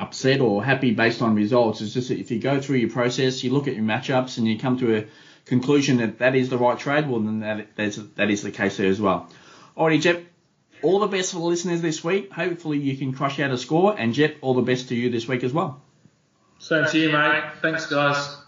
upset 0.02 0.40
or 0.40 0.64
happy 0.64 0.92
based 0.92 1.22
on 1.22 1.34
results. 1.34 1.80
It's 1.80 1.94
just 1.94 2.08
that 2.08 2.18
if 2.18 2.30
you 2.30 2.38
go 2.38 2.60
through 2.60 2.78
your 2.78 2.90
process, 2.90 3.42
you 3.44 3.52
look 3.52 3.68
at 3.68 3.74
your 3.74 3.84
matchups, 3.84 4.38
and 4.38 4.46
you 4.46 4.58
come 4.58 4.78
to 4.78 4.96
a 4.96 5.06
conclusion 5.46 5.98
that 5.98 6.18
that 6.18 6.34
is 6.34 6.50
the 6.50 6.58
right 6.58 6.78
trade, 6.78 7.08
well 7.08 7.20
then 7.20 7.40
that 7.40 7.68
that's, 7.76 7.96
that 8.16 8.30
is 8.30 8.42
the 8.42 8.50
case 8.50 8.76
there 8.76 8.88
as 8.88 9.00
well. 9.00 9.28
Alrighty, 9.76 10.00
Jep. 10.00 10.24
All 10.82 10.98
the 10.98 11.06
best 11.06 11.32
for 11.32 11.38
the 11.38 11.44
listeners 11.44 11.80
this 11.80 12.02
week. 12.02 12.32
Hopefully 12.32 12.78
you 12.78 12.96
can 12.96 13.12
crush 13.12 13.38
out 13.38 13.52
a 13.52 13.58
score, 13.58 13.94
and 13.96 14.12
Jep, 14.12 14.36
all 14.40 14.54
the 14.54 14.62
best 14.62 14.88
to 14.88 14.96
you 14.96 15.10
this 15.10 15.28
week 15.28 15.44
as 15.44 15.52
well. 15.52 15.80
Same 16.58 16.86
to 16.86 16.98
you, 16.98 17.12
mate. 17.12 17.44
Thanks, 17.60 17.86
guys. 17.86 18.41